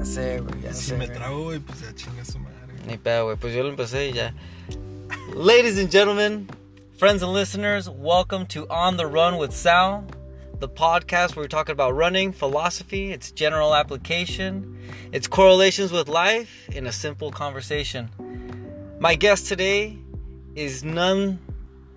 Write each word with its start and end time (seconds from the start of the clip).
Ya 0.00 0.06
sé, 0.06 0.40
güey, 0.40 0.62
ya 0.62 0.72
Si 0.72 0.90
sé, 0.90 0.96
me 0.96 1.06
güey. 1.06 1.18
trago, 1.18 1.44
güey, 1.44 1.60
pues 1.60 1.80
ya 1.82 1.92
chinga 1.94 2.24
su 2.24 2.38
madre. 2.38 2.56
Ni 2.86 2.96
pedo, 2.96 3.24
güey. 3.26 3.36
Pues 3.36 3.54
yo 3.54 3.62
lo 3.62 3.68
empecé 3.68 4.08
y 4.08 4.12
ya. 4.14 4.32
Ladies 5.34 5.78
and 5.78 5.90
gentlemen, 5.92 6.48
friends 6.96 7.22
and 7.22 7.34
listeners, 7.34 7.86
welcome 7.88 8.46
to 8.46 8.66
On 8.70 8.96
the 8.96 9.06
Run 9.06 9.36
with 9.36 9.52
Sal, 9.52 10.06
the 10.58 10.68
podcast 10.70 11.36
where 11.36 11.44
we're 11.44 11.48
talking 11.48 11.72
about 11.74 11.94
running, 11.94 12.32
philosophy, 12.32 13.12
its 13.12 13.30
general 13.30 13.74
application, 13.74 14.74
its 15.12 15.26
correlations 15.28 15.92
with 15.92 16.08
life 16.08 16.66
in 16.70 16.86
a 16.86 16.92
simple 16.92 17.30
conversation. 17.30 18.08
My 19.00 19.14
guest 19.16 19.48
today 19.48 19.98
is 20.54 20.82
none 20.82 21.38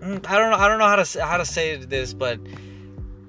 mm, 0.02 0.26
I 0.28 0.38
don't 0.38 0.50
know 0.50 0.58
I 0.58 0.68
don't 0.68 0.78
know 0.78 0.86
how 0.88 0.96
to 1.02 1.24
how 1.24 1.38
to 1.38 1.46
say 1.46 1.76
this, 1.76 2.12
but 2.12 2.38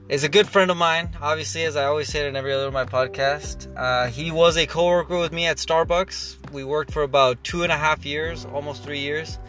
is 0.08 0.24
a 0.24 0.30
good 0.30 0.48
friend 0.48 0.70
of 0.70 0.78
mine. 0.78 1.10
Obviously, 1.20 1.64
as 1.64 1.76
I 1.76 1.86
always 1.86 2.08
say 2.10 2.26
it 2.26 2.28
in 2.28 2.36
every 2.36 2.54
other 2.54 2.68
of 2.68 2.74
my 2.74 2.86
podcast, 2.86 3.68
uh, 3.76 4.08
he 4.08 4.32
was 4.32 4.56
a 4.56 4.68
coworker 4.68 5.18
with 5.18 5.32
me 5.32 5.48
at 5.48 5.58
Starbucks. 5.58 6.52
We 6.52 6.64
worked 6.64 6.92
for 6.92 7.02
about 7.02 7.44
two 7.44 7.64
and 7.64 7.72
a 7.72 7.78
half 7.78 8.06
years, 8.06 8.46
almost 8.46 8.84
three 8.84 9.00
years, 9.00 9.40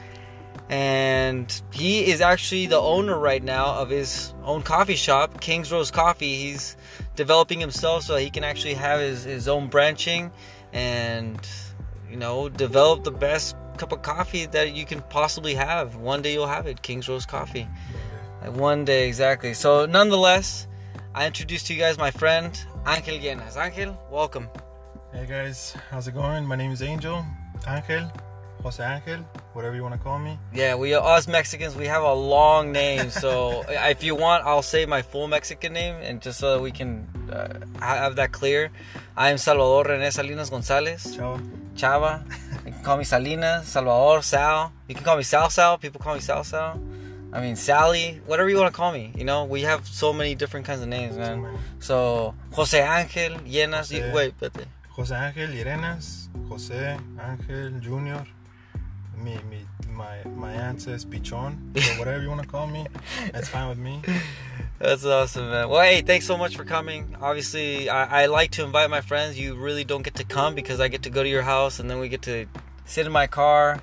and 0.70 1.62
he 1.72 2.06
is 2.06 2.22
actually 2.22 2.66
the 2.66 2.80
owner 2.80 3.18
right 3.18 3.42
now 3.42 3.74
of 3.74 3.90
his 3.90 4.32
own 4.42 4.62
coffee 4.62 4.96
shop, 4.96 5.40
King's 5.40 5.70
Rose 5.70 5.90
Coffee. 5.90 6.34
He's 6.36 6.76
developing 7.16 7.60
himself 7.60 8.04
so 8.04 8.16
he 8.16 8.30
can 8.30 8.44
actually 8.44 8.74
have 8.74 9.00
his, 9.00 9.24
his 9.24 9.48
own 9.48 9.68
branching 9.68 10.30
and 10.72 11.38
you 12.10 12.16
know 12.16 12.48
develop 12.48 13.04
the 13.04 13.10
best 13.10 13.56
cup 13.76 13.92
of 13.92 14.00
coffee 14.00 14.46
that 14.46 14.74
you 14.74 14.86
can 14.86 15.02
possibly 15.02 15.54
have. 15.54 15.96
One 15.96 16.22
day 16.22 16.32
you'll 16.32 16.46
have 16.46 16.66
it, 16.66 16.80
King's 16.80 17.10
Rose 17.10 17.26
Coffee. 17.26 17.68
One 18.44 18.84
day, 18.84 19.08
exactly. 19.08 19.54
So, 19.54 19.86
nonetheless, 19.86 20.68
I 21.14 21.26
introduce 21.26 21.62
to 21.64 21.74
you 21.74 21.80
guys 21.80 21.98
my 21.98 22.10
friend 22.10 22.52
Angel 22.86 23.18
Llerenas. 23.18 23.56
Angel, 23.56 23.98
welcome. 24.10 24.48
Hey 25.12 25.26
guys, 25.26 25.74
how's 25.90 26.06
it 26.06 26.12
going? 26.12 26.44
My 26.46 26.56
name 26.56 26.70
is 26.70 26.82
Angel, 26.82 27.24
Angel, 27.66 28.12
Jose 28.62 28.84
Angel, 28.84 29.24
whatever 29.54 29.74
you 29.74 29.82
want 29.82 29.94
to 29.94 30.00
call 30.00 30.18
me. 30.18 30.38
Yeah, 30.52 30.76
we 30.76 30.94
us 30.94 31.26
Mexicans, 31.26 31.74
we 31.74 31.86
have 31.86 32.02
a 32.02 32.12
long 32.12 32.70
name. 32.70 33.10
So, 33.10 33.64
if 33.68 34.04
you 34.04 34.14
want, 34.14 34.44
I'll 34.44 34.62
say 34.62 34.86
my 34.86 35.02
full 35.02 35.26
Mexican 35.26 35.72
name, 35.72 35.96
and 36.02 36.20
just 36.20 36.38
so 36.38 36.56
that 36.56 36.62
we 36.62 36.70
can 36.70 37.08
uh, 37.32 37.58
have 37.80 38.16
that 38.16 38.30
clear, 38.32 38.70
I 39.16 39.30
am 39.30 39.38
Salvador 39.38 39.84
René 39.84 40.12
Salinas 40.12 40.50
Gonzalez. 40.50 41.16
Ciao. 41.16 41.40
Chava. 41.74 42.24
You 42.64 42.72
can 42.72 42.82
call 42.82 42.96
me 42.96 43.04
Salinas, 43.04 43.66
Salvador, 43.66 44.22
Sal. 44.22 44.72
You 44.88 44.94
can 44.94 45.04
call 45.04 45.16
me 45.16 45.22
Sal 45.22 45.50
Sal. 45.50 45.78
People 45.78 46.00
call 46.00 46.14
me 46.14 46.20
Sal 46.20 46.44
Sal. 46.44 46.80
I 47.32 47.40
mean, 47.40 47.56
Sally, 47.56 48.20
whatever 48.26 48.48
you 48.48 48.56
want 48.56 48.72
to 48.72 48.76
call 48.76 48.92
me. 48.92 49.12
You 49.16 49.24
know, 49.24 49.44
we 49.44 49.62
have 49.62 49.86
so 49.86 50.12
many 50.12 50.34
different 50.34 50.66
kinds 50.66 50.80
of 50.80 50.88
names, 50.88 51.16
man. 51.16 51.58
So, 51.80 52.34
Jose 52.52 52.78
Angel, 52.78 53.38
Llerenas. 53.40 53.92
Yeah. 53.92 54.12
wait, 54.14 54.38
espérate. 54.38 54.66
Jose 54.90 55.14
Angel, 55.14 55.48
Llerenas, 55.48 56.28
Jose 56.48 56.98
Angel 57.20 57.80
Junior. 57.80 58.24
Me, 59.16 59.38
me, 59.50 59.66
my, 59.90 60.22
my 60.24 60.52
aunt 60.52 60.80
says 60.80 61.04
Pichon. 61.04 61.78
So 61.78 61.98
whatever 61.98 62.22
you 62.22 62.28
want 62.28 62.42
to 62.42 62.48
call 62.48 62.66
me, 62.66 62.86
that's 63.32 63.48
fine 63.48 63.68
with 63.68 63.78
me. 63.78 64.02
That's 64.78 65.06
awesome, 65.06 65.48
man. 65.48 65.70
Well, 65.70 65.80
hey, 65.80 66.02
thanks 66.02 66.26
so 66.26 66.36
much 66.36 66.54
for 66.54 66.62
coming. 66.62 67.16
Obviously, 67.22 67.88
I, 67.88 68.24
I 68.24 68.26
like 68.26 68.50
to 68.52 68.64
invite 68.64 68.90
my 68.90 69.00
friends. 69.00 69.38
You 69.38 69.54
really 69.54 69.84
don't 69.84 70.02
get 70.02 70.16
to 70.16 70.24
come 70.24 70.54
because 70.54 70.80
I 70.80 70.88
get 70.88 71.04
to 71.04 71.10
go 71.10 71.22
to 71.22 71.28
your 71.28 71.40
house 71.40 71.80
and 71.80 71.90
then 71.90 71.98
we 71.98 72.10
get 72.10 72.20
to 72.22 72.44
sit 72.84 73.06
in 73.06 73.12
my 73.12 73.26
car 73.26 73.80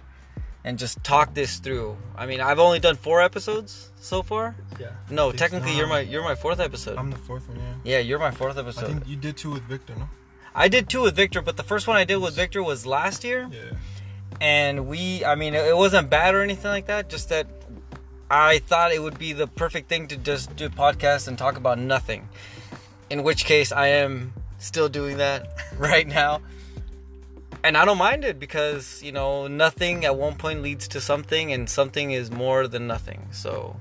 and 0.63 0.79
just 0.79 1.03
talk 1.03 1.33
this 1.33 1.59
through. 1.59 1.97
I 2.17 2.25
mean, 2.25 2.39
I've 2.41 2.59
only 2.59 2.79
done 2.79 2.95
four 2.95 3.21
episodes 3.21 3.91
so 3.99 4.21
far. 4.23 4.55
Yeah. 4.79 4.91
No, 5.09 5.31
technically, 5.31 5.75
you're 5.75 5.87
my 5.87 5.99
you're 6.01 6.23
my 6.23 6.35
fourth 6.35 6.59
episode. 6.59 6.97
I'm 6.97 7.11
the 7.11 7.17
fourth 7.17 7.47
one, 7.49 7.57
yeah. 7.57 7.73
yeah, 7.83 7.99
you're 7.99 8.19
my 8.19 8.31
fourth 8.31 8.57
episode. 8.57 8.85
I 8.85 8.87
think 8.87 9.07
you 9.07 9.15
did 9.15 9.37
two 9.37 9.51
with 9.51 9.63
Victor, 9.63 9.95
no? 9.95 10.09
I 10.55 10.67
did 10.67 10.87
two 10.89 11.01
with 11.01 11.15
Victor, 11.15 11.41
but 11.41 11.57
the 11.57 11.63
first 11.63 11.87
one 11.87 11.97
I 11.97 12.03
did 12.05 12.17
with 12.17 12.35
Victor 12.35 12.61
was 12.63 12.85
last 12.85 13.23
year. 13.23 13.49
Yeah. 13.51 13.77
and 14.41 14.87
we 14.87 15.23
i 15.23 15.35
mean 15.35 15.53
it 15.53 15.77
wasn't 15.77 16.09
bad 16.09 16.33
or 16.33 16.41
anything 16.41 16.71
like 16.71 16.87
that 16.87 17.07
just 17.07 17.29
that 17.29 17.45
i 18.31 18.57
thought 18.57 18.91
it 18.91 18.99
would 19.01 19.19
be 19.19 19.31
the 19.31 19.45
perfect 19.45 19.87
thing 19.87 20.07
to 20.07 20.17
just 20.17 20.55
do 20.55 20.65
a 20.65 20.69
podcast 20.69 21.27
and 21.27 21.37
talk 21.37 21.55
about 21.55 21.77
nothing 21.77 22.27
in 23.11 23.21
which 23.21 23.45
case 23.45 23.71
i 23.71 23.87
am 23.87 24.33
still 24.57 24.89
doing 24.89 25.17
that 25.17 25.45
right 25.77 26.07
now 26.07 26.41
and 27.63 27.77
i 27.77 27.85
don't 27.85 27.97
mind 27.97 28.23
it 28.23 28.39
because 28.39 29.01
you 29.03 29.11
know 29.11 29.47
nothing 29.47 30.05
at 30.05 30.15
one 30.15 30.35
point 30.35 30.61
leads 30.61 30.87
to 30.87 31.01
something 31.01 31.51
and 31.51 31.69
something 31.69 32.11
is 32.11 32.31
more 32.31 32.67
than 32.67 32.87
nothing 32.87 33.27
so 33.31 33.79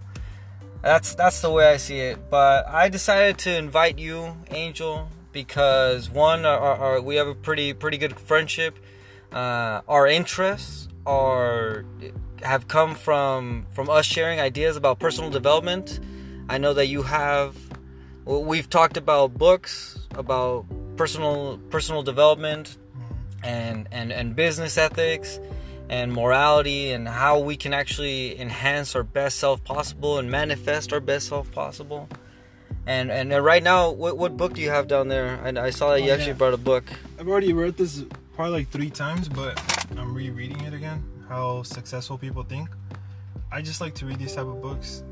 that's 0.82 1.14
that's 1.14 1.40
the 1.42 1.50
way 1.50 1.72
i 1.72 1.76
see 1.76 1.98
it 1.98 2.30
but 2.30 2.66
i 2.68 2.88
decided 2.88 3.38
to 3.38 3.54
invite 3.56 3.98
you 3.98 4.36
angel 4.50 5.08
because 5.32 6.10
one 6.10 6.44
our, 6.44 6.58
our, 6.58 7.00
we 7.00 7.16
have 7.16 7.26
a 7.26 7.34
pretty 7.34 7.72
pretty 7.72 7.98
good 7.98 8.18
friendship 8.18 8.78
uh, 9.32 9.80
our 9.88 10.06
interests 10.06 10.88
are 11.06 11.84
have 12.42 12.68
come 12.68 12.94
from 12.94 13.66
from 13.72 13.88
us 13.88 14.04
sharing 14.04 14.40
ideas 14.40 14.76
about 14.76 14.98
personal 14.98 15.30
development. 15.30 16.00
I 16.48 16.58
know 16.58 16.74
that 16.74 16.86
you 16.86 17.02
have. 17.02 17.56
We've 18.24 18.68
talked 18.68 18.96
about 18.96 19.34
books, 19.34 19.98
about 20.14 20.66
personal 20.96 21.58
personal 21.70 22.02
development, 22.02 22.76
and 23.42 23.88
and 23.90 24.12
and 24.12 24.34
business 24.36 24.76
ethics, 24.78 25.40
and 25.88 26.12
morality, 26.12 26.92
and 26.92 27.08
how 27.08 27.38
we 27.38 27.56
can 27.56 27.72
actually 27.74 28.38
enhance 28.40 28.94
our 28.96 29.02
best 29.02 29.38
self 29.38 29.62
possible 29.64 30.18
and 30.18 30.30
manifest 30.30 30.92
our 30.92 31.00
best 31.00 31.28
self 31.28 31.50
possible. 31.52 32.08
And 32.86 33.10
and 33.10 33.30
right 33.44 33.62
now, 33.62 33.90
what, 33.90 34.18
what 34.18 34.36
book 34.36 34.54
do 34.54 34.60
you 34.60 34.70
have 34.70 34.88
down 34.88 35.08
there? 35.08 35.38
I, 35.44 35.66
I 35.66 35.70
saw 35.70 35.90
that 35.90 36.02
you 36.02 36.10
Oh, 36.10 36.14
actually 36.14 36.28
yeah. 36.28 36.32
brought 36.34 36.54
a 36.54 36.58
book. 36.58 36.84
I've 37.18 37.28
already 37.28 37.52
read 37.52 37.76
this 37.76 38.04
probably 38.34 38.60
like 38.60 38.70
three 38.70 38.90
times, 38.90 39.28
but 39.28 39.60
I'm 39.96 40.14
rereading 40.14 40.60
it 40.62 40.74
again. 40.74 41.04
How 41.28 41.62
successful 41.62 42.18
people 42.18 42.42
think. 42.42 42.68
I 43.52 43.62
just 43.62 43.80
like 43.80 43.94
to 43.96 44.06
read 44.06 44.18
these 44.18 44.34
type 44.34 44.46
of 44.46 44.60
books 44.60 45.04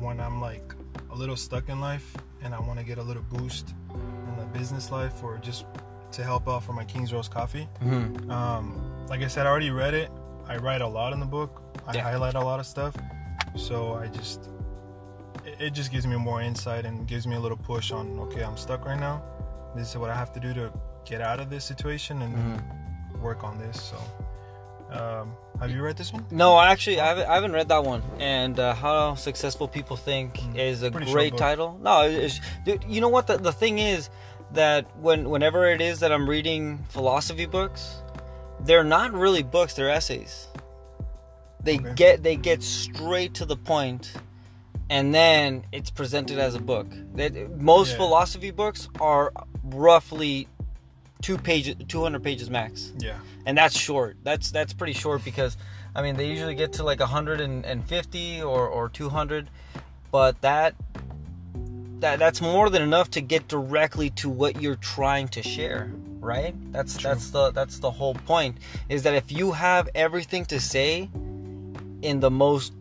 when 0.00 0.20
I'm 0.20 0.40
like 0.40 0.74
a 1.10 1.14
little 1.16 1.36
stuck 1.36 1.68
in 1.68 1.80
life 1.80 2.14
and 2.42 2.54
I 2.54 2.60
want 2.60 2.78
to 2.78 2.84
get 2.84 2.98
a 2.98 3.02
little 3.02 3.24
boost 3.24 3.74
in 3.92 4.36
the 4.38 4.44
business 4.58 4.92
life 4.92 5.22
or 5.24 5.38
just 5.38 5.64
to 6.12 6.22
help 6.22 6.48
out 6.48 6.62
for 6.62 6.72
my 6.72 6.84
King's 6.84 7.12
Rose 7.12 7.28
coffee. 7.28 7.68
Mhm. 7.82 8.30
Um, 8.30 9.06
like 9.08 9.22
I 9.22 9.26
said, 9.28 9.46
I 9.46 9.50
already 9.50 9.70
read 9.70 9.94
it. 9.94 10.10
I 10.48 10.56
write 10.56 10.80
a 10.80 10.86
lot 10.86 11.12
in 11.12 11.20
the 11.20 11.26
book. 11.26 11.62
I 11.86 11.94
Yeah. 11.96 12.02
highlight 12.02 12.34
a 12.34 12.40
lot 12.40 12.60
of 12.60 12.66
stuff. 12.66 12.94
So 13.56 13.94
I 13.94 14.06
just, 14.08 14.48
it, 15.58 15.70
just 15.70 15.90
gives 15.90 16.06
me 16.06 16.16
more 16.16 16.40
insight 16.42 16.84
and 16.84 17.06
gives 17.06 17.26
me 17.26 17.36
a 17.36 17.40
little 17.40 17.56
push 17.56 17.90
on, 17.92 18.18
okay, 18.20 18.42
I'm 18.42 18.56
stuck 18.56 18.84
right 18.86 18.98
now. 18.98 19.22
This 19.74 19.90
is 19.90 19.96
what 19.98 20.10
I 20.10 20.14
have 20.14 20.32
to 20.34 20.40
do 20.40 20.52
to 20.54 20.72
get 21.04 21.20
out 21.20 21.40
of 21.40 21.50
this 21.50 21.64
situation 21.64 22.22
and 22.22 22.34
Mm-hmm. 22.34 23.22
work 23.22 23.44
on 23.44 23.58
this. 23.58 23.80
So, 23.82 23.96
um, 24.90 25.32
have 25.60 25.70
you 25.70 25.82
read 25.82 25.96
this 25.96 26.12
one? 26.12 26.24
No, 26.30 26.60
actually, 26.60 27.00
I 27.00 27.06
haven't, 27.08 27.28
I 27.28 27.34
haven't 27.34 27.52
read 27.52 27.68
that 27.68 27.82
one. 27.84 28.02
And 28.18 28.58
uh, 28.60 28.74
how 28.74 29.14
successful 29.14 29.68
people 29.68 29.96
think 29.96 30.34
Mm. 30.38 30.56
is 30.58 30.82
a 30.82 30.90
Pretty 30.90 31.10
great 31.12 31.36
title. 31.36 31.78
No, 31.82 32.02
it's, 32.02 32.40
dude, 32.64 32.84
you 32.88 33.00
know 33.00 33.08
what? 33.08 33.26
The, 33.26 33.36
the 33.38 33.52
thing 33.52 33.78
is 33.78 34.10
that 34.52 34.96
when 34.98 35.28
whenever 35.30 35.66
it 35.70 35.80
is 35.80 36.00
that 36.00 36.12
I'm 36.12 36.28
reading 36.28 36.84
philosophy 36.88 37.46
books, 37.46 38.02
they're 38.60 38.84
not 38.84 39.12
really 39.12 39.42
books; 39.42 39.74
they're 39.74 39.90
essays. 39.90 40.48
They 41.62 41.78
Okay. 41.78 41.92
get 41.94 42.22
they 42.22 42.36
get 42.36 42.62
straight 42.62 43.34
to 43.34 43.44
the 43.44 43.56
point, 43.56 44.12
and 44.88 45.14
then 45.14 45.64
it's 45.72 45.90
presented 45.90 46.38
as 46.38 46.54
a 46.54 46.60
book. 46.60 46.86
That 47.14 47.58
most 47.60 47.90
Yeah. 47.92 47.96
philosophy 47.96 48.50
books 48.52 48.88
are 49.00 49.32
roughly 49.64 50.48
two 51.22 51.38
pages, 51.38 51.74
two 51.88 52.02
hundred 52.02 52.22
pages 52.22 52.48
max 52.50 52.92
Yeah. 52.98 53.16
and 53.46 53.58
that's 53.58 53.76
short. 53.76 54.16
That's 54.22 54.50
that's 54.50 54.72
pretty 54.72 54.92
short 54.92 55.24
because 55.24 55.56
I 55.94 56.02
mean 56.02 56.16
they 56.16 56.28
usually 56.28 56.54
get 56.54 56.74
to 56.74 56.84
like 56.84 57.00
150 57.00 58.42
or 58.42 58.68
or 58.68 58.88
200, 58.88 59.50
but 60.12 60.40
that 60.42 60.74
that 62.00 62.18
that's 62.18 62.40
more 62.40 62.68
than 62.70 62.82
enough 62.82 63.10
to 63.12 63.20
get 63.20 63.48
directly 63.48 64.10
to 64.10 64.28
what 64.28 64.60
you're 64.60 64.76
trying 64.76 65.28
to 65.28 65.42
share, 65.42 65.90
right? 66.20 66.54
That's 66.72 66.98
True. 66.98 67.10
that's 67.10 67.30
the 67.30 67.50
that's 67.50 67.78
the 67.78 67.90
whole 67.90 68.14
point 68.14 68.58
is 68.88 69.02
that 69.04 69.14
if 69.14 69.32
you 69.32 69.52
have 69.52 69.88
everything 69.94 70.44
to 70.46 70.60
say 70.60 71.08
in 72.02 72.20
the 72.20 72.30
most 72.30 72.72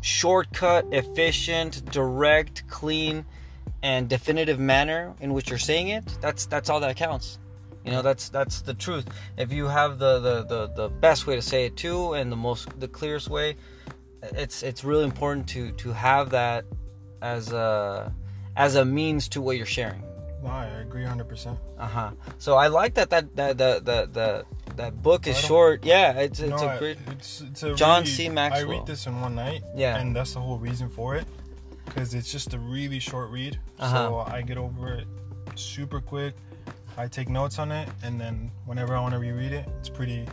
shortcut, 0.00 0.86
efficient, 0.92 1.84
direct, 1.92 2.66
clean 2.68 3.24
and 3.82 4.08
definitive 4.08 4.58
manner 4.58 5.14
in 5.20 5.32
which 5.32 5.50
you're 5.50 5.58
saying 5.58 5.88
it, 5.88 6.04
that's 6.20 6.46
that's 6.46 6.70
all 6.70 6.80
that 6.80 6.96
counts. 6.96 7.38
You 7.84 7.92
know, 7.92 8.02
that's 8.02 8.28
that's 8.28 8.62
the 8.62 8.74
truth. 8.74 9.06
If 9.36 9.52
you 9.52 9.66
have 9.66 9.98
the 9.98 10.18
the, 10.18 10.44
the, 10.44 10.66
the 10.74 10.88
best 10.88 11.26
way 11.26 11.36
to 11.36 11.42
say 11.42 11.66
it 11.66 11.76
too 11.76 12.14
and 12.14 12.32
the 12.32 12.36
most 12.36 12.78
the 12.80 12.88
clearest 12.88 13.28
way, 13.28 13.56
it's 14.22 14.62
it's 14.62 14.82
really 14.82 15.04
important 15.04 15.46
to 15.48 15.72
to 15.72 15.92
have 15.92 16.30
that 16.30 16.64
as 17.22 17.52
a 17.52 18.12
as 18.56 18.74
a 18.74 18.84
means 18.84 19.28
to 19.30 19.40
what 19.40 19.56
you're 19.56 19.66
sharing. 19.66 20.02
No, 20.42 20.50
I 20.50 20.66
agree 20.66 21.02
100%. 21.04 21.58
Uh-huh. 21.78 22.10
So 22.38 22.56
I 22.56 22.68
like 22.68 22.94
that 22.94 23.10
that 23.10 23.34
that 23.36 23.58
that 23.58 23.84
that 23.84 24.14
that, 24.14 24.46
that 24.76 25.02
book 25.02 25.26
is 25.26 25.38
short. 25.38 25.84
Yeah, 25.84 26.12
it's 26.12 26.40
it's 26.40 26.62
no, 26.62 26.68
a 26.68 26.78
great 26.78 26.98
it's, 27.08 27.40
it's 27.40 27.62
a 27.62 27.74
John 27.74 28.02
really- 28.02 28.12
C. 28.12 28.28
Maxwell. 28.28 28.70
I 28.70 28.78
read 28.78 28.86
this 28.86 29.06
in 29.06 29.20
one 29.20 29.34
night. 29.34 29.62
Yeah. 29.74 29.98
And 29.98 30.14
that's 30.14 30.34
the 30.34 30.40
whole 30.40 30.58
reason 30.58 30.88
for 30.88 31.16
it. 31.16 31.26
Because 31.84 32.14
it's 32.14 32.30
just 32.30 32.54
a 32.54 32.58
really 32.58 32.98
short 33.00 33.30
read. 33.30 33.58
Uh-huh. 33.78 33.96
So 33.96 34.18
I 34.32 34.42
get 34.42 34.58
over 34.58 34.94
it 34.94 35.06
super 35.56 36.00
quick. 36.00 36.34
I 36.96 37.06
take 37.06 37.28
notes 37.28 37.58
on 37.60 37.70
it, 37.70 37.88
and 38.02 38.20
then 38.20 38.50
whenever 38.66 38.96
I 38.96 39.00
want 39.00 39.14
to 39.14 39.20
reread 39.20 39.52
it, 39.52 39.68
it's 39.78 39.88
pretty, 39.88 40.26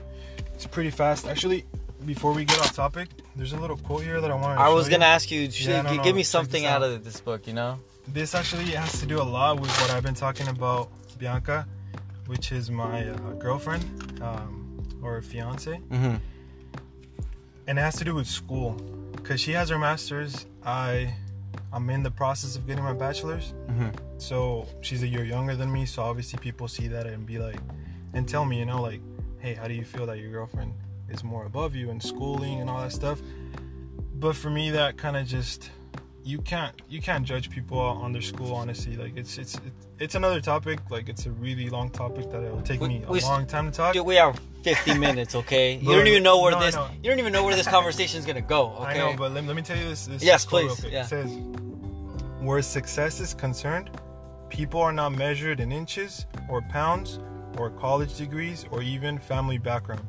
it's 0.54 0.66
pretty 0.66 0.90
fast. 0.90 1.28
Actually, 1.28 1.64
before 2.06 2.34
we 2.34 2.46
get 2.46 2.60
off 2.60 2.76
topic, 2.76 3.10
there's 3.36 3.54
a 3.54 3.58
little 3.58 3.78
quote 3.78 4.04
here 4.04 4.22
that 4.22 4.32
I 4.32 4.36
want 4.36 4.58
to. 4.58 4.64
I 4.64 4.70
was 4.70 4.88
gonna 4.90 5.06
you. 5.06 5.12
ask 5.12 5.32
you, 5.32 5.50
should, 5.52 5.68
Yeah, 5.70 5.82
no, 5.82 5.96
no, 5.96 6.04
give 6.04 6.16
me 6.16 6.24
something 6.24 6.66
out. 6.66 6.84
out. 6.84 6.90
of 6.92 7.04
this 7.04 7.20
book, 7.20 7.48
you 7.48 7.54
know? 7.54 7.80
This 8.08 8.36
actually 8.36 8.66
has 8.66 9.00
to 9.00 9.06
do 9.06 9.22
a 9.22 9.24
lot 9.24 9.60
with 9.60 9.72
what 9.82 9.90
I've 9.92 10.04
been 10.04 10.14
talking 10.14 10.48
about 10.48 10.90
Bianca, 11.18 11.68
which 12.28 12.52
is 12.52 12.70
my 12.70 13.10
uh, 13.10 13.16
girlfriend 13.34 13.84
um, 14.22 14.84
or 15.02 15.22
fiance, 15.22 15.80
Mm-hmm. 15.90 16.16
and 17.68 17.80
it 17.80 17.82
has 17.82 17.96
to 17.98 18.04
do 18.04 18.14
with 18.16 18.28
school, 18.28 18.72
because 19.16 19.40
she 19.42 19.52
has 19.54 19.70
her 19.70 19.80
master's. 19.80 20.46
I, 20.64 21.14
I'm 21.74 21.90
in 21.90 22.04
the 22.04 22.12
process 22.12 22.56
of 22.56 22.68
getting 22.68 22.84
my 22.84 22.94
bachelor's. 22.94 23.54
Mm-hmm. 23.70 23.90
so 24.18 24.68
she's 24.82 25.04
a 25.04 25.08
year 25.08 25.24
younger 25.26 25.56
than 25.56 25.70
me 25.72 25.86
so 25.86 26.02
obviously 26.04 26.40
people 26.40 26.68
see 26.70 26.88
that 26.88 27.06
and 27.06 27.26
be 27.26 27.38
like 27.40 27.58
and 28.14 28.26
tell 28.30 28.46
me 28.46 28.60
you 28.60 28.66
know 28.66 28.82
like 28.82 29.02
hey 29.40 29.54
how 29.56 29.68
do 29.68 29.74
you 29.74 29.84
feel 29.84 30.06
that 30.06 30.18
your 30.20 30.32
girlfriend 30.32 30.72
is 31.10 31.24
more 31.24 31.46
above 31.46 31.76
you 31.76 31.90
in 31.90 32.00
schooling 32.00 32.62
and 32.62 32.70
all 32.70 32.82
that 32.82 32.92
stuff 32.92 33.20
but 34.16 34.36
for 34.36 34.50
me 34.50 34.72
that 34.72 34.98
kind 34.98 35.18
of 35.18 35.26
just 35.28 35.70
you 36.24 36.40
can't 36.40 36.82
you 36.90 37.02
can't 37.02 37.26
judge 37.26 37.50
people 37.50 37.80
on 37.80 38.12
their 38.12 38.22
school 38.22 38.54
honestly 38.56 38.96
like 38.96 39.16
it's 39.16 39.38
it's 39.38 39.60
it's, 40.00 40.16
another 40.16 40.42
topic 40.42 40.80
like 40.90 41.08
it's 41.08 41.28
a 41.28 41.32
really 41.32 41.70
long 41.70 41.90
topic 41.90 42.30
that 42.32 42.42
it'll 42.44 42.62
take 42.62 42.82
We- 42.82 42.88
me 42.88 43.04
a 43.08 43.12
we 43.12 43.22
long 43.22 43.46
time 43.46 43.72
to 43.72 43.78
talk 43.78 43.94
Dude, 43.94 44.06
we 44.06 44.16
have 44.16 44.40
50 44.64 44.98
minutes, 44.98 45.36
okay? 45.36 45.76
You 45.76 45.94
don't 45.94 46.08
even 46.08 46.24
know 46.24 46.42
where 46.42 46.52
no, 46.52 46.60
this. 46.60 46.74
know. 46.74 46.90
You 47.04 47.12
don't 47.12 47.20
even 47.20 47.32
know 47.32 47.44
where 47.44 47.56
this 47.56 47.68
conversation 47.78 48.18
is 48.20 48.26
gonna 48.26 48.42
go. 48.42 48.72
Okay. 48.80 48.84
I 48.86 48.98
know, 48.98 49.16
but 49.16 49.32
let, 49.32 49.46
let 49.46 49.56
me 49.56 49.62
tell 49.62 49.78
you 49.78 49.88
this. 49.90 50.08
this 50.08 50.24
Yes, 50.24 50.44
please, 50.44 50.84
yeah. 50.84 51.04
It 51.04 51.06
says, 51.06 51.30
"Where 52.40 52.60
success 52.64 53.20
is 53.20 53.36
concerned, 53.36 53.92
people 54.50 54.82
are 54.82 54.92
not 54.92 55.12
measured 55.12 55.60
in 55.60 55.72
inches 55.72 56.26
or 56.50 56.64
pounds 56.64 57.20
or 57.60 57.70
college 57.70 58.18
degrees 58.18 58.66
or 58.72 58.82
even 58.82 59.20
family 59.20 59.60
background. 59.60 60.02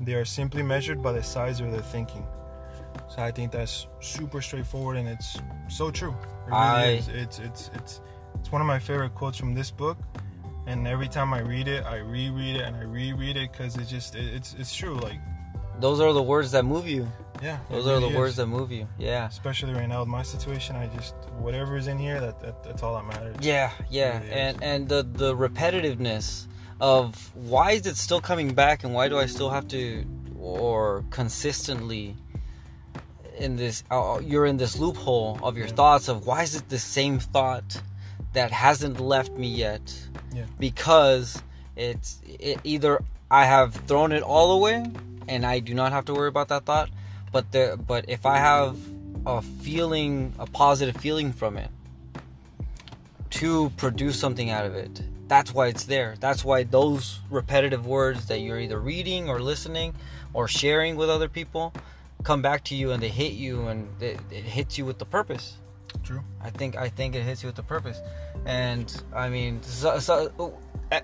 They 0.00 0.14
are 0.14 0.24
simply 0.24 0.62
measured 0.62 1.02
by 1.02 1.12
the 1.12 1.22
size 1.22 1.60
of 1.60 1.70
their 1.72 1.82
thinking." 1.82 2.26
So 3.08 3.22
I 3.22 3.30
think 3.30 3.52
that's 3.52 3.86
super 4.00 4.40
straightforward 4.40 4.96
and 4.96 5.08
it's 5.08 5.38
so 5.68 5.90
true. 5.90 6.10
It 6.46 6.50
really 6.50 6.56
I- 6.58 6.86
is. 6.98 7.08
It's 7.08 7.38
it's 7.38 7.70
it's 7.74 8.00
it's 8.34 8.52
one 8.52 8.60
of 8.60 8.66
my 8.66 8.78
favorite 8.78 9.14
quotes 9.14 9.38
from 9.38 9.54
this 9.54 9.70
book. 9.70 9.98
And 10.68 10.88
every 10.88 11.06
time 11.08 11.32
I 11.32 11.40
read 11.40 11.68
it, 11.68 11.84
I 11.84 11.98
reread 11.98 12.56
it 12.56 12.62
and 12.62 12.74
I 12.74 12.82
reread 12.82 13.36
it 13.36 13.52
because 13.52 13.76
it's 13.76 13.88
just 13.90 14.16
it, 14.16 14.34
it's 14.34 14.54
it's 14.58 14.74
true. 14.74 14.94
Like 14.96 15.20
Those 15.80 16.00
are 16.00 16.12
the 16.12 16.22
words 16.22 16.50
that 16.52 16.64
move 16.64 16.88
you. 16.88 17.06
yeah, 17.42 17.58
Those 17.70 17.86
are 17.86 18.00
the 18.00 18.06
really 18.06 18.16
words 18.16 18.36
that 18.36 18.46
move 18.46 18.72
you. 18.72 18.88
Yeah. 18.98 19.28
especially 19.28 19.74
right 19.74 19.86
now 19.88 20.00
with 20.00 20.08
my 20.08 20.22
situation 20.22 20.74
i 20.74 20.86
just 20.96 21.14
whatever 21.38 21.76
is 21.76 21.86
in 21.86 21.98
here 21.98 22.18
that, 22.18 22.40
that 22.40 22.64
that's 22.64 22.82
all 22.82 22.94
that 22.96 23.04
matters 23.04 23.36
Yeah, 23.42 23.70
yeah, 23.90 24.18
really 24.18 24.26
is. 24.30 24.32
and 24.42 24.62
and 24.70 24.88
the 24.88 25.02
the 25.22 25.36
repetitiveness 25.36 26.46
of 26.80 27.34
why 27.34 27.72
is 27.72 27.86
it 27.86 27.96
still 27.96 28.20
coming 28.20 28.54
back, 28.54 28.84
and 28.84 28.92
why 28.92 29.08
do 29.08 29.18
I 29.18 29.26
still 29.26 29.50
have 29.50 29.66
to, 29.68 30.04
or 30.38 31.04
consistently 31.10 32.16
in 33.38 33.56
this, 33.56 33.84
uh, 33.90 34.18
you're 34.22 34.46
in 34.46 34.56
this 34.56 34.78
loophole 34.78 35.38
of 35.42 35.56
your 35.56 35.66
Yeah. 35.66 35.74
thoughts 35.74 36.08
of 36.08 36.26
why 36.26 36.42
is 36.42 36.54
it 36.54 36.68
the 36.68 36.78
same 36.78 37.18
thought 37.18 37.82
that 38.32 38.50
hasn't 38.50 38.98
left 38.98 39.32
me 39.32 39.48
yet? 39.48 39.94
Yeah. 40.34 40.44
Because 40.58 41.42
it's 41.76 42.18
it, 42.26 42.58
either 42.64 43.02
I 43.30 43.44
have 43.44 43.74
thrown 43.74 44.12
it 44.12 44.22
all 44.22 44.52
away 44.52 44.86
and 45.28 45.44
I 45.44 45.58
do 45.58 45.74
not 45.74 45.92
have 45.92 46.04
to 46.06 46.14
worry 46.14 46.28
about 46.28 46.48
that 46.48 46.64
thought, 46.64 46.88
but 47.32 47.52
the 47.52 47.78
but 47.86 48.06
if 48.08 48.24
I 48.24 48.38
have 48.38 48.76
a 49.26 49.42
feeling, 49.42 50.32
a 50.38 50.46
positive 50.46 50.96
feeling 50.96 51.32
from 51.32 51.58
it 51.58 51.70
to 53.30 53.70
produce 53.76 54.18
something 54.18 54.50
out 54.50 54.64
of 54.64 54.74
it. 54.74 55.02
That's 55.28 55.52
why 55.52 55.66
it's 55.68 55.84
there. 55.84 56.14
That's 56.20 56.44
why 56.44 56.62
those 56.62 57.20
repetitive 57.30 57.86
words 57.86 58.26
that 58.26 58.40
you're 58.40 58.60
either 58.60 58.78
reading 58.78 59.28
or 59.28 59.40
listening 59.40 59.94
or 60.32 60.46
sharing 60.46 60.96
with 60.96 61.10
other 61.10 61.28
people 61.28 61.72
come 62.22 62.42
back 62.42 62.64
to 62.64 62.74
you 62.74 62.92
and 62.92 63.02
they 63.02 63.08
hit 63.08 63.32
you 63.32 63.68
and 63.68 63.88
it, 64.02 64.20
it 64.30 64.44
hits 64.44 64.78
you 64.78 64.84
with 64.84 64.98
the 64.98 65.04
purpose. 65.04 65.58
true 66.02 66.22
I 66.40 66.50
think 66.50 66.76
I 66.76 66.88
think 66.88 67.14
it 67.14 67.22
hits 67.22 67.42
you 67.42 67.48
with 67.48 67.56
the 67.56 67.62
purpose, 67.62 68.00
and 68.44 68.92
I 69.14 69.28
mean, 69.28 69.62
so, 69.62 69.98
so, 69.98 70.58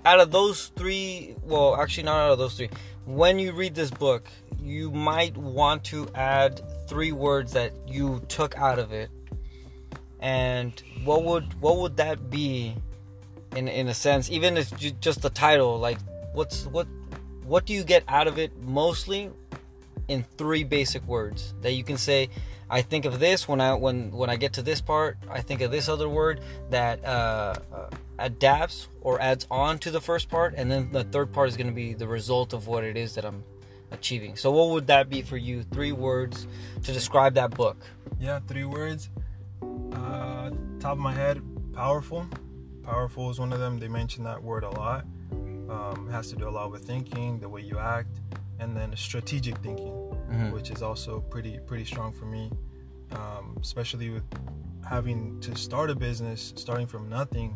out 0.05 0.19
of 0.19 0.31
those 0.31 0.67
three, 0.75 1.35
well, 1.43 1.75
actually 1.75 2.03
not 2.03 2.17
out 2.17 2.31
of 2.31 2.39
those 2.39 2.55
three. 2.55 2.69
When 3.05 3.39
you 3.39 3.51
read 3.51 3.75
this 3.75 3.91
book, 3.91 4.29
you 4.61 4.91
might 4.91 5.35
want 5.35 5.83
to 5.85 6.07
add 6.15 6.61
three 6.87 7.11
words 7.11 7.51
that 7.53 7.73
you 7.87 8.21
took 8.29 8.57
out 8.57 8.79
of 8.79 8.93
it, 8.93 9.09
and 10.19 10.81
what 11.03 11.23
would 11.23 11.53
what 11.61 11.77
would 11.77 11.97
that 11.97 12.29
be, 12.29 12.75
in 13.55 13.67
in 13.67 13.87
a 13.87 13.93
sense, 13.93 14.29
even 14.31 14.57
if 14.57 14.75
ju- 14.77 14.91
just 14.99 15.21
the 15.21 15.29
title, 15.29 15.79
like 15.79 15.97
what's 16.33 16.65
what 16.67 16.87
what 17.45 17.65
do 17.65 17.73
you 17.73 17.83
get 17.83 18.03
out 18.07 18.27
of 18.27 18.37
it 18.39 18.57
mostly 18.61 19.29
in 20.07 20.23
three 20.37 20.63
basic 20.63 21.05
words 21.07 21.53
that 21.61 21.73
you 21.73 21.83
can 21.83 21.97
say 21.97 22.29
I 22.69 22.81
think 22.81 23.05
of 23.05 23.19
this 23.19 23.47
when 23.47 23.61
I 23.61 23.73
when 23.73 24.11
when 24.11 24.29
I 24.29 24.35
get 24.35 24.53
to 24.53 24.61
this 24.61 24.81
part. 24.81 25.17
I 25.29 25.41
think 25.41 25.61
of 25.61 25.71
this 25.71 25.87
other 25.89 26.09
word 26.09 26.41
that 26.71 27.03
uh, 27.05 27.55
uh, 27.73 27.89
adapts 28.17 28.87
or 29.01 29.21
adds 29.21 29.45
on 29.51 29.77
to 29.79 29.91
the 29.91 30.01
first 30.01 30.29
part, 30.29 30.53
and 30.55 30.71
then 30.71 30.91
the 30.91 31.03
third 31.03 31.31
part 31.31 31.49
is 31.49 31.57
going 31.57 31.67
to 31.67 31.73
be 31.73 31.93
the 31.93 32.07
result 32.07 32.53
of 32.53 32.67
what 32.67 32.83
it 32.83 32.97
is 32.97 33.15
that 33.15 33.25
I'm 33.25 33.43
achieving. 33.91 34.35
So, 34.35 34.51
what 34.51 34.69
would 34.69 34.87
that 34.87 35.09
be 35.09 35.21
for 35.21 35.37
you? 35.37 35.63
Three 35.63 35.91
words 35.91 36.47
to 36.83 36.91
describe 36.91 37.35
that 37.35 37.51
book. 37.51 37.77
yeah 38.19 38.39
three 38.47 38.65
words 38.65 39.09
uh 39.93 40.49
top 40.79 40.93
of 40.93 40.97
my 40.99 41.13
head 41.13 41.41
powerful 41.73 42.25
powerful 42.83 43.29
is 43.29 43.39
one 43.39 43.53
of 43.53 43.59
them. 43.59 43.79
They 43.79 43.87
mention 43.87 44.23
that 44.25 44.41
word 44.41 44.63
a 44.63 44.69
lot. 44.69 45.05
Um, 45.31 46.07
it 46.09 46.11
has 46.11 46.29
to 46.29 46.35
do 46.35 46.47
a 46.47 46.51
lot 46.51 46.71
with 46.71 46.83
thinking 46.85 47.39
the 47.39 47.49
way 47.49 47.61
you 47.61 47.79
act 47.79 48.19
and 48.59 48.75
then 48.77 48.95
strategic 48.95 49.57
thinking 49.59 49.93
Mhm. 50.29 50.51
which 50.51 50.69
is 50.71 50.81
also 50.81 51.19
pretty 51.21 51.59
pretty 51.65 51.85
strong 51.85 52.11
for 52.13 52.25
me. 52.25 52.51
Um, 53.13 53.57
especially 53.61 54.09
with 54.09 54.23
having 54.87 55.39
to 55.41 55.55
start 55.55 55.89
a 55.89 55.95
business 55.95 56.53
starting 56.55 56.87
from 56.87 57.07
nothing 57.09 57.55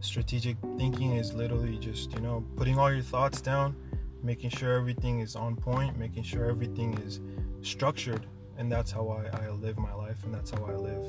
strategic 0.00 0.56
thinking 0.76 1.12
is 1.16 1.32
literally 1.34 1.78
just 1.78 2.12
you 2.12 2.20
know 2.20 2.44
putting 2.56 2.78
all 2.78 2.92
your 2.92 3.02
thoughts 3.02 3.40
down 3.40 3.74
making 4.22 4.50
sure 4.50 4.74
everything 4.74 5.20
is 5.20 5.34
on 5.34 5.56
point 5.56 5.98
making 5.98 6.22
sure 6.22 6.44
everything 6.50 6.92
is 7.06 7.20
structured 7.62 8.26
and 8.58 8.70
that's 8.70 8.90
how 8.90 9.08
I, 9.08 9.44
I 9.46 9.50
live 9.50 9.78
my 9.78 9.92
life 9.94 10.22
and 10.24 10.32
that's 10.34 10.50
how 10.50 10.62
I 10.66 10.74
live 10.74 11.06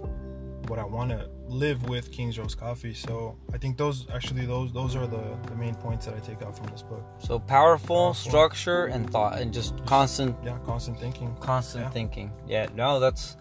what 0.70 0.80
I 0.80 0.84
want 0.86 1.10
to 1.12 1.30
live 1.48 1.88
with 1.90 2.12
King's 2.12 2.38
Rose 2.40 2.56
Coffee 2.56 2.94
so 2.94 3.38
I 3.54 3.58
think 3.58 3.78
those 3.78 4.08
actually 4.14 4.46
those 4.46 4.72
those 4.74 4.96
are 4.96 5.08
the, 5.08 5.38
the 5.48 5.56
main 5.56 5.76
points 5.76 6.06
that 6.06 6.16
I 6.16 6.20
take 6.20 6.42
out 6.42 6.58
from 6.58 6.68
this 6.68 6.82
book 6.82 7.04
So, 7.20 7.40
powerful, 7.40 7.96
Powerful. 7.96 8.14
structure, 8.14 8.86
and 8.86 9.10
thought, 9.10 9.38
and 9.40 9.54
just 9.54 9.74
constant 9.86 10.36
yeah 10.44 10.58
constant 10.66 11.00
thinking 11.00 11.36
constant 11.40 11.84
Yeah. 11.86 11.90
thinking. 11.92 12.32
Yeah, 12.48 12.68
no, 12.76 13.00
that's 13.00 13.38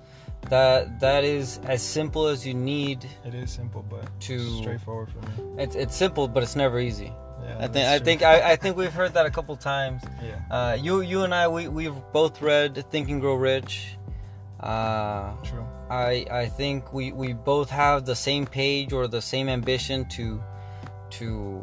that 0.50 1.00
that 1.00 1.24
is 1.24 1.58
as 1.64 1.80
simple 1.82 2.26
as 2.26 2.46
you 2.46 2.52
need. 2.54 2.98
it 3.24 3.34
is 3.34 3.50
simple 3.50 3.82
but 3.88 4.04
To- 4.20 4.56
straightforward 4.62 5.08
for 5.10 5.20
me 5.26 5.62
It's 5.62 5.74
it's 5.76 5.96
simple, 5.96 6.28
but 6.28 6.42
it's 6.42 6.56
never 6.56 6.78
easy. 6.78 7.10
yeah 7.42 7.56
I 7.64 7.68
think 7.68 7.86
I 7.88 7.98
think 8.06 8.22
I, 8.22 8.52
I 8.52 8.56
think 8.56 8.76
we've 8.76 8.92
heard 8.92 9.14
that 9.14 9.24
a 9.26 9.30
couple 9.30 9.56
times. 9.56 10.02
yeah 10.22 10.40
Uh, 10.56 10.74
you 10.86 11.00
you 11.00 11.22
and 11.24 11.32
I 11.34 11.48
we 11.48 11.68
we've 11.68 11.96
both 12.12 12.42
read 12.42 12.70
Think 12.90 13.08
and 13.08 13.20
Grow 13.22 13.36
Rich. 13.36 13.96
Uh, 14.60 15.34
true 15.42 15.66
I 15.90 16.26
I 16.30 16.46
think 16.46 16.92
we 16.92 17.12
we 17.12 17.32
both 17.32 17.70
have 17.70 18.04
the 18.04 18.16
same 18.16 18.46
page 18.46 18.92
or 18.92 19.06
the 19.06 19.22
same 19.22 19.48
ambition 19.48 20.08
to 20.10 20.42
to 21.10 21.62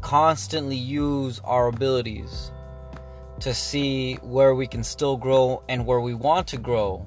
constantly 0.00 0.76
use 0.76 1.40
our 1.44 1.68
abilities 1.68 2.52
to 3.40 3.54
see 3.54 4.14
where 4.16 4.54
we 4.54 4.66
can 4.66 4.84
still 4.84 5.16
grow 5.16 5.62
and 5.68 5.86
where 5.86 6.00
we 6.00 6.14
want 6.14 6.46
to 6.48 6.56
grow 6.56 7.06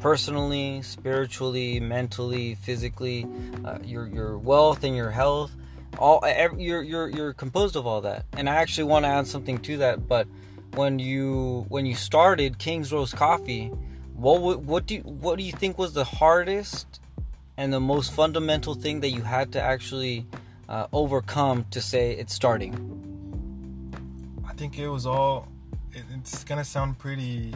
personally, 0.00 0.82
spiritually, 0.82 1.80
mentally, 1.80 2.54
physically, 2.56 3.26
uh, 3.64 3.78
your 3.82 4.06
your 4.06 4.38
wealth 4.38 4.84
and 4.84 4.94
your 4.94 5.10
health, 5.10 5.50
all 5.98 6.22
ev- 6.24 6.60
you're 6.60 6.82
you're 6.82 7.08
you're 7.08 7.32
composed 7.32 7.74
of 7.74 7.86
all 7.86 8.02
that. 8.02 8.26
And 8.34 8.48
I 8.48 8.56
actually 8.56 8.84
want 8.84 9.04
to 9.04 9.08
add 9.08 9.26
something 9.26 9.58
to 9.60 9.78
that, 9.78 10.06
but 10.06 10.26
when 10.74 10.98
you 10.98 11.64
when 11.68 11.86
you 11.86 11.94
started 11.94 12.58
King's 12.58 12.92
Rose 12.92 13.12
Coffee, 13.12 13.72
what 14.24 14.60
what 14.60 14.86
do 14.86 14.94
you, 14.96 15.00
what 15.02 15.38
do 15.38 15.44
you 15.44 15.52
think 15.52 15.78
was 15.78 15.92
the 15.92 16.04
hardest 16.04 17.00
and 17.56 17.72
the 17.72 17.80
most 17.80 18.12
fundamental 18.12 18.74
thing 18.74 19.00
that 19.00 19.10
you 19.10 19.22
had 19.22 19.52
to 19.52 19.60
actually 19.60 20.26
uh, 20.68 20.86
overcome 20.92 21.66
to 21.70 21.80
say 21.80 22.12
it's 22.12 22.34
starting? 22.34 22.72
I 24.48 24.52
think 24.54 24.78
it 24.78 24.88
was 24.88 25.06
all. 25.06 25.48
It, 25.92 26.04
it's 26.14 26.42
gonna 26.44 26.64
sound 26.64 26.98
pretty 26.98 27.52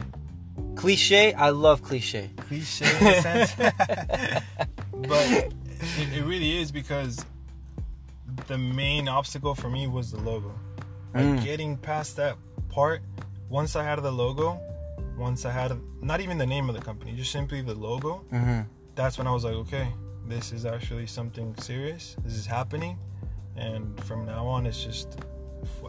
Cliche, 0.75 1.33
I 1.33 1.49
love 1.49 1.81
cliche. 1.81 2.29
cliche 2.37 2.85
in 2.99 3.07
a 3.07 3.21
sense, 3.21 3.55
but 4.93 5.27
it, 5.97 6.13
it 6.17 6.23
really 6.25 6.57
is 6.57 6.71
because 6.71 7.25
the 8.47 8.57
main 8.57 9.07
obstacle 9.07 9.55
for 9.55 9.69
me 9.69 9.87
was 9.87 10.11
the 10.11 10.19
logo. 10.19 10.53
Like 11.13 11.25
Mm. 11.25 11.43
getting 11.43 11.77
past 11.77 12.17
that 12.17 12.35
part. 12.69 13.01
Once 13.49 13.75
I 13.75 13.83
had 13.83 14.01
the 14.03 14.11
logo, 14.11 14.59
once 15.19 15.45
I 15.45 15.51
had 15.51 15.71
not 16.01 16.21
even 16.21 16.37
the 16.37 16.45
name 16.45 16.69
of 16.69 16.75
the 16.75 16.81
company, 16.81 17.13
just 17.13 17.31
simply 17.31 17.61
the 17.61 17.75
logo. 17.75 18.23
Mm-hmm. 18.31 18.61
That's 18.95 19.17
when 19.17 19.27
I 19.27 19.31
was 19.31 19.43
like, 19.43 19.55
okay, 19.55 19.87
this 20.27 20.51
is 20.51 20.65
actually 20.65 21.07
something 21.07 21.55
serious. 21.57 22.15
This 22.23 22.35
is 22.35 22.45
happening. 22.45 22.97
and 23.55 23.99
from 24.05 24.25
now 24.25 24.47
on, 24.47 24.65
it's 24.65 24.83
just 24.83 25.19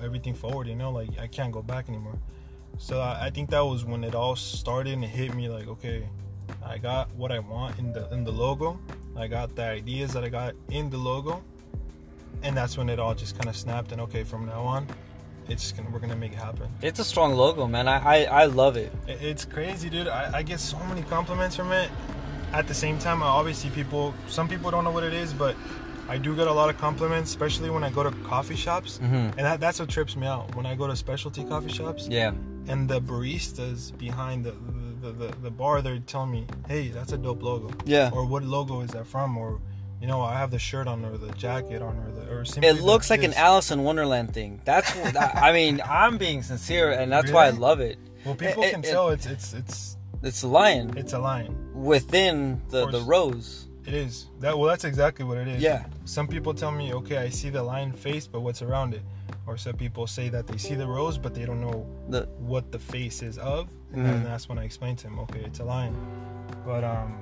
everything 0.02 0.34
forward. 0.34 0.66
You 0.66 0.74
know, 0.76 0.90
like 0.90 1.10
I 1.18 1.26
can't 1.26 1.52
go 1.52 1.62
back 1.62 1.88
anymore. 1.88 2.18
So 2.78 3.00
I, 3.00 3.26
I 3.26 3.30
think 3.30 3.50
that 3.50 3.60
was 3.60 3.84
when 3.84 4.04
it 4.04 4.14
all 4.14 4.36
started 4.36 4.94
and 4.94 5.04
it 5.04 5.08
hit 5.08 5.34
me 5.34 5.48
like, 5.48 5.68
okay, 5.68 6.08
I 6.64 6.78
got 6.78 7.14
what 7.14 7.30
I 7.32 7.38
want 7.38 7.78
in 7.78 7.92
the 7.92 8.08
in 8.12 8.24
the 8.24 8.32
logo. 8.32 8.78
I 9.16 9.26
got 9.28 9.54
the 9.54 9.64
ideas 9.64 10.12
that 10.12 10.24
I 10.24 10.28
got 10.28 10.54
in 10.70 10.90
the 10.90 10.96
logo, 10.96 11.42
and 12.42 12.56
that's 12.56 12.76
when 12.78 12.88
it 12.88 12.98
all 12.98 13.14
just 13.14 13.34
kind 13.36 13.48
of 13.48 13.56
snapped. 13.56 13.92
And 13.92 14.00
okay, 14.02 14.24
from 14.24 14.46
now 14.46 14.62
on, 14.62 14.86
it's 15.50 15.72
gonna 15.72 15.90
we're 15.90 15.98
gonna 16.00 16.16
make 16.16 16.32
it 16.32 16.38
happen. 16.38 16.68
It's 16.82 16.98
a 17.00 17.04
strong 17.04 17.34
logo, 17.34 17.66
man. 17.66 17.88
I 17.88 17.98
I, 18.26 18.42
I 18.42 18.44
love 18.46 18.76
it. 18.76 18.92
It- 19.06 19.22
It's 19.22 19.44
crazy, 19.44 19.88
dude. 19.90 20.08
I, 20.08 20.30
I 20.38 20.42
get 20.42 20.60
so 20.60 20.78
many 20.88 21.02
compliments 21.02 21.56
from 21.56 21.72
it. 21.72 21.90
At 22.52 22.66
the 22.66 22.74
same 22.74 22.98
time, 22.98 23.22
I 23.22 23.26
obviously, 23.26 23.70
people, 23.70 24.12
some 24.26 24.48
people 24.48 24.70
don't 24.72 24.82
know 24.82 24.90
what 24.90 25.04
it 25.04 25.12
is, 25.14 25.32
but 25.32 25.54
I 26.08 26.18
do 26.18 26.34
get 26.34 26.48
a 26.48 26.52
lot 26.52 26.68
of 26.68 26.76
compliments, 26.78 27.30
especially 27.30 27.70
when 27.70 27.84
I 27.84 27.90
go 27.90 28.02
to 28.02 28.10
coffee 28.24 28.56
shops. 28.56 28.98
Mhm. 29.00 29.30
And 29.36 29.44
that, 29.46 29.60
that's 29.60 29.78
what 29.78 29.88
trips 29.88 30.16
me 30.16 30.26
out. 30.26 30.56
When 30.56 30.66
I 30.66 30.74
go 30.74 30.88
to 30.88 30.96
specialty 30.96 31.44
coffee 31.44 31.70
shops 31.70 32.08
Yeah. 32.08 32.32
and 32.66 32.88
the 32.88 33.00
baristas 33.00 33.96
behind 33.96 34.44
the, 34.44 34.54
the, 35.00 35.12
the, 35.12 35.28
the 35.42 35.50
bar, 35.50 35.80
they're 35.80 36.00
telling 36.00 36.32
me, 36.32 36.46
hey, 36.66 36.88
that's 36.88 37.12
a 37.12 37.18
dope 37.18 37.40
logo. 37.42 37.70
Yeah. 37.84 38.10
Or 38.12 38.24
what 38.26 38.42
logo 38.42 38.80
is 38.80 38.90
that 38.90 39.06
from? 39.06 39.36
Or, 39.38 39.60
you 40.00 40.06
know, 40.06 40.20
I 40.22 40.34
have 40.34 40.50
the 40.50 40.58
shirt 40.58 40.86
on 40.88 41.04
or 41.04 41.16
the 41.18 41.32
jacket 41.32 41.82
on 41.82 41.96
or 41.98 42.10
the, 42.12 42.32
or 42.32 42.44
simply 42.44 42.68
It 42.68 42.80
looks 42.82 43.10
like 43.10 43.22
an. 43.22 43.34
Alice 43.34 43.70
in 43.70 43.82
Wonderland 43.84 44.32
thing. 44.34 44.60
That's 44.64 44.90
what, 44.96 45.16
I 45.16 45.52
mean, 45.58 45.80
I'm 45.84 46.16
being 46.18 46.42
sincere, 46.42 46.90
and 46.92 47.10
that's 47.12 47.30
why 47.30 47.46
I 47.46 47.50
love 47.50 47.80
it. 47.80 47.98
Well, 48.24 48.34
people 48.34 48.62
it- 48.62 48.70
can 48.72 48.84
it- 48.84 48.90
tell 48.90 49.10
it's, 49.10 49.26
it's, 49.26 49.52
it's, 49.52 49.96
It's 50.22 50.42
a 50.42 50.48
lion 50.48 50.96
it's 50.96 51.12
a 51.14 51.18
lion. 51.18 51.54
within 51.74 52.60
the, 52.68 52.86
the 52.86 53.00
rose. 53.02 53.66
It 53.86 53.94
is. 53.94 54.26
That 54.40 54.58
well 54.58 54.68
that's 54.68 54.84
exactly 54.84 55.24
what 55.24 55.38
it 55.38 55.48
is. 55.48 55.62
Yeah. 55.62 55.84
Some 56.04 56.28
people 56.28 56.52
tell 56.54 56.70
me, 56.70 56.92
okay, 56.94 57.16
I 57.16 57.30
see 57.30 57.48
the 57.50 57.62
lion 57.62 57.92
face, 57.92 58.26
but 58.26 58.40
what's 58.40 58.60
around 58.62 58.92
it? 58.94 59.00
Or 59.46 59.56
some 59.56 59.74
people 59.74 60.06
say 60.06 60.28
that 60.28 60.46
they 60.46 60.58
see 60.58 60.74
the 60.74 60.86
rose, 60.86 61.16
but 61.18 61.34
they 61.34 61.44
don't 61.46 61.60
know 61.62 61.86
The 62.10 62.28
what 62.38 62.70
the 62.72 62.78
face 62.78 63.22
is 63.22 63.38
of. 63.38 63.68
And 63.92 64.02
Mhm. 64.02 64.10
then 64.10 64.24
that's 64.24 64.48
when 64.50 64.58
I 64.58 64.64
explain 64.64 64.96
to 64.96 65.06
him, 65.08 65.18
okay, 65.20 65.40
it's 65.40 65.60
a 65.60 65.64
lion. 65.64 65.96
But 66.64 66.84
um, 66.84 67.18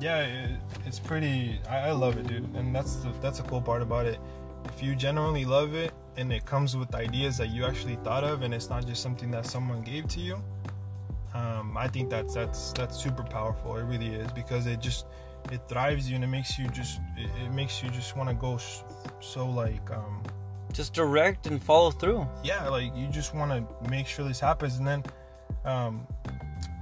yeah, 0.00 0.20
it, 0.20 0.50
it's 0.84 0.98
pretty. 0.98 1.60
I, 1.68 1.88
I 1.88 1.92
love 1.92 2.16
it, 2.18 2.26
dude, 2.26 2.44
and 2.54 2.74
that's 2.74 2.96
the, 2.96 3.12
that's 3.20 3.40
a 3.40 3.42
cool 3.44 3.62
part 3.62 3.82
about 3.82 4.06
it. 4.06 4.18
If 4.64 4.82
you 4.82 4.94
genuinely 4.94 5.44
love 5.44 5.74
it, 5.74 5.92
and 6.16 6.32
it 6.32 6.44
comes 6.44 6.76
with 6.76 6.94
ideas 6.94 7.36
that 7.38 7.48
you 7.48 7.64
actually 7.64 7.96
thought 7.96 8.24
of, 8.24 8.42
and 8.42 8.52
it's 8.52 8.68
not 8.70 8.86
just 8.86 9.02
something 9.02 9.30
that 9.30 9.46
someone 9.46 9.82
gave 9.82 10.08
to 10.08 10.20
you, 10.20 10.42
um, 11.34 11.76
I 11.76 11.88
think 11.88 12.10
that's 12.10 12.34
that's 12.34 12.72
that's 12.72 12.96
super 12.96 13.22
powerful. 13.22 13.76
It 13.76 13.84
really 13.84 14.14
is 14.14 14.30
because 14.32 14.66
it 14.66 14.80
just 14.80 15.06
it 15.52 15.60
thrives 15.68 16.08
you 16.08 16.16
and 16.16 16.24
it 16.24 16.28
makes 16.28 16.58
you 16.58 16.68
just 16.68 17.00
it, 17.16 17.30
it 17.44 17.52
makes 17.52 17.82
you 17.82 17.90
just 17.90 18.16
want 18.16 18.28
to 18.28 18.34
go 18.34 18.58
so 19.20 19.46
like 19.48 19.90
um 19.90 20.22
just 20.72 20.92
direct 20.92 21.46
and 21.46 21.62
follow 21.62 21.90
through. 21.90 22.26
yeah 22.42 22.68
like 22.68 22.94
you 22.96 23.06
just 23.08 23.34
want 23.34 23.50
to 23.50 23.90
make 23.90 24.06
sure 24.06 24.26
this 24.26 24.40
happens 24.40 24.78
and 24.78 24.86
then 24.86 25.02
um 25.64 26.06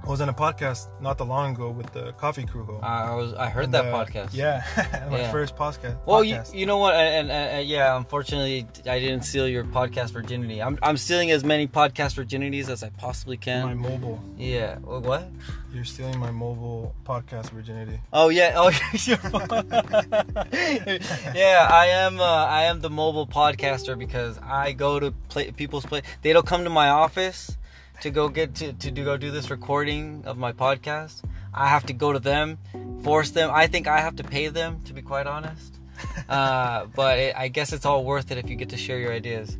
I 0.05 0.07
was 0.07 0.21
on 0.21 0.29
a 0.29 0.33
podcast 0.33 0.89
not 1.01 1.17
that 1.17 1.23
long 1.23 1.55
ago 1.55 1.71
with 1.71 1.91
the 1.91 2.11
Coffee 2.13 2.45
Crew. 2.45 2.79
I 2.83 3.15
was 3.15 3.33
I 3.33 3.49
heard 3.49 3.63
And, 3.65 3.73
that 3.73 3.85
uh, 3.85 4.05
podcast. 4.05 4.29
Yeah, 4.33 4.63
my 5.09 5.21
Yeah. 5.21 5.31
first 5.31 5.55
podcast. 5.55 5.97
Well, 6.05 6.23
you, 6.23 6.35
podcast. 6.35 6.53
you 6.53 6.67
know 6.67 6.77
what? 6.77 6.93
And, 6.93 7.31
and, 7.31 7.31
and 7.31 7.67
yeah, 7.67 7.97
unfortunately, 7.97 8.67
I 8.85 8.99
didn't 8.99 9.23
steal 9.23 9.47
your 9.47 9.63
podcast 9.63 10.11
virginity. 10.11 10.61
I'm, 10.61 10.77
I'm 10.83 10.97
stealing 10.97 11.31
as 11.31 11.43
many 11.43 11.65
podcast 11.67 12.13
virginities 12.23 12.69
as 12.69 12.83
I 12.83 12.89
possibly 12.91 13.35
can. 13.35 13.65
my 13.65 13.73
mobile. 13.73 14.21
Yeah. 14.37 14.77
What? 14.77 15.27
You're 15.73 15.85
stealing 15.85 16.19
my 16.19 16.29
mobile 16.29 16.93
podcast 17.03 17.49
virginity. 17.49 17.99
Oh 18.13 18.29
yeah. 18.29 18.53
Oh 18.55 18.69
yeah. 21.33 21.67
I 21.71 21.87
am. 21.87 22.19
Uh, 22.19 22.23
I 22.23 22.63
am 22.65 22.79
the 22.79 22.91
mobile 22.91 23.25
podcaster 23.25 23.97
because 23.97 24.37
I 24.43 24.71
go 24.73 24.99
to 24.99 25.09
play 25.29 25.49
people's 25.51 25.87
play. 25.87 26.03
They 26.21 26.31
don't 26.31 26.45
come 26.45 26.63
to 26.63 26.69
my 26.69 26.89
office 26.89 27.57
to 28.01 28.09
go 28.09 28.29
get 28.29 28.55
to 28.55 28.73
to 28.73 28.91
do 28.91 29.03
go 29.03 29.17
do 29.17 29.31
this 29.31 29.49
recording 29.49 30.23
of 30.25 30.37
my 30.37 30.51
podcast. 30.51 31.21
I 31.53 31.67
have 31.67 31.85
to 31.85 31.93
go 31.93 32.11
to 32.11 32.19
them, 32.19 32.57
force 33.03 33.31
them. 33.31 33.49
I 33.53 33.67
think 33.67 33.87
I 33.87 34.01
have 34.01 34.17
to 34.17 34.23
pay 34.23 34.49
them 34.49 34.81
to 34.85 34.93
be 34.93 35.01
quite 35.01 35.27
honest. 35.27 35.73
uh, 36.29 36.87
but 36.95 37.17
it, 37.19 37.35
I 37.37 37.47
guess 37.47 37.71
it's 37.71 37.85
all 37.85 38.03
worth 38.03 38.29
it 38.31 38.37
if 38.37 38.49
you 38.49 38.55
get 38.57 38.69
to 38.69 38.77
share 38.77 38.99
your 38.99 39.13
ideas. 39.13 39.57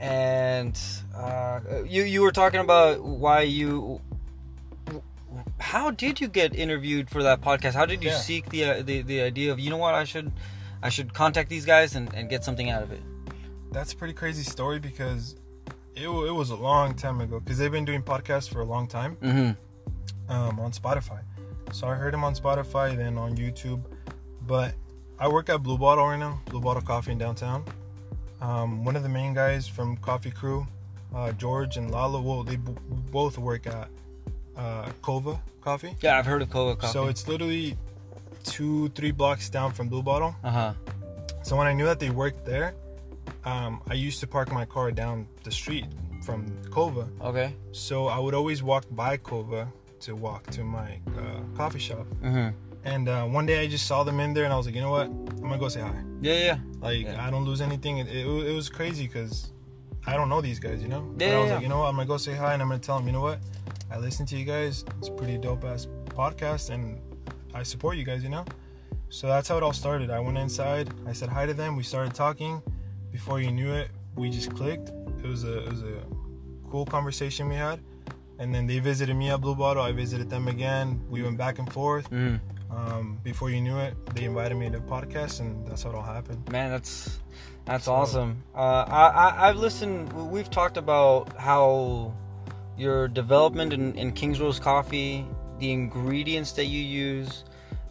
And 0.00 0.78
uh, 1.16 1.60
you 1.86 2.02
you 2.04 2.22
were 2.22 2.32
talking 2.32 2.60
about 2.60 3.02
why 3.02 3.42
you. 3.42 4.00
How 5.60 5.90
did 5.90 6.20
you 6.20 6.28
get 6.28 6.54
interviewed 6.54 7.10
for 7.10 7.22
that 7.22 7.40
podcast? 7.42 7.74
How 7.74 7.84
did 7.86 8.02
you 8.02 8.10
Yeah. 8.10 8.18
seek 8.18 8.48
the, 8.50 8.64
uh, 8.64 8.82
the 8.82 9.02
the 9.02 9.20
idea 9.22 9.52
of 9.52 9.58
you 9.60 9.70
know 9.70 9.76
what 9.76 9.94
I 9.94 10.04
should 10.04 10.32
I 10.82 10.88
should 10.88 11.12
contact 11.14 11.48
these 11.50 11.64
guys 11.66 11.94
and, 11.96 12.12
and 12.14 12.28
get 12.28 12.44
something 12.44 12.70
out 12.70 12.82
of 12.82 12.92
it? 12.92 13.02
That's 13.72 13.92
a 13.92 13.96
pretty 13.96 14.14
crazy 14.14 14.42
story 14.42 14.78
because 14.78 15.36
it, 15.98 16.08
it 16.08 16.32
was 16.32 16.50
a 16.50 16.56
long 16.56 16.94
time 16.94 17.20
ago 17.20 17.40
because 17.40 17.58
they've 17.58 17.72
been 17.72 17.84
doing 17.84 18.02
podcasts 18.02 18.48
for 18.48 18.60
a 18.60 18.64
long 18.64 18.86
time. 18.86 19.16
Mm-hmm. 19.16 20.32
um, 20.32 20.60
on 20.60 20.72
Spotify. 20.72 21.20
So 21.72 21.86
I 21.86 21.94
heard 21.94 22.14
him 22.14 22.24
on 22.24 22.34
Spotify, 22.34 22.96
then 22.96 23.18
on 23.18 23.36
YouTube. 23.36 23.82
But 24.46 24.74
I 25.18 25.28
work 25.28 25.48
at 25.50 25.62
Blue 25.62 25.76
Bottle 25.78 26.06
right 26.06 26.16
now, 26.18 26.40
Blue 26.46 26.60
Bottle 26.60 26.82
Coffee 26.82 27.12
in 27.12 27.18
downtown. 27.18 27.64
Um, 28.40 28.84
one 28.84 28.94
of 28.96 29.02
the 29.02 29.08
main 29.08 29.34
guys 29.34 29.66
from 29.66 29.96
Coffee 29.98 30.30
Crew, 30.30 30.66
uh, 31.14 31.32
George 31.32 31.76
and 31.76 31.90
Lala, 31.90 32.20
well, 32.22 32.42
they 32.44 32.56
b- 32.56 32.72
both 33.10 33.36
work 33.36 33.66
at 33.66 33.88
uh, 34.56 34.88
Kova 35.02 35.38
Coffee. 35.60 35.94
Yeah, 36.00 36.18
I've 36.18 36.26
heard 36.26 36.40
of 36.42 36.48
Kova 36.48 36.78
Coffee. 36.78 36.92
So 36.92 37.08
it's 37.08 37.26
literally 37.28 37.76
two, 38.44 38.88
three 38.90 39.10
blocks 39.10 39.50
down 39.50 39.72
from 39.72 39.88
Blue 39.88 40.02
Bottle. 40.02 40.34
uh 40.44 40.50
huh. 40.50 40.72
So 41.42 41.56
when 41.56 41.66
I 41.66 41.72
knew 41.72 41.84
that 41.86 41.98
they 42.00 42.10
worked 42.10 42.44
there, 42.44 42.74
um, 43.48 43.72
I 43.92 43.94
used 43.94 44.20
to 44.20 44.26
park 44.26 44.48
my 44.52 44.64
car 44.74 44.88
down 45.02 45.26
the 45.46 45.50
street 45.60 45.86
from 46.26 46.38
Kova. 46.74 47.04
Okay. 47.30 47.48
So 47.72 47.94
I 48.16 48.18
would 48.18 48.34
always 48.34 48.62
walk 48.62 48.84
by 48.90 49.16
Kova 49.16 49.62
to 50.04 50.10
walk 50.14 50.42
to 50.56 50.62
my 50.64 50.90
uh, 51.20 51.40
coffee 51.56 51.78
shop. 51.88 52.06
Mm-hmm. 52.22 52.48
And 52.84 53.08
uh, 53.08 53.24
one 53.38 53.46
day 53.46 53.58
I 53.64 53.66
just 53.66 53.86
saw 53.86 54.04
them 54.08 54.18
in 54.20 54.30
there, 54.34 54.44
and 54.44 54.52
I 54.52 54.56
was 54.56 54.66
like, 54.66 54.74
you 54.74 54.80
know 54.80 54.90
what? 54.98 55.06
I'm 55.06 55.48
gonna 55.50 55.58
go 55.58 55.68
say 55.68 55.80
hi. 55.80 56.02
Yeah, 56.20 56.38
yeah. 56.48 56.58
Like 56.80 57.04
Yeah. 57.06 57.26
I 57.26 57.30
don't 57.30 57.44
lose 57.50 57.60
anything. 57.60 57.98
It, 57.98 58.08
it, 58.08 58.26
it 58.50 58.54
was 58.60 58.68
crazy 58.68 59.06
because 59.06 59.52
I 60.06 60.14
don't 60.18 60.28
know 60.28 60.40
these 60.40 60.60
guys, 60.66 60.78
you 60.82 60.88
know. 60.88 61.02
But 61.16 61.26
Yeah, 61.26 61.36
I 61.36 61.38
was 61.38 61.48
yeah, 61.48 61.54
like, 61.54 61.62
you 61.64 61.68
know 61.68 61.80
what? 61.80 61.88
I'm 61.90 61.96
gonna 61.96 62.06
go 62.14 62.16
say 62.16 62.34
hi, 62.34 62.52
and 62.54 62.62
I'm 62.62 62.68
gonna 62.68 62.80
tell 62.88 62.98
them, 62.98 63.06
you 63.06 63.12
know 63.12 63.26
what? 63.30 63.40
I 63.90 63.98
listen 63.98 64.24
to 64.26 64.36
you 64.36 64.44
guys. 64.44 64.84
It's 64.98 65.08
a 65.08 65.12
pretty 65.12 65.38
dope 65.38 65.64
ass 65.64 65.86
podcast, 66.20 66.70
and 66.70 67.00
I 67.54 67.62
support 67.62 67.96
you 67.96 68.04
guys, 68.04 68.22
you 68.22 68.28
know. 68.28 68.44
So 69.10 69.26
that's 69.26 69.48
how 69.48 69.56
it 69.56 69.62
all 69.62 69.72
started. 69.72 70.10
I 70.10 70.20
went 70.20 70.38
inside. 70.38 70.86
I 71.06 71.12
said 71.14 71.28
hi 71.30 71.46
to 71.46 71.54
them. 71.54 71.76
We 71.76 71.82
started 71.82 72.14
talking. 72.14 72.62
Before 73.12 73.40
you 73.40 73.50
knew 73.50 73.72
it, 73.72 73.90
we 74.16 74.30
just 74.30 74.54
clicked. 74.54 74.90
It 75.22 75.26
was 75.26 75.44
a 75.44 75.58
it 75.64 75.70
was 75.70 75.82
a 75.82 76.02
cool 76.70 76.84
conversation 76.86 77.48
we 77.48 77.54
had. 77.56 77.80
And 78.40 78.54
then 78.54 78.66
they 78.66 78.78
visited 78.78 79.14
me 79.16 79.30
at 79.30 79.40
Blue 79.40 79.56
Bottle. 79.56 79.82
I 79.82 79.90
visited 79.92 80.30
them 80.30 80.46
again. 80.46 81.00
We 81.10 81.22
went 81.24 81.38
back 81.38 81.58
and 81.58 81.72
forth. 81.72 82.08
Mm. 82.10 82.38
Um, 82.70 83.18
before 83.24 83.50
you 83.50 83.60
knew 83.60 83.78
it, 83.78 83.94
they 84.14 84.24
invited 84.24 84.54
me 84.56 84.66
to 84.70 84.78
the 84.78 84.84
podcast, 84.84 85.40
and 85.40 85.66
that's 85.66 85.82
how 85.82 85.90
it 85.90 85.96
all 85.96 86.02
happened. 86.02 86.48
Man, 86.52 86.70
that's 86.70 87.18
that's 87.64 87.86
So- 87.86 87.94
awesome. 87.94 88.42
Uh, 88.54 88.84
I, 88.86 89.06
I 89.08 89.48
I've 89.48 89.56
listened. 89.56 90.12
We've 90.30 90.50
talked 90.50 90.76
about 90.76 91.34
how 91.36 92.14
your 92.76 93.08
development 93.08 93.72
in, 93.72 93.94
in 93.98 94.12
King's 94.12 94.38
Rose 94.40 94.60
Coffee, 94.60 95.26
the 95.58 95.72
ingredients 95.72 96.52
that 96.52 96.66
you 96.66 96.80
use, 96.80 97.42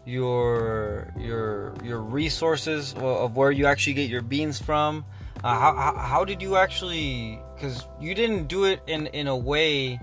your 0.07 1.13
your 1.19 1.73
your 1.83 1.99
resources 1.99 2.93
of 2.97 3.35
where 3.35 3.51
you 3.51 3.65
actually 3.65 3.93
get 3.93 4.09
your 4.09 4.21
beans 4.21 4.57
from. 4.59 5.03
Uh, 5.43 5.59
how, 5.59 5.75
how 5.75 5.93
how 5.97 6.25
did 6.25 6.41
you 6.41 6.55
actually? 6.55 7.39
Because 7.55 7.85
you 7.99 8.15
didn't 8.15 8.47
do 8.47 8.63
it 8.63 8.81
in 8.87 9.07
in 9.07 9.27
a 9.27 9.35
way 9.35 9.99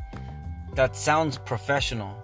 that 0.75 0.95
sounds 0.95 1.39
professional. 1.39 2.15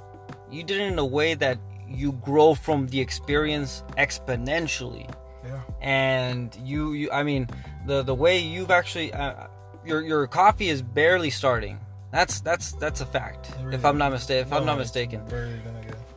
You 0.50 0.62
did 0.62 0.80
it 0.80 0.92
in 0.92 0.98
a 0.98 1.04
way 1.06 1.34
that 1.34 1.58
you 1.88 2.12
grow 2.12 2.54
from 2.54 2.86
the 2.88 3.00
experience 3.00 3.82
exponentially 3.98 5.10
Yeah. 5.44 5.60
and 5.80 6.54
you, 6.62 6.92
you 6.92 7.10
i 7.10 7.24
mean 7.24 7.48
the 7.86 8.02
the 8.02 8.14
way 8.14 8.38
you've 8.38 8.70
actually 8.70 9.12
uh, 9.12 9.48
your 9.84 10.00
your 10.02 10.28
coffee 10.28 10.68
is 10.68 10.82
barely 10.82 11.30
starting 11.30 11.80
that's 12.12 12.40
that's 12.42 12.72
that's 12.78 13.00
a 13.00 13.06
fact 13.06 13.50
really 13.64 13.74
if 13.74 13.84
i'm 13.84 13.98
not 13.98 14.12
mistaken 14.12 14.46
if 14.46 14.52
i'm 14.52 14.64
not 14.64 14.78
mistaken 14.78 15.20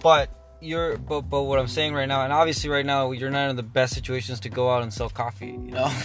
but 0.03 0.29
you're 0.63 0.97
but 0.97 1.21
but 1.21 1.43
what 1.43 1.59
i'm 1.59 1.67
saying 1.67 1.93
right 1.93 2.07
now 2.07 2.23
and 2.23 2.33
obviously 2.33 2.69
right 2.69 2.85
now 2.85 3.11
you're 3.11 3.29
not 3.29 3.49
in 3.49 3.55
the 3.55 3.63
best 3.63 3.93
situations 3.93 4.39
to 4.39 4.49
go 4.49 4.69
out 4.69 4.83
and 4.83 4.93
sell 4.93 5.09
coffee 5.09 5.47
you 5.47 5.71
know 5.71 5.91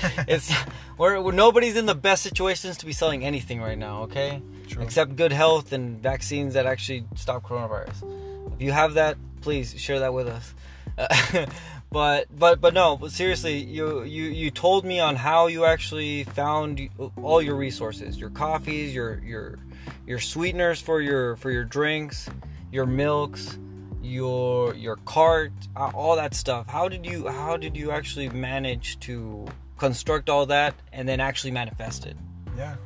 it's 0.28 0.52
we're, 0.96 1.20
we're 1.20 1.32
nobody's 1.32 1.76
in 1.76 1.86
the 1.86 1.94
best 1.94 2.22
situations 2.22 2.76
to 2.76 2.86
be 2.86 2.92
selling 2.92 3.24
anything 3.24 3.60
right 3.60 3.78
now 3.78 4.02
okay 4.02 4.42
True. 4.68 4.82
except 4.82 5.16
good 5.16 5.32
health 5.32 5.72
and 5.72 6.00
vaccines 6.02 6.54
that 6.54 6.66
actually 6.66 7.04
stop 7.16 7.42
coronavirus. 7.42 8.52
If 8.54 8.62
you 8.62 8.72
have 8.72 8.94
that, 8.94 9.16
please 9.40 9.78
share 9.78 10.00
that 10.00 10.12
with 10.12 10.28
us. 10.28 10.54
but 11.90 12.26
but 12.36 12.60
but 12.60 12.74
no, 12.74 12.96
but 12.96 13.12
seriously, 13.12 13.58
you 13.58 14.02
you 14.02 14.24
you 14.24 14.50
told 14.50 14.84
me 14.84 15.00
on 15.00 15.16
how 15.16 15.46
you 15.46 15.64
actually 15.64 16.24
found 16.24 16.88
all 17.22 17.40
your 17.40 17.54
resources, 17.54 18.18
your 18.18 18.30
coffees, 18.30 18.94
your 18.94 19.20
your 19.20 19.58
your 20.06 20.18
sweeteners 20.18 20.80
for 20.80 21.00
your 21.00 21.36
for 21.36 21.50
your 21.50 21.64
drinks, 21.64 22.28
your 22.70 22.86
milks, 22.86 23.58
your 24.02 24.74
your 24.74 24.96
cart, 25.04 25.52
uh, 25.76 25.90
all 25.94 26.16
that 26.16 26.34
stuff. 26.34 26.66
How 26.66 26.88
did 26.88 27.04
you 27.04 27.28
how 27.28 27.56
did 27.56 27.76
you 27.76 27.90
actually 27.90 28.28
manage 28.28 28.98
to 29.00 29.46
construct 29.76 30.28
all 30.28 30.46
that 30.46 30.74
and 30.92 31.08
then 31.08 31.20
actually 31.20 31.52
manifest 31.52 32.06
it? 32.06 32.16
Yeah. 32.56 32.76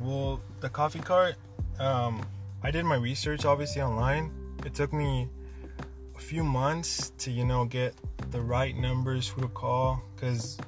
Well, 0.00 0.40
the 0.60 0.68
coffee 0.68 1.00
cart, 1.00 1.36
um, 1.78 2.24
I 2.62 2.70
did 2.70 2.84
my 2.84 2.96
research 2.96 3.44
obviously 3.44 3.82
online. 3.82 4.32
It 4.64 4.74
took 4.74 4.92
me 4.92 5.28
a 6.16 6.20
few 6.20 6.44
months 6.44 7.12
to, 7.18 7.30
you 7.30 7.44
know, 7.44 7.64
get 7.64 7.94
the 8.30 8.40
right 8.40 8.76
numbers, 8.76 9.28
who 9.28 9.42
to 9.42 9.48
call, 9.48 10.02
because 10.14 10.58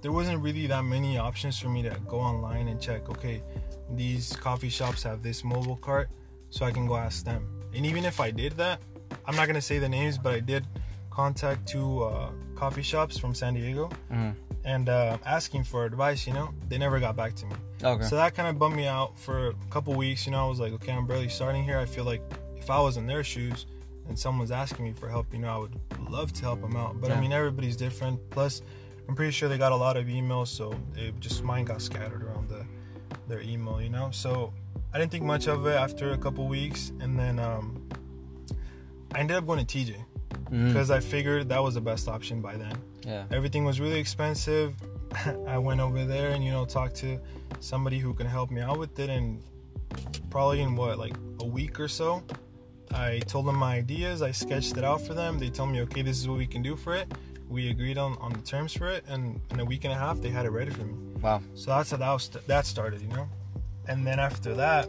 there 0.00 0.12
wasn't 0.12 0.42
really 0.42 0.66
that 0.66 0.82
many 0.84 1.18
options 1.18 1.58
for 1.58 1.68
me 1.68 1.82
to 1.82 1.96
go 2.08 2.18
online 2.18 2.68
and 2.68 2.80
check, 2.80 3.08
okay, 3.08 3.42
these 3.90 4.34
coffee 4.36 4.70
shops 4.70 5.02
have 5.02 5.22
this 5.22 5.44
mobile 5.44 5.76
cart, 5.76 6.08
so 6.50 6.64
I 6.64 6.70
can 6.70 6.86
go 6.86 6.96
ask 6.96 7.24
them. 7.24 7.61
And 7.74 7.86
even 7.86 8.04
if 8.04 8.20
I 8.20 8.30
did 8.30 8.52
that, 8.54 8.80
I'm 9.26 9.36
not 9.36 9.46
gonna 9.46 9.60
say 9.60 9.78
the 9.78 9.88
names, 9.88 10.18
but 10.18 10.34
I 10.34 10.40
did 10.40 10.66
contact 11.10 11.66
two 11.66 12.02
uh, 12.04 12.30
coffee 12.54 12.82
shops 12.82 13.18
from 13.18 13.34
San 13.34 13.54
Diego 13.54 13.90
Mm-hmm. 14.10 14.30
and 14.64 14.88
uh, 14.88 15.18
asking 15.26 15.64
for 15.64 15.84
advice. 15.84 16.26
You 16.26 16.32
know, 16.34 16.54
they 16.68 16.78
never 16.78 17.00
got 17.00 17.16
back 17.16 17.34
to 17.36 17.46
me. 17.46 17.52
Okay. 17.82 18.04
So 18.04 18.16
that 18.16 18.34
kind 18.34 18.48
of 18.48 18.58
bummed 18.58 18.76
me 18.76 18.86
out 18.86 19.18
for 19.18 19.48
a 19.48 19.54
couple 19.70 19.94
weeks. 19.94 20.26
You 20.26 20.32
know, 20.32 20.44
I 20.46 20.48
was 20.48 20.60
like, 20.60 20.72
okay, 20.74 20.92
I'm 20.92 21.06
barely 21.06 21.28
starting 21.28 21.64
here. 21.64 21.78
I 21.78 21.86
feel 21.86 22.04
like 22.04 22.22
if 22.56 22.70
I 22.70 22.80
was 22.80 22.96
in 22.96 23.06
their 23.06 23.24
shoes 23.24 23.66
and 24.08 24.18
someone's 24.18 24.50
asking 24.50 24.84
me 24.84 24.92
for 24.92 25.08
help, 25.08 25.32
you 25.32 25.40
know, 25.40 25.48
I 25.48 25.56
would 25.58 25.76
love 26.10 26.32
to 26.34 26.42
help 26.42 26.60
them 26.60 26.76
out. 26.76 27.00
But 27.00 27.10
Yeah. 27.10 27.16
I 27.18 27.20
mean, 27.20 27.32
everybody's 27.32 27.76
different. 27.76 28.18
Plus, 28.30 28.62
I'm 29.08 29.14
pretty 29.16 29.32
sure 29.32 29.48
they 29.48 29.58
got 29.58 29.72
a 29.72 29.76
lot 29.76 29.96
of 29.96 30.06
emails, 30.06 30.48
so 30.48 30.72
it 30.96 31.18
just 31.20 31.42
mine 31.42 31.64
got 31.64 31.82
scattered 31.82 32.22
around 32.22 32.48
the 32.48 32.64
their 33.28 33.40
email. 33.40 33.80
You 33.82 33.90
know, 33.90 34.10
so 34.12 34.52
I 34.94 34.98
didn't 34.98 35.10
think 35.10 35.24
much 35.24 35.46
of 35.48 35.66
it 35.66 35.70
after 35.74 36.12
a 36.12 36.18
couple 36.18 36.46
weeks, 36.48 36.92
and 37.00 37.18
then 37.18 37.38
um, 37.38 37.82
I 39.14 39.20
ended 39.20 39.36
up 39.36 39.46
going 39.46 39.64
to 39.64 39.78
TJ 39.78 39.96
because 40.50 40.90
I 40.90 41.00
figured 41.00 41.48
that 41.48 41.62
was 41.62 41.74
the 41.74 41.80
best 41.80 42.08
option 42.08 42.42
by 42.42 42.56
then 42.56 42.76
Yeah. 43.06 43.24
everything 43.30 43.64
was 43.64 43.80
really 43.80 43.98
expensive. 43.98 44.74
I 45.46 45.56
went 45.58 45.80
over 45.80 46.04
there 46.04 46.30
and 46.32 46.44
you 46.44 46.50
know 46.50 46.64
talked 46.66 46.96
to 46.96 47.18
somebody 47.60 47.98
who 47.98 48.12
can 48.14 48.26
help 48.26 48.50
me 48.50 48.60
out 48.60 48.78
with 48.78 48.98
it, 48.98 49.08
and 49.10 49.42
probably 50.30 50.60
in 50.60 50.76
what 50.76 50.98
like 50.98 51.14
a 51.40 51.46
week 51.46 51.78
or 51.80 51.88
so, 51.88 52.22
I 52.92 53.20
told 53.20 53.46
them 53.46 53.56
my 53.56 53.76
ideas. 53.76 54.20
I 54.22 54.30
sketched 54.30 54.76
it 54.76 54.84
out 54.84 55.00
for 55.00 55.14
them. 55.14 55.38
They 55.38 55.48
told 55.50 55.70
me, 55.70 55.80
okay, 55.82 56.02
this 56.02 56.18
is 56.18 56.28
what 56.28 56.36
we 56.38 56.46
can 56.46 56.62
do 56.62 56.76
for 56.76 56.94
it. 56.94 57.10
We 57.48 57.70
agreed 57.70 57.98
on 57.98 58.16
on 58.18 58.32
the 58.32 58.40
terms 58.40 58.72
for 58.74 58.88
it, 58.88 59.04
and 59.08 59.40
in 59.50 59.60
a 59.60 59.64
week 59.64 59.84
and 59.84 59.92
a 59.92 59.96
half, 59.96 60.20
they 60.20 60.30
had 60.30 60.44
it 60.46 60.50
ready 60.50 60.70
for 60.70 60.84
me. 60.84 60.94
Wow. 61.20 61.40
So 61.54 61.70
that's 61.70 61.90
how 61.90 61.96
that 61.98 62.12
was 62.12 62.28
that 62.46 62.66
started, 62.66 63.00
you 63.02 63.08
know. 63.08 63.28
And 63.88 64.06
then 64.06 64.18
after 64.18 64.54
that, 64.54 64.88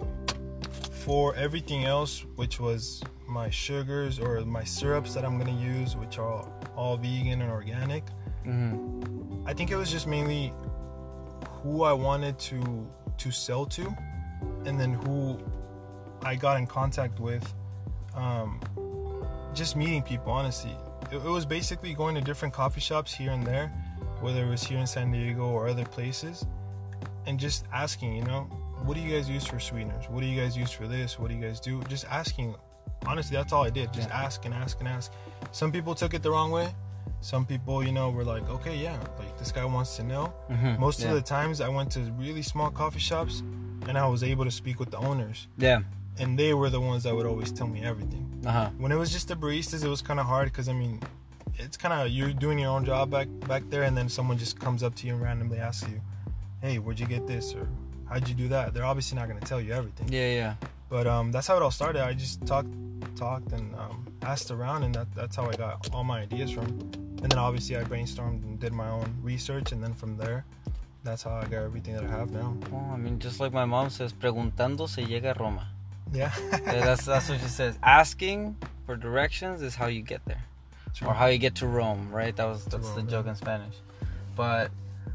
for 0.91 1.35
everything 1.35 1.85
else, 1.85 2.25
which 2.35 2.59
was 2.59 3.03
my 3.27 3.49
sugars 3.49 4.19
or 4.19 4.41
my 4.41 4.63
syrups 4.63 5.13
that 5.13 5.25
I'm 5.25 5.37
gonna 5.37 5.59
use, 5.59 5.95
which 5.95 6.17
are 6.17 6.47
all 6.75 6.97
vegan 6.97 7.41
and 7.41 7.51
organic, 7.51 8.03
Mm-hmm. 8.45 9.47
I 9.47 9.53
think 9.53 9.71
it 9.71 9.75
was 9.75 9.91
just 9.91 10.07
mainly 10.07 10.53
who 11.61 11.83
I 11.83 11.93
wanted 11.93 12.37
to 12.39 12.87
to 13.17 13.31
sell 13.31 13.65
to, 13.67 13.95
and 14.65 14.79
then 14.79 14.93
who 14.93 15.39
I 16.23 16.35
got 16.35 16.57
in 16.57 16.67
contact 16.67 17.19
with. 17.19 17.53
Um, 18.15 18.59
just 19.53 19.75
meeting 19.75 20.01
people, 20.01 20.31
honestly. 20.31 20.75
It, 21.11 21.17
it 21.17 21.23
was 21.23 21.45
basically 21.45 21.93
going 21.93 22.15
to 22.15 22.21
different 22.21 22.53
coffee 22.53 22.81
shops 22.81 23.13
here 23.13 23.31
and 23.31 23.45
there, 23.45 23.67
whether 24.19 24.43
it 24.43 24.49
was 24.49 24.63
here 24.63 24.79
in 24.79 24.87
San 24.87 25.11
Diego 25.11 25.43
or 25.43 25.67
other 25.67 25.85
places, 25.85 26.45
and 27.27 27.39
just 27.39 27.65
asking, 27.71 28.15
you 28.15 28.23
know, 28.23 28.49
what 28.83 28.95
do 28.95 29.01
you 29.01 29.15
guys 29.15 29.29
use 29.29 29.45
for 29.45 29.59
sweeteners? 29.59 30.09
What 30.09 30.21
do 30.21 30.27
you 30.27 30.39
guys 30.39 30.57
use 30.57 30.71
for 30.71 30.87
this? 30.87 31.17
What 31.17 31.29
do 31.29 31.35
you 31.35 31.41
guys 31.41 31.59
do? 31.59 31.81
Just 31.83 32.05
asking. 32.05 32.55
Honestly, 33.05 33.35
that's 33.35 33.51
all 33.53 33.63
I 33.63 33.69
did. 33.69 33.93
Just 33.93 34.09
ask 34.09 34.45
and 34.45 34.53
ask 34.53 34.79
and 34.79 34.87
ask. 34.87 35.11
Some 35.51 35.71
people 35.71 35.95
took 35.95 36.13
it 36.13 36.23
the 36.23 36.31
wrong 36.31 36.51
way. 36.51 36.73
Some 37.21 37.45
people, 37.45 37.83
you 37.83 37.91
know, 37.93 38.09
were 38.09 38.23
like, 38.25 38.47
okay, 38.49 38.75
yeah, 38.75 38.97
like 39.17 39.37
this 39.37 39.51
guy 39.51 39.63
wants 39.63 39.95
to 39.97 40.03
know. 40.03 40.33
Mm-hmm. 40.49 40.79
Most 40.79 40.99
yeah. 40.99 41.09
of 41.09 41.15
the 41.15 41.21
times 41.21 41.61
I 41.61 41.69
went 41.69 41.91
to 41.91 42.01
really 42.17 42.41
small 42.41 42.69
coffee 42.69 42.99
shops 42.99 43.41
and 43.87 43.97
I 43.97 44.05
was 44.07 44.23
able 44.23 44.45
to 44.45 44.51
speak 44.51 44.79
with 44.79 44.91
the 44.91 44.97
owners. 44.97 45.47
Yeah. 45.57 45.81
And 46.19 46.37
they 46.37 46.53
were 46.53 46.69
the 46.69 46.81
ones 46.81 47.03
that 47.03 47.15
would 47.15 47.25
always 47.25 47.51
tell 47.51 47.67
me 47.67 47.81
everything. 47.81 48.41
Uh 48.45 48.51
huh. 48.51 48.69
When 48.77 48.91
it 48.91 48.97
was 48.97 49.11
just 49.11 49.29
the 49.29 49.35
baristas, 49.35 49.83
it 49.83 49.89
was 49.89 50.01
kind 50.01 50.19
of 50.19 50.25
hard 50.25 50.51
because, 50.51 50.67
I 50.67 50.73
mean, 50.73 51.01
it's 51.55 51.77
kind 51.77 51.93
of, 51.93 52.09
you're 52.09 52.33
doing 52.33 52.59
your 52.59 52.71
own 52.71 52.83
job 52.85 53.09
back, 53.09 53.27
back 53.47 53.63
there 53.69 53.83
and 53.83 53.97
then 53.97 54.09
someone 54.09 54.37
just 54.37 54.59
comes 54.59 54.83
up 54.83 54.93
to 54.95 55.07
you 55.07 55.13
and 55.13 55.21
randomly 55.21 55.59
asks 55.59 55.87
you, 55.89 56.01
hey, 56.61 56.77
where'd 56.77 56.99
you 56.99 57.07
get 57.07 57.25
this? 57.25 57.53
Or 57.53 57.67
how'd 58.09 58.27
you 58.27 58.35
do 58.35 58.47
that? 58.49 58.73
They're 58.73 58.85
obviously 58.85 59.17
not 59.17 59.27
going 59.27 59.39
to 59.39 59.45
tell 59.45 59.61
you 59.61 59.73
everything. 59.73 60.11
Yeah. 60.11 60.33
Yeah. 60.33 60.55
But 60.89 61.07
um, 61.07 61.31
that's 61.31 61.47
how 61.47 61.57
it 61.57 61.63
all 61.63 61.71
started. 61.71 62.03
I 62.03 62.13
just 62.13 62.45
talked, 62.45 62.69
talked, 63.15 63.51
and 63.51 63.73
um, 63.75 64.05
asked 64.21 64.51
around, 64.51 64.83
and 64.83 64.93
that, 64.95 65.07
that's 65.15 65.35
how 65.35 65.49
I 65.49 65.55
got 65.55 65.89
all 65.91 66.03
my 66.03 66.21
ideas 66.21 66.51
from. 66.51 66.65
And 67.23 67.31
then 67.31 67.39
obviously 67.39 67.77
I 67.77 67.83
brainstormed 67.83 68.43
and 68.43 68.59
did 68.59 68.73
my 68.73 68.89
own 68.89 69.15
research, 69.23 69.71
and 69.71 69.83
then 69.83 69.93
from 69.93 70.17
there, 70.17 70.45
that's 71.03 71.23
how 71.23 71.31
I 71.31 71.43
got 71.45 71.63
everything 71.63 71.95
that 71.95 72.03
I 72.03 72.09
have 72.09 72.31
now. 72.31 72.55
Well, 72.69 72.89
I 72.93 72.97
mean, 72.97 73.17
just 73.19 73.39
like 73.39 73.53
my 73.53 73.65
mom 73.65 73.89
says, 73.89 74.13
preguntando 74.13 74.87
se 74.87 75.03
llega 75.05 75.35
a 75.35 75.39
Roma. 75.39 75.67
Yeah. 76.13 76.31
Yeah, 76.51 76.85
that's 76.85 77.05
that's 77.05 77.29
what 77.29 77.39
she 77.39 77.47
says. 77.47 77.77
Asking 77.81 78.55
for 78.85 78.95
directions 78.95 79.61
is 79.61 79.75
how 79.75 79.87
you 79.87 80.01
get 80.01 80.23
there, 80.25 80.43
True. 80.93 81.07
or 81.07 81.13
how 81.13 81.25
you 81.27 81.37
get 81.37 81.55
to 81.55 81.67
Rome, 81.67 82.09
right? 82.11 82.35
That 82.35 82.45
was 82.45 82.65
that's 82.65 82.89
the 82.91 83.01
joke 83.03 83.25
yeah. 83.25 83.31
in 83.31 83.35
Spanish. 83.35 83.75
But 84.35 84.71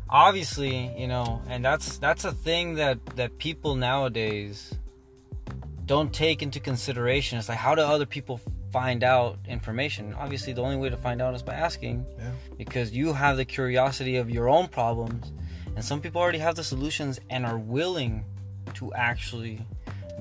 obviously, 0.08 0.92
you 0.96 1.06
know, 1.08 1.42
and 1.48 1.64
that's 1.64 1.98
that's 1.98 2.24
a 2.24 2.32
thing 2.32 2.74
that 2.74 3.04
that 3.16 3.38
people 3.38 3.74
nowadays 3.74 4.74
don't 5.86 6.12
take 6.12 6.42
into 6.42 6.60
consideration. 6.60 7.38
It's 7.38 7.48
like 7.48 7.58
how 7.58 7.74
do 7.74 7.82
other 7.82 8.06
people 8.06 8.40
find 8.72 9.02
out 9.02 9.38
information? 9.48 10.14
Obviously, 10.14 10.52
the 10.52 10.62
only 10.62 10.76
way 10.76 10.90
to 10.90 10.96
find 10.96 11.22
out 11.22 11.34
is 11.34 11.42
by 11.42 11.54
asking, 11.54 12.04
Yeah. 12.18 12.30
because 12.56 12.94
you 12.94 13.12
have 13.14 13.36
the 13.36 13.44
curiosity 13.44 14.16
of 14.16 14.28
your 14.30 14.48
own 14.48 14.68
problems, 14.68 15.32
and 15.74 15.84
some 15.84 16.00
people 16.00 16.20
already 16.20 16.38
have 16.38 16.56
the 16.56 16.64
solutions 16.64 17.18
and 17.30 17.46
are 17.46 17.58
willing 17.58 18.24
to 18.74 18.92
actually 18.92 19.64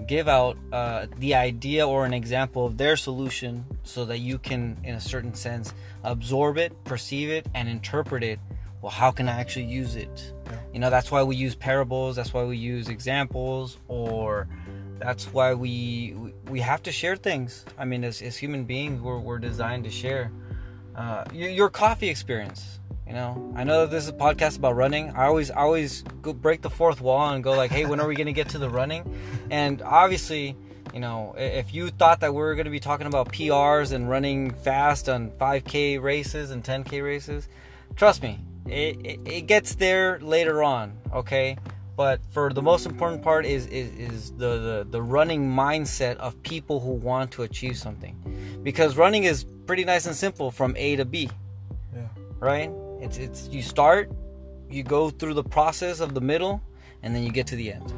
give 0.08 0.28
out 0.28 0.58
uh, 0.72 1.08
the 1.18 1.34
idea 1.36 1.86
or 1.86 2.06
an 2.06 2.14
example 2.14 2.66
of 2.66 2.78
their 2.78 2.96
solution 2.96 3.66
so 3.84 4.06
that 4.06 4.20
you 4.20 4.38
can 4.38 4.78
in 4.84 4.94
a 4.96 5.02
certain 5.02 5.34
sense 5.34 5.74
absorb 6.04 6.58
it 6.60 6.72
perceive 6.84 7.30
it 7.32 7.48
and 7.56 7.68
interpret 7.68 8.24
it 8.24 8.40
well 8.82 8.92
how 8.92 9.12
can 9.12 9.28
i 9.28 9.40
actually 9.40 9.66
use 9.66 9.96
it? 9.96 10.34
Yeah. 10.46 10.60
you 10.74 10.80
know 10.80 10.90
that's 10.90 11.12
why 11.12 11.24
we 11.24 11.36
use 11.36 11.56
parables 11.56 12.16
that's 12.16 12.34
why 12.34 12.44
we 12.44 12.58
use 12.58 12.90
examples 12.90 13.78
or 13.88 14.48
that's 15.00 15.26
why 15.34 15.54
we 15.54 16.16
we- 16.50 16.60
have 16.60 16.82
to 16.84 16.92
share 16.92 17.16
things. 17.16 17.66
I 17.78 17.86
mean 17.86 18.04
as, 18.04 18.22
as 18.22 18.36
human 18.38 18.64
beings 18.66 19.02
we're, 19.02 19.20
we're 19.20 19.38
designed 19.40 19.84
to 19.84 19.92
share 19.92 20.32
uh, 20.96 21.24
your, 21.32 21.50
your 21.50 21.70
coffee 21.70 22.10
experience 22.10 22.80
you 23.06 23.14
know? 23.14 23.54
I 23.56 23.64
know 23.64 23.82
that 23.82 23.92
this 23.92 24.04
is 24.04 24.10
a 24.10 24.14
podcast 24.14 24.58
about 24.58 24.76
running. 24.76 25.12
I 25.12 25.28
always 25.28 25.50
I 25.50 25.62
always 25.62 26.02
go 26.22 26.34
break 26.34 26.62
the 26.62 26.70
fourth 26.70 27.00
wall 27.00 27.30
and 27.30 27.44
go 27.44 27.54
like 27.54 27.72
hey 27.72 27.86
when 27.86 28.00
are 28.00 28.08
we 28.08 28.16
going 28.16 28.28
to 28.28 28.34
get 28.34 28.50
to 28.50 28.58
the 28.58 28.70
running? 28.70 29.04
And 29.50 29.82
obviously 29.82 30.58
you 30.94 31.00
know 31.00 31.36
if 31.38 31.74
you 31.74 31.90
thought 31.90 32.22
that 32.22 32.34
we 32.34 32.42
were 32.42 32.56
going 32.56 32.66
to 32.66 32.72
be 32.72 32.80
talking 32.80 33.08
about 33.08 33.32
prs 33.32 33.92
and 33.92 34.10
running 34.10 34.52
fast 34.52 35.10
on 35.10 35.30
5k 35.32 36.02
races 36.02 36.50
and 36.52 36.64
10k 36.64 37.04
races 37.04 37.48
trust 37.96 38.24
me 38.24 38.40
it, 38.70 39.06
it, 39.06 39.20
it 39.26 39.42
gets 39.48 39.76
there 39.76 40.20
later 40.20 40.64
on 40.64 40.98
okay? 41.14 41.58
But 41.96 42.22
for 42.32 42.54
the 42.54 42.62
most 42.62 42.86
important 42.86 43.24
part 43.24 43.46
is 43.46 43.66
is, 43.68 43.90
is 43.98 44.32
the, 44.34 44.60
the 44.60 44.88
the 44.90 45.02
running 45.02 45.50
mindset 45.50 46.18
of 46.18 46.42
people 46.44 46.80
who 46.80 46.92
want 46.92 47.32
to 47.32 47.44
achieve 47.44 47.78
something. 47.78 48.16
Because 48.64 48.98
running 48.98 49.24
is 49.24 49.46
pretty 49.66 49.84
nice 49.84 50.06
and 50.06 50.16
simple 50.16 50.52
from 50.52 50.76
a 50.78 50.96
to 50.98 51.06
b. 51.06 51.30
Yeah. 51.96 52.08
right? 52.40 52.72
It's 53.02 53.18
it's 53.18 53.48
you 53.48 53.64
start 53.64 54.12
you 54.70 54.84
go 54.84 55.10
through 55.10 55.34
the 55.34 55.44
process 55.44 56.00
of 56.00 56.14
the 56.14 56.22
middle 56.22 56.62
and 57.02 57.16
then 57.16 57.24
you 57.24 57.32
get 57.32 57.48
to 57.48 57.56
the 57.56 57.74
end. 57.74 57.92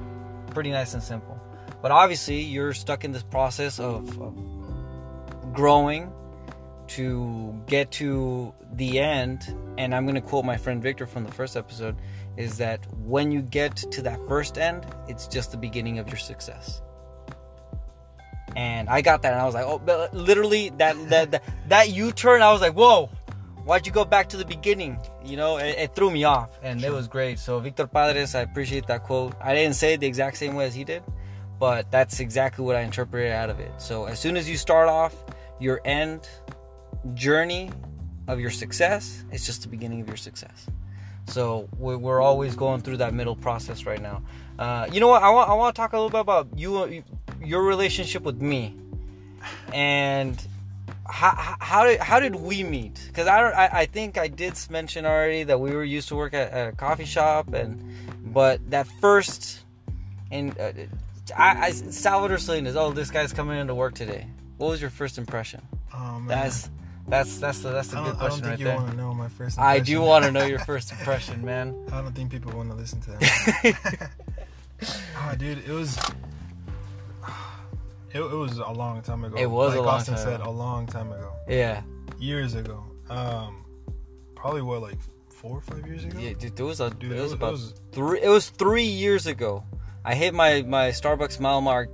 Pretty 0.53 0.71
nice 0.71 0.93
and 0.93 1.03
simple. 1.03 1.38
But 1.82 1.91
obviously 1.91 2.39
you're 2.39 2.73
stuck 2.73 3.03
in 3.03 3.12
this 3.12 3.23
process 3.23 3.79
of, 3.79 4.21
of 4.21 5.53
growing 5.53 6.12
to 6.89 7.56
get 7.67 7.91
to 7.91 8.54
the 8.73 8.99
end 8.99 9.56
and 9.78 9.93
i'm 9.93 10.06
going 10.06 10.15
to 10.15 10.21
quote 10.21 10.43
my 10.43 10.58
friend 10.58 10.82
victor 10.82 11.06
from 11.06 11.23
the 11.23 11.32
first 11.32 11.56
episode 11.56 11.95
is 12.38 12.58
that 12.58 12.86
when 12.97 13.32
you 13.32 13.41
get 13.41 13.75
to 13.75 14.02
that 14.02 14.19
first 14.28 14.58
end 14.58 14.86
it's 15.08 15.28
just 15.28 15.52
the 15.52 15.58
beginning 15.58 15.99
of 15.99 16.08
your 16.08 16.17
success. 16.17 16.82
And 18.56 18.89
i 18.89 19.02
got 19.02 19.21
that 19.21 19.34
and 19.34 19.41
i 19.41 19.45
was 19.45 19.54
like 19.54 19.65
oh 19.65 20.10
literally 20.12 20.69
that 20.78 20.95
that 21.10 21.32
that, 21.32 21.43
that 21.67 21.89
u-turn 21.89 22.41
i 22.41 22.52
was 22.52 22.62
like 22.62 22.73
whoa 22.73 23.10
why'd 23.63 23.86
you 23.86 23.93
go 23.93 24.04
back 24.04 24.30
to 24.30 24.38
the 24.38 24.45
beginning? 24.45 24.97
You 25.23 25.38
know 25.38 25.58
it, 25.58 25.78
it 25.78 25.95
threw 25.95 26.10
me 26.10 26.23
off 26.23 26.49
and 26.63 26.84
it 26.84 26.91
was 26.91 27.08
great. 27.08 27.38
So 27.38 27.60
victor 27.60 27.86
padres 27.86 28.34
i 28.34 28.41
appreciate 28.41 28.88
that 28.88 29.04
quote. 29.04 29.36
I 29.39 29.54
didn't 29.54 29.75
say 29.75 29.93
it 29.93 29.99
the 29.99 30.08
exact 30.08 30.38
same 30.38 30.56
way 30.56 30.65
as 30.65 30.73
he 30.73 30.84
did 30.84 31.04
but 31.60 31.91
that's 31.91 32.21
exactly 32.21 32.63
what 32.63 32.75
i 32.75 32.82
interpreted 32.82 33.32
out 33.32 33.49
of 33.49 33.60
it. 33.60 33.71
So 33.78 34.06
as 34.06 34.19
soon 34.19 34.38
as 34.38 34.49
you 34.49 34.58
start 34.58 34.89
off 34.89 35.13
your 35.60 35.82
end 35.86 36.28
journey 37.13 37.71
of 38.27 38.39
your 38.39 38.49
success 38.51 39.23
it's 39.31 39.45
just 39.45 39.62
the 39.63 39.67
beginning 39.67 40.01
of 40.01 40.07
your 40.07 40.17
success 40.17 40.67
so 41.27 41.67
we're, 41.77 41.97
we're 41.97 42.21
always 42.21 42.55
going 42.55 42.81
through 42.81 42.97
that 42.97 43.13
middle 43.13 43.35
process 43.35 43.85
right 43.85 44.01
now 44.01 44.21
uh, 44.59 44.88
you 44.91 44.99
know 44.99 45.07
what 45.07 45.23
i 45.23 45.29
want, 45.29 45.49
I 45.49 45.53
want 45.53 45.75
to 45.75 45.79
talk 45.79 45.93
a 45.93 45.95
little 45.97 46.09
bit 46.09 46.19
about 46.21 46.47
you 46.55 47.03
your 47.43 47.63
relationship 47.63 48.23
with 48.23 48.41
me 48.41 48.75
and 49.73 50.39
how, 51.07 51.31
how- 51.35 51.55
how 51.59 51.83
did 51.85 51.99
how 51.99 52.19
did 52.19 52.35
we 52.35 52.63
meet? 52.63 53.01
Because 53.07 53.27
I, 53.27 53.41
don't- 53.41 53.55
I 53.55 53.69
I 53.81 53.85
think 53.88 54.17
I 54.17 54.27
did 54.27 54.53
mention 54.69 55.05
already 55.05 55.43
that 55.43 55.59
we 55.59 55.71
were 55.71 55.83
used 55.83 56.07
to 56.09 56.15
work 56.15 56.33
at, 56.33 56.51
at 56.51 56.73
a 56.73 56.75
coffee 56.75 57.05
shop, 57.05 57.53
and 57.53 57.81
but 58.25 58.59
that 58.69 58.85
first 59.01 59.62
and 60.31 60.57
uh, 60.59 60.71
I, 61.35 61.67
I 61.67 61.71
Salvador 61.71 62.38
Salinas. 62.38 62.75
Oh, 62.75 62.91
this 62.91 63.09
guy's 63.09 63.33
coming 63.33 63.57
into 63.57 63.73
work 63.73 63.95
today. 63.95 64.27
What 64.57 64.69
was 64.69 64.81
your 64.81 64.89
first 64.91 65.17
impression? 65.17 65.62
Oh, 65.95 66.19
man. 66.19 66.27
That's 66.27 66.69
that's 67.10 67.38
that's 67.39 67.60
the, 67.60 67.72
that's 67.72 67.91
a 67.93 67.95
good 67.95 68.04
don't, 68.04 68.06
I 68.06 68.10
don't 68.10 68.17
question 68.19 68.41
think 68.43 68.50
right 68.52 68.60
you 68.60 68.65
there. 68.65 68.76
want 68.76 68.91
to 68.91 68.98
know 68.98 69.13
my 69.13 69.28
first. 69.30 69.60
I 69.60 69.80
do 69.80 70.02
want 70.02 70.26
to 70.26 70.32
know 70.32 70.45
your 70.45 70.60
first 70.72 70.91
impression, 70.91 71.43
man. 71.43 71.76
I 71.91 72.02
don't 72.02 72.13
think 72.15 72.32
people 72.32 72.52
want 72.52 72.69
to 72.69 72.76
listen 72.76 73.02
to 73.02 73.12
that. 73.12 74.12
oh, 75.17 75.36
dude, 75.38 75.60
it 75.67 75.72
was. 75.72 75.98
It, 78.12 78.22
it 78.22 78.32
was 78.34 78.58
a 78.58 78.72
long 78.72 79.04
time 79.04 79.24
ago. 79.24 79.38
It 79.38 79.45
was 79.45 79.69
like 79.69 79.80
a 79.80 79.82
long 79.84 79.95
Austin 79.98 80.15
time 80.15 80.24
said, 80.24 80.41
ago. 80.41 80.50
a 80.50 80.52
long 80.52 80.88
time 80.88 81.12
ago, 81.12 81.32
Yeah, 81.48 81.84
years 82.17 82.56
ago. 82.56 82.84
Um, 83.08 83.63
probably 84.36 84.63
what 84.63 84.82
like 84.82 84.98
four 85.30 85.58
or 85.58 85.62
five 85.62 85.86
years 85.86 86.06
ago. 86.06 86.17
yeah, 86.17 86.34
dude, 86.34 86.60
it 86.60 86.63
was 86.63 86.80
a 86.80 86.89
Dude, 86.89 87.12
it 87.12 87.19
it 87.19 87.22
was 87.22 87.24
was- 87.24 87.32
it 87.34 87.36
about 87.36 87.52
was- 87.52 87.74
three. 87.91 88.19
It 88.24 88.30
was 88.30 88.50
three 88.50 88.86
years 88.86 89.28
ago. 89.28 89.63
I 90.04 90.15
hit 90.15 90.34
my 90.34 90.63
my 90.63 90.89
Starbucks 90.89 91.39
mile 91.39 91.62
mark 91.62 91.91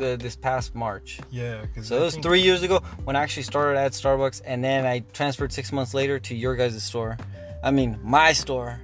the 0.00 0.16
this 0.16 0.34
past 0.36 0.74
March. 0.74 1.20
Yeah, 1.30 1.60
because 1.62 1.86
So 1.88 1.96
it 1.96 2.00
was 2.00 2.16
three 2.16 2.40
years 2.40 2.62
ago 2.62 2.80
when 3.04 3.14
I 3.16 3.22
actually 3.22 3.44
started 3.44 3.78
at 3.78 3.92
Starbucks, 3.92 4.42
and 4.44 4.64
then 4.64 4.84
I 4.86 5.00
transferred 5.12 5.52
six 5.52 5.70
months 5.72 5.94
later 5.94 6.18
to 6.18 6.34
your 6.34 6.56
guys' 6.56 6.82
store. 6.82 7.16
I 7.62 7.70
mean, 7.70 7.98
my 8.02 8.32
store, 8.32 8.80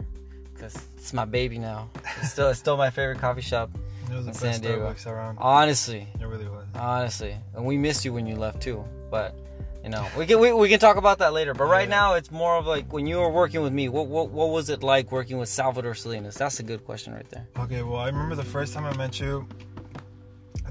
because 0.54 0.76
it's 0.96 1.12
my 1.12 1.24
baby 1.24 1.58
now. 1.58 1.90
It's 2.20 2.30
still 2.32 2.48
it's 2.50 2.58
still 2.60 2.76
my 2.76 2.90
favorite 2.90 3.18
coffee 3.18 3.40
shop. 3.40 3.70
It 4.10 4.14
was 4.14 4.26
the 4.26 4.30
in 4.30 4.36
best 4.36 4.40
San 4.40 4.60
Diego. 4.60 4.92
Starbucks 4.92 5.06
around. 5.06 5.38
Honestly, 5.40 6.06
It 6.20 6.26
really 6.26 6.46
was. 6.46 6.64
honestly, 6.76 7.34
and 7.54 7.64
we 7.64 7.76
missed 7.76 8.04
you 8.04 8.12
when 8.12 8.26
you 8.26 8.36
left 8.36 8.60
too. 8.62 8.84
But 9.10 9.34
you 9.82 9.88
know, 9.90 10.06
we 10.18 10.26
can 10.26 10.38
we, 10.40 10.52
we 10.52 10.68
can 10.68 10.78
talk 10.78 10.96
about 10.96 11.18
that 11.18 11.32
later. 11.32 11.54
But 11.54 11.64
right 11.64 11.88
Yeah. 11.88 11.96
now, 12.00 12.14
it's 12.14 12.30
more 12.30 12.56
of 12.56 12.66
like 12.66 12.92
when 12.92 13.06
you 13.06 13.16
were 13.18 13.30
working 13.30 13.62
with 13.62 13.72
me. 13.72 13.88
What 13.88 14.06
what 14.08 14.30
what 14.30 14.50
was 14.50 14.68
it 14.68 14.82
like 14.82 15.10
working 15.10 15.38
with 15.38 15.48
Salvador 15.48 15.94
Salinas? 15.94 16.34
That's 16.36 16.60
a 16.60 16.62
good 16.64 16.84
question 16.84 17.14
right 17.14 17.28
there. 17.30 17.46
Okay, 17.60 17.82
well, 17.82 17.98
I 17.98 18.06
remember 18.08 18.34
the 18.34 18.44
first 18.44 18.74
time 18.74 18.84
I 18.84 18.94
met 18.96 19.18
you. 19.20 19.46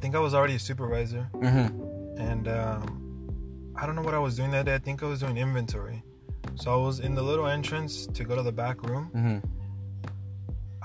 I 0.06 0.08
think 0.08 0.16
I 0.18 0.20
was 0.20 0.36
already 0.36 0.54
a 0.54 0.60
supervisor, 0.60 1.28
Mm-hmm. 1.34 2.22
and 2.22 2.48
um, 2.48 3.72
I 3.76 3.88
don't 3.88 3.96
know 3.96 4.04
what 4.04 4.14
I 4.14 4.20
was 4.20 4.36
doing 4.36 4.52
that 4.52 4.66
day. 4.68 4.76
I 4.76 4.78
think 4.78 5.02
I 5.02 5.08
was 5.08 5.20
doing 5.22 5.36
inventory. 5.36 6.04
So 6.54 6.72
I 6.72 6.76
was 6.78 7.00
in 7.00 7.16
the 7.16 7.24
little 7.24 7.48
entrance 7.48 8.06
to 8.06 8.24
go 8.24 8.36
to 8.36 8.44
the 8.44 8.52
back 8.52 8.84
room. 8.84 9.10
Mm-hmm. 9.16 10.08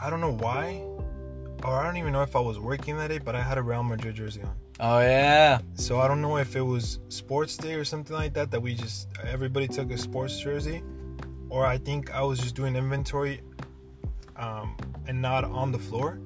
I 0.02 0.08
don't 0.08 0.22
know 0.22 0.32
why, 0.32 0.82
or 1.64 1.76
I 1.78 1.84
don't 1.84 1.98
even 1.98 2.14
know 2.14 2.22
if 2.22 2.34
I 2.34 2.40
was 2.40 2.58
working 2.58 2.96
that 2.96 3.08
day, 3.08 3.18
but 3.18 3.34
I 3.36 3.42
had 3.42 3.58
a 3.58 3.62
Real 3.62 3.82
Madrid 3.82 4.14
jersey 4.14 4.40
on. 4.42 4.54
Oh 4.80 5.00
yeah. 5.00 5.58
So 5.74 6.00
I 6.00 6.08
don't 6.08 6.22
know 6.22 6.38
if 6.38 6.56
it 6.56 6.62
was 6.62 6.98
sports 7.10 7.58
day 7.58 7.74
or 7.74 7.84
something 7.84 8.16
like 8.16 8.32
that 8.32 8.50
that 8.52 8.62
we 8.62 8.74
just 8.74 9.06
everybody 9.22 9.68
took 9.68 9.90
a 9.90 9.98
sports 9.98 10.40
jersey, 10.40 10.82
or 11.50 11.66
I 11.66 11.76
think 11.76 12.10
I 12.14 12.22
was 12.22 12.38
just 12.38 12.54
doing 12.54 12.74
inventory, 12.74 13.42
um, 14.36 14.78
and 15.06 15.20
not 15.20 15.44
on 15.44 15.72
the 15.72 15.78
floor. 15.78 16.18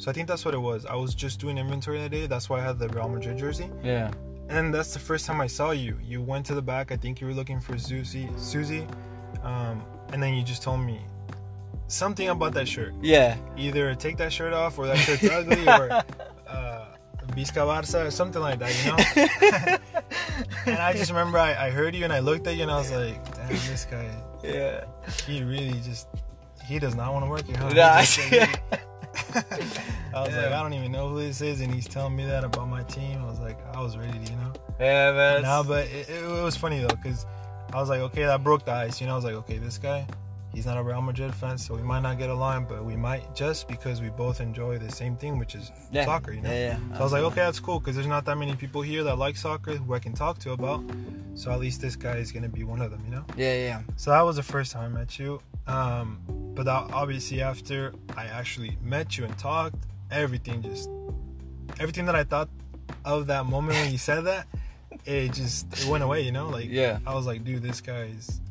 So 0.00 0.10
I 0.10 0.14
think 0.14 0.28
that's 0.28 0.46
what 0.46 0.54
it 0.54 0.58
was. 0.58 0.86
I 0.86 0.94
was 0.94 1.14
just 1.14 1.40
doing 1.40 1.58
inventory 1.58 1.98
that 1.98 2.08
day. 2.10 2.26
That's 2.26 2.48
why 2.48 2.60
I 2.60 2.62
had 2.62 2.78
the 2.78 2.88
Real 2.88 3.06
Madrid 3.06 3.36
jersey. 3.36 3.68
Yeah. 3.84 4.10
And 4.48 4.72
that's 4.72 4.94
the 4.94 4.98
first 4.98 5.26
time 5.26 5.42
I 5.42 5.46
saw 5.46 5.72
you. 5.72 5.98
You 6.02 6.22
went 6.22 6.46
to 6.46 6.54
the 6.54 6.62
back. 6.62 6.90
I 6.90 6.96
think 6.96 7.20
you 7.20 7.26
were 7.26 7.34
looking 7.34 7.60
for 7.60 7.76
Susie, 7.76 8.30
Susie, 8.38 8.86
um, 9.42 9.84
and 10.14 10.22
then 10.22 10.32
you 10.32 10.42
just 10.42 10.62
told 10.62 10.80
me 10.80 11.00
something 11.88 12.30
about 12.30 12.54
that 12.54 12.66
shirt. 12.66 12.94
Yeah. 13.02 13.36
Either 13.58 13.94
take 13.94 14.16
that 14.16 14.32
shirt 14.32 14.54
off, 14.54 14.78
or 14.78 14.86
that 14.86 14.96
shirt's 14.96 15.28
ugly, 15.28 15.68
or 15.68 15.92
uh, 16.48 16.86
Visca 17.36 17.62
Barça, 17.68 18.06
or 18.06 18.10
something 18.10 18.40
like 18.40 18.58
that. 18.58 18.72
You 18.80 19.76
know. 19.76 19.76
and 20.72 20.78
I 20.78 20.94
just 20.94 21.10
remember 21.10 21.36
I, 21.36 21.66
I 21.66 21.70
heard 21.70 21.94
you 21.94 22.04
and 22.04 22.12
I 22.12 22.20
looked 22.20 22.46
at 22.46 22.56
you 22.56 22.62
and 22.62 22.70
I 22.70 22.78
was 22.78 22.90
like, 22.90 23.22
damn, 23.36 23.48
this 23.50 23.84
guy, 23.84 24.08
Yeah. 24.42 24.84
he 25.26 25.44
really 25.44 25.78
just, 25.84 26.08
he 26.64 26.78
does 26.78 26.94
not 26.94 27.12
want 27.12 27.26
to 27.26 27.30
work 27.30 27.44
here. 27.44 27.58
Huh? 27.58 28.00
He 28.00 28.38
just- 28.38 28.58
I 30.14 30.22
was 30.22 30.34
like, 30.34 30.46
I 30.46 30.62
don't 30.62 30.72
even 30.74 30.92
know 30.92 31.08
who 31.08 31.20
this 31.20 31.40
is, 31.40 31.60
and 31.60 31.72
he's 31.72 31.86
telling 31.86 32.16
me 32.16 32.24
that 32.26 32.44
about 32.44 32.68
my 32.68 32.82
team. 32.84 33.20
I 33.22 33.26
was 33.26 33.38
like, 33.40 33.58
I 33.74 33.80
was 33.80 33.96
ready, 33.96 34.12
to, 34.12 34.30
you 34.30 34.36
know. 34.38 34.52
Yeah, 34.78 35.12
man. 35.12 35.42
No, 35.42 35.64
but 35.66 35.86
it, 35.86 36.08
it, 36.08 36.24
it 36.24 36.42
was 36.42 36.56
funny 36.56 36.80
though, 36.80 36.88
because 36.88 37.26
I 37.72 37.76
was 37.76 37.88
like, 37.88 38.00
okay, 38.00 38.24
that 38.24 38.42
broke 38.42 38.64
the 38.64 38.72
ice. 38.72 39.00
You 39.00 39.06
know, 39.06 39.12
I 39.12 39.16
was 39.16 39.24
like, 39.24 39.34
okay, 39.34 39.58
this 39.58 39.78
guy, 39.78 40.06
he's 40.52 40.66
not 40.66 40.76
a 40.76 40.82
Real 40.82 41.02
Madrid 41.02 41.34
fan, 41.34 41.58
so 41.58 41.74
we 41.74 41.82
might 41.82 42.00
not 42.00 42.18
get 42.18 42.30
along, 42.30 42.66
but 42.68 42.84
we 42.84 42.96
might 42.96 43.34
just 43.34 43.68
because 43.68 44.00
we 44.00 44.08
both 44.10 44.40
enjoy 44.40 44.78
the 44.78 44.90
same 44.90 45.16
thing, 45.16 45.38
which 45.38 45.54
is 45.54 45.70
yeah. 45.92 46.04
soccer. 46.04 46.32
You 46.32 46.42
know. 46.42 46.50
Yeah, 46.50 46.78
yeah. 46.78 46.94
So 46.94 47.00
I 47.00 47.02
was 47.04 47.12
like, 47.12 47.22
okay, 47.22 47.40
that's 47.42 47.60
cool, 47.60 47.78
because 47.78 47.94
there's 47.94 48.08
not 48.08 48.24
that 48.24 48.36
many 48.36 48.56
people 48.56 48.82
here 48.82 49.04
that 49.04 49.16
like 49.16 49.36
soccer 49.36 49.76
who 49.76 49.94
I 49.94 49.98
can 49.98 50.12
talk 50.12 50.38
to 50.40 50.52
about. 50.52 50.82
So 51.34 51.50
at 51.52 51.60
least 51.60 51.80
this 51.80 51.96
guy 51.96 52.16
is 52.16 52.32
gonna 52.32 52.48
be 52.48 52.64
one 52.64 52.82
of 52.82 52.90
them, 52.90 53.02
you 53.04 53.12
know. 53.12 53.24
Yeah, 53.36 53.54
yeah. 53.54 53.82
So 53.96 54.10
that 54.10 54.22
was 54.22 54.36
the 54.36 54.42
first 54.42 54.72
time 54.72 54.96
I 54.96 54.98
met 55.00 55.18
you. 55.18 55.40
Um, 55.66 56.20
but 56.62 56.68
obviously 56.92 57.40
after 57.40 57.94
I 58.18 58.26
actually 58.26 58.76
met 58.82 59.16
you 59.16 59.24
and 59.24 59.36
talked, 59.38 59.76
everything 60.10 60.60
just 60.60 60.90
everything 61.78 62.04
that 62.04 62.14
I 62.14 62.22
thought 62.24 62.50
of 63.06 63.28
that 63.28 63.46
moment 63.46 63.78
when 63.78 63.90
you 63.92 63.96
said 64.10 64.26
that, 64.26 64.46
it 65.06 65.32
just 65.32 65.72
it 65.72 65.86
went 65.86 66.04
away, 66.04 66.20
you 66.20 66.32
know? 66.32 66.50
Like 66.50 66.68
Yeah. 66.68 66.98
I 67.06 67.14
was 67.14 67.24
like, 67.24 67.44
dude, 67.44 67.62
this 67.62 67.80
guy 67.80 68.10
is 68.18 68.42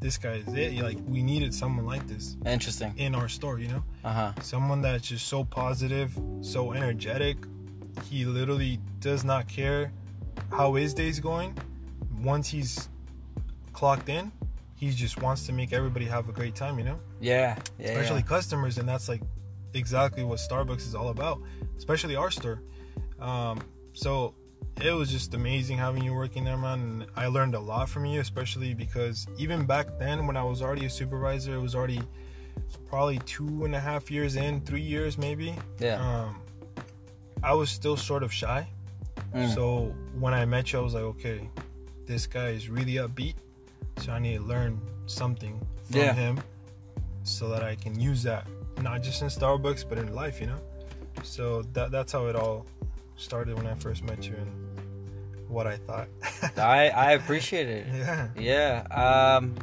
this 0.00 0.16
guy 0.16 0.42
is 0.46 0.54
it. 0.54 0.82
Like 0.82 0.96
we 1.06 1.22
needed 1.22 1.52
someone 1.52 1.84
like 1.84 2.06
this 2.08 2.38
Interesting. 2.46 2.94
in 2.96 3.14
our 3.14 3.28
store, 3.28 3.58
you 3.58 3.68
know? 3.68 3.84
Uh 4.04 4.12
huh. 4.14 4.32
Someone 4.40 4.80
that's 4.80 5.06
just 5.06 5.26
so 5.26 5.44
positive, 5.44 6.18
so 6.40 6.72
energetic. 6.72 7.36
He 8.08 8.24
literally 8.24 8.80
does 9.00 9.22
not 9.22 9.48
care 9.48 9.92
how 10.50 10.72
his 10.74 10.94
day's 10.94 11.20
going. 11.20 11.58
Once 12.22 12.48
he's 12.48 12.88
clocked 13.74 14.08
in, 14.08 14.32
he 14.78 14.90
just 14.90 15.20
wants 15.20 15.44
to 15.46 15.52
make 15.52 15.72
everybody 15.72 16.04
have 16.04 16.28
a 16.28 16.32
great 16.32 16.54
time, 16.54 16.78
you 16.78 16.84
know? 16.84 17.00
Yeah. 17.20 17.58
Yeah. 17.78 17.88
Especially 17.88 18.22
customers, 18.22 18.78
and 18.78 18.88
that's 18.88 19.08
like 19.08 19.22
exactly 19.74 20.22
what 20.22 20.38
Starbucks 20.38 20.86
is 20.86 20.94
all 20.94 21.08
about, 21.08 21.40
especially 21.76 22.14
our 22.14 22.30
store. 22.30 22.62
Um, 23.18 23.60
so 23.92 24.34
it 24.80 24.92
was 24.92 25.10
just 25.10 25.34
amazing 25.34 25.78
having 25.78 26.04
you 26.04 26.14
working 26.14 26.44
there, 26.44 26.56
man. 26.56 26.78
And 26.78 27.06
I 27.16 27.26
learned 27.26 27.56
a 27.56 27.60
lot 27.60 27.88
from 27.88 28.06
you, 28.06 28.20
especially 28.20 28.72
because 28.72 29.26
even 29.36 29.66
back 29.66 29.98
then, 29.98 30.28
when 30.28 30.36
I 30.36 30.44
was 30.44 30.62
already 30.62 30.86
a 30.86 30.90
supervisor, 30.90 31.54
it 31.54 31.60
was 31.60 31.74
already 31.74 32.00
probably 32.86 33.18
two 33.20 33.64
and 33.64 33.74
a 33.74 33.80
half 33.80 34.10
years 34.12 34.36
in, 34.36 34.60
three 34.60 34.80
years 34.80 35.18
maybe. 35.18 35.56
Yeah. 35.80 35.96
Um, 35.96 36.40
I 37.42 37.52
was 37.52 37.68
still 37.70 37.96
sort 37.96 38.22
of 38.22 38.32
shy. 38.32 38.68
Mm. 39.34 39.52
So 39.54 39.94
when 40.18 40.34
I 40.34 40.44
met 40.44 40.72
you, 40.72 40.78
I 40.78 40.82
was 40.82 40.94
like, 40.94 41.02
okay, 41.02 41.48
this 42.06 42.28
guy 42.28 42.50
is 42.50 42.68
really 42.68 42.94
upbeat. 42.94 43.34
So 43.98 44.12
I 44.12 44.18
need 44.18 44.36
to 44.38 44.42
learn 44.42 44.80
something 45.06 45.58
from 45.90 46.00
Yeah. 46.00 46.14
him 46.14 46.40
so 47.24 47.48
that 47.50 47.62
I 47.62 47.74
can 47.74 47.98
use 47.98 48.22
that, 48.22 48.46
not 48.82 49.02
just 49.02 49.22
in 49.22 49.28
Starbucks, 49.28 49.88
but 49.88 49.98
in 49.98 50.14
life, 50.14 50.40
you 50.40 50.46
know? 50.46 50.60
So 51.22 51.62
that 51.72 51.90
that's 51.90 52.12
how 52.12 52.26
it 52.26 52.36
all 52.36 52.64
started 53.16 53.56
when 53.56 53.66
I 53.66 53.74
first 53.74 54.04
met 54.04 54.26
you 54.28 54.36
and 54.36 55.48
what 55.48 55.66
I 55.66 55.76
thought. 55.76 56.08
I 56.56 56.88
I 56.90 57.12
appreciate 57.12 57.68
it. 57.68 57.86
yeah. 57.92 58.28
Yeah. 58.38 59.36
Um, 59.36 59.54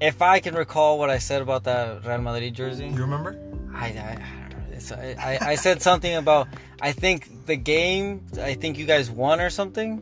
if 0.00 0.22
I 0.22 0.38
can 0.40 0.54
recall 0.54 0.98
what 0.98 1.10
I 1.10 1.18
said 1.18 1.42
about 1.42 1.64
that 1.64 2.04
Real 2.06 2.18
Madrid 2.18 2.54
jersey, 2.54 2.86
You 2.88 3.00
remember? 3.02 3.38
I, 3.74 3.86
I, 3.86 3.88
I 3.88 4.48
don't 4.50 4.70
know. 4.70 4.76
It's, 4.76 4.92
I, 4.92 5.16
I, 5.18 5.38
I 5.50 5.54
said 5.56 5.82
something 5.82 6.14
about 6.14 6.46
I 6.80 6.92
think 6.92 7.46
the 7.46 7.56
game. 7.56 8.22
I 8.40 8.54
think 8.54 8.78
you 8.78 8.86
guys 8.86 9.10
won 9.10 9.40
or 9.40 9.50
something. 9.50 10.00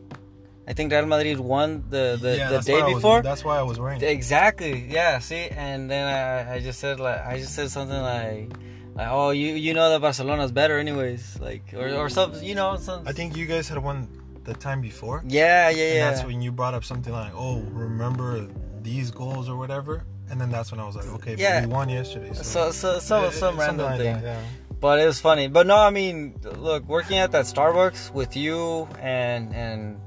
I 0.66 0.72
think 0.75 0.92
Real 0.92 1.07
Madrid 1.07 1.40
won 1.40 1.85
the 1.90 2.16
the, 2.20 2.37
yeah, 2.37 2.51
the 2.51 2.61
day 2.61 2.81
I 2.81 2.85
was- 2.87 2.94
before. 2.94 3.22
that's 3.22 3.44
why 3.44 3.59
I 3.59 3.62
was 3.62 3.79
wearing 3.81 4.01
it. 4.01 4.07
Exactly. 4.09 4.87
Yeah. 4.88 5.18
See, 5.18 5.48
and 5.51 5.90
then 5.90 6.05
I, 6.07 6.55
I 6.55 6.61
just 6.61 6.79
said 6.79 7.01
like 7.01 7.20
I 7.27 7.38
just 7.38 7.55
said 7.55 7.68
something 7.70 8.01
like, 8.01 8.53
like 8.94 9.09
oh 9.11 9.31
you 9.31 9.55
you 9.55 9.75
know 9.75 9.90
that 9.90 10.01
Barcelona's 10.01 10.53
better 10.53 10.79
anyways 10.79 11.38
like 11.40 11.75
or 11.75 11.88
or 11.94 12.09
something 12.09 12.42
you 12.44 12.55
know 12.55 12.77
some. 12.77 13.03
I 13.07 13.12
think 13.12 13.37
you 13.37 13.46
guys 13.46 13.68
had 13.68 13.79
won 13.79 14.07
the 14.44 14.55
time 14.55 14.81
before. 14.81 15.22
Yeah, 15.27 15.68
yeah, 15.70 15.85
And 15.85 15.94
yeah. 15.96 16.11
that's 16.11 16.25
when 16.25 16.42
you 16.42 16.51
brought 16.53 16.75
up 16.75 16.85
something 16.85 17.12
like, 17.12 17.33
"Oh, 17.35 17.61
remember 17.70 18.46
these 18.83 19.11
goals 19.11 19.48
or 19.48 19.57
whatever," 19.57 20.05
and 20.31 20.40
then 20.40 20.51
that's 20.51 20.70
when 20.72 20.81
I 20.81 20.87
was 20.87 20.96
like, 20.96 21.07
"Okay, 21.16 21.37
Yeah. 21.38 21.61
but 21.61 21.68
we 21.68 21.75
won 21.75 21.88
yesterday." 21.88 22.33
so 22.35 22.70
so 22.72 22.98
so 22.98 23.22
Yeah, 23.22 23.31
some 23.31 23.59
random 23.59 23.87
like 23.87 23.98
thing. 24.01 24.14
that, 24.14 24.25
yeah. 24.25 24.42
But 24.81 24.98
it 24.98 25.07
was 25.07 25.20
funny. 25.20 25.46
But 25.46 25.68
no, 25.68 25.77
I 25.77 25.90
mean, 25.90 26.35
look, 26.59 26.83
working 26.88 27.18
at 27.18 27.31
that 27.33 27.44
Starbucks 27.44 28.11
with 28.12 28.37
you 28.37 28.88
and 29.01 29.55
and 29.55 30.01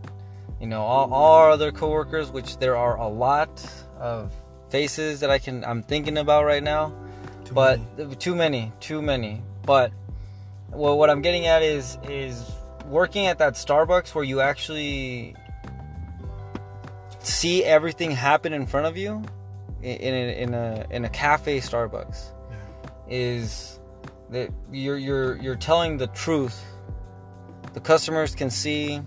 you 0.65 0.69
know 0.71 0.81
all, 0.81 1.13
all 1.13 1.33
our 1.33 1.51
other 1.51 1.71
coworkers, 1.71 2.31
which 2.31 2.57
there 2.57 2.75
are 2.75 2.97
a 2.97 3.07
lot 3.07 3.51
of 3.99 4.33
faces 4.69 5.19
that 5.19 5.29
I 5.29 5.37
can 5.37 5.63
I'm 5.63 5.83
thinking 5.83 6.17
about 6.17 6.43
right 6.43 6.63
now, 6.63 6.91
Too 7.45 7.53
but 7.53 7.79
many. 7.97 8.11
Uh, 8.11 8.15
too 8.17 8.33
many, 8.35 8.71
too 8.79 8.99
many. 8.99 9.43
But 9.63 9.91
well, 10.71 10.97
what 10.97 11.11
I'm 11.11 11.21
getting 11.21 11.45
at 11.45 11.61
is 11.61 11.99
is 12.09 12.43
working 12.87 13.27
at 13.27 13.37
that 13.37 13.53
Starbucks 13.53 14.15
where 14.15 14.23
you 14.23 14.41
actually 14.41 15.35
see 17.19 17.63
everything 17.63 18.09
happen 18.09 18.51
in 18.51 18.65
front 18.65 18.87
of 18.87 18.97
you 18.97 19.21
in 19.83 19.97
in 19.97 20.13
a, 20.15 20.41
in 20.41 20.53
a, 20.55 20.85
in 20.89 21.05
a 21.05 21.09
cafe 21.09 21.59
Starbucks 21.59 22.31
Yeah. 22.49 22.57
is 23.07 23.79
that 24.31 24.49
you're 24.71 24.97
you're 24.97 25.37
you're 25.37 25.55
telling 25.57 25.97
the 25.97 26.07
truth. 26.07 26.59
The 27.73 27.81
customers 27.81 28.33
can 28.33 28.49
see 28.49 29.01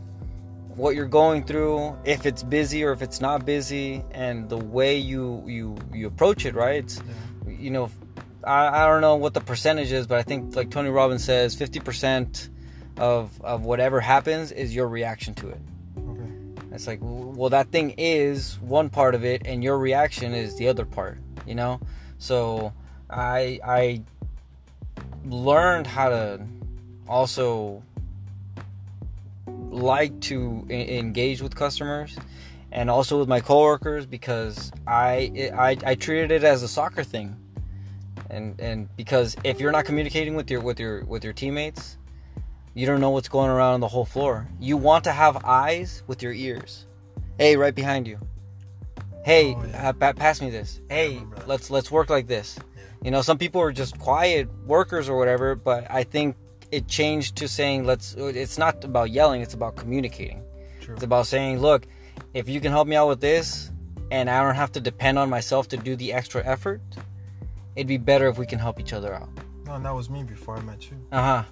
what 0.79 0.95
you're 0.95 1.07
going 1.07 1.45
through, 1.45 1.99
if 2.05 2.25
it's 2.25 2.43
busy 2.43 2.85
or 2.85 2.93
if 2.93 3.03
it's 3.03 3.21
not 3.21 3.45
busy, 3.45 4.03
and 4.13 4.49
the 4.49 4.57
way 4.57 4.97
you 4.97 5.43
you 5.47 5.77
you 5.93 6.07
approach 6.07 6.47
it, 6.47 6.55
right? 6.55 6.85
It's, 6.85 6.99
Yeah. 7.47 7.53
you 7.59 7.71
know, 7.71 7.91
I, 8.45 8.69
I 8.69 8.87
don't 8.87 9.01
know 9.01 9.17
what 9.17 9.35
the 9.35 9.41
percentage 9.41 9.93
is, 9.93 10.07
but 10.07 10.19
I 10.19 10.23
think 10.23 10.55
like 10.57 10.71
Tony 10.71 10.89
Robbins 10.91 11.25
says, 11.25 11.55
fifty 11.55 11.81
percent 11.81 12.49
of 12.97 13.31
of 13.43 13.65
whatever 13.65 14.01
happens 14.01 14.53
is 14.53 14.75
your 14.75 14.89
reaction 14.89 15.35
to 15.35 15.49
it. 15.49 15.61
Okay. 15.99 16.31
It's 16.73 16.87
like, 16.87 17.01
well, 17.03 17.51
that 17.51 17.71
thing 17.73 17.95
is 17.99 18.59
one 18.61 18.89
part 18.89 19.15
of 19.15 19.25
it, 19.25 19.43
and 19.47 19.63
your 19.65 19.79
reaction 19.79 20.33
is 20.33 20.57
the 20.57 20.69
other 20.69 20.85
part. 20.85 21.19
You 21.47 21.57
know, 21.57 21.81
so 22.19 22.73
I 23.11 23.59
I 23.65 24.03
learned 25.25 25.87
how 25.87 26.09
to 26.11 26.41
also 27.09 27.83
like 29.79 30.21
to 30.23 30.67
engage 30.71 31.41
with 31.43 31.55
customers 31.55 32.17
and 32.73 32.91
also 32.91 33.19
with 33.19 33.29
my 33.29 33.41
coworkers 33.41 34.05
because 34.07 34.71
I, 34.87 35.51
I 35.57 35.77
I 35.85 35.95
treated 35.95 36.31
it 36.31 36.45
as 36.45 36.63
a 36.63 36.69
soccer 36.69 37.03
thing, 37.05 37.37
and 38.31 38.59
and 38.61 38.95
because 38.97 39.37
if 39.45 39.61
you're 39.61 39.73
not 39.73 39.85
communicating 39.87 40.35
with 40.35 40.51
your 40.51 40.61
with 40.61 40.79
your 40.79 41.05
with 41.05 41.25
your 41.25 41.33
teammates, 41.33 41.97
you 42.75 42.87
don't 42.87 43.01
know 43.01 43.11
what's 43.11 43.29
going 43.29 43.51
around 43.51 43.75
on 43.75 43.81
the 43.81 43.89
whole 43.89 44.05
floor. 44.05 44.47
You 44.61 44.77
want 44.77 45.05
to 45.05 45.13
have 45.13 45.45
eyes 45.45 46.03
with 46.07 46.23
your 46.23 46.33
ears. 46.33 46.87
Hey, 47.39 47.57
right 47.57 47.75
behind 47.75 48.07
you. 48.07 48.19
Hey, 49.25 49.55
Oh, 49.57 49.65
yeah. 49.65 49.93
uh, 50.01 50.13
pass 50.13 50.41
me 50.41 50.51
this. 50.51 50.81
Hey, 50.89 51.23
let's 51.47 51.71
let's 51.71 51.91
work 51.91 52.11
like 52.11 52.27
this. 52.27 52.59
Yeah. 52.59 52.83
You 53.05 53.11
know, 53.13 53.23
some 53.23 53.39
people 53.39 53.61
are 53.61 53.73
just 53.73 53.99
quiet 53.99 54.49
workers 54.67 55.09
or 55.09 55.17
whatever, 55.19 55.55
but 55.55 55.87
I 55.91 56.03
think 56.05 56.37
it 56.71 56.87
changed 56.89 57.37
to 57.37 57.49
saying 57.49 57.85
let's. 57.85 58.15
It's 58.15 58.59
not 58.59 58.85
about 58.85 59.11
yelling; 59.11 59.41
it's 59.43 59.55
about 59.55 59.77
communicating. 59.77 60.43
True. 60.81 60.95
It's 60.95 61.05
about 61.05 61.27
saying, 61.27 61.61
look, 61.61 61.87
if 62.35 62.49
you 62.49 62.61
can 62.61 62.73
help 62.73 62.89
me 62.89 62.97
out 62.97 63.09
with 63.09 63.21
this, 63.21 63.71
and 64.11 64.29
I 64.31 64.43
don't 64.43 64.55
have 64.55 64.73
to 64.73 64.81
depend 64.81 65.19
on 65.19 65.29
myself 65.31 65.69
to 65.69 65.77
do 65.77 65.97
the 65.97 66.13
extra 66.13 66.45
effort, 66.47 66.81
it'd 67.77 67.87
be 67.87 67.99
better 67.99 68.29
if 68.29 68.39
we 68.39 68.47
can 68.47 68.59
help 68.59 68.81
each 68.81 68.93
other 68.93 69.15
out. 69.15 69.29
No, 69.67 69.75
and 69.75 69.85
that 69.85 69.95
was 69.95 70.09
me 70.09 70.23
before 70.23 70.57
I 70.57 70.61
met 70.63 70.91
you. 70.91 70.97
Uh 71.13 71.23
huh. 71.23 71.45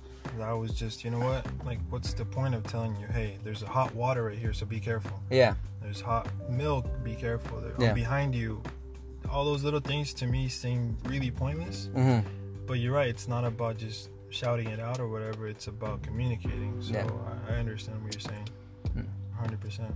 I 0.42 0.52
was 0.52 0.72
just, 0.72 1.04
you 1.04 1.10
know 1.10 1.20
what? 1.20 1.46
Like, 1.64 1.78
what's 1.88 2.12
the 2.12 2.24
point 2.24 2.54
of 2.54 2.62
telling 2.64 2.96
you, 2.96 3.06
hey, 3.06 3.38
there's 3.44 3.62
a 3.62 3.66
hot 3.66 3.94
water 3.94 4.24
right 4.24 4.36
here, 4.38 4.52
so 4.52 4.66
be 4.66 4.80
careful. 4.80 5.18
Yeah. 5.30 5.54
There's 5.80 6.00
hot 6.00 6.28
milk, 6.50 6.84
be 7.04 7.14
careful. 7.14 7.60
There, 7.60 7.72
Yeah. 7.78 7.92
Behind 7.92 8.34
you, 8.34 8.60
all 9.30 9.44
those 9.44 9.62
little 9.62 9.80
things 9.80 10.12
to 10.14 10.26
me 10.26 10.48
seem 10.48 10.96
really 11.04 11.30
pointless. 11.30 11.88
hmm 11.94 12.18
But 12.66 12.74
you're 12.80 12.92
right. 12.92 13.08
It's 13.08 13.28
not 13.28 13.44
about 13.44 13.78
just 13.78 14.10
shouting 14.36 14.68
it 14.68 14.78
out 14.80 15.00
or 15.00 15.08
whatever. 15.08 15.48
It's 15.48 15.66
about 15.66 16.02
communicating. 16.02 16.76
So 16.82 16.92
Yeah. 16.92 17.08
I, 17.48 17.54
I 17.54 17.56
understand 17.56 18.02
what 18.02 18.12
you're 18.14 18.20
saying. 18.20 18.48
Mm. 18.96 19.06
100. 19.38 19.60
percent 19.60 19.94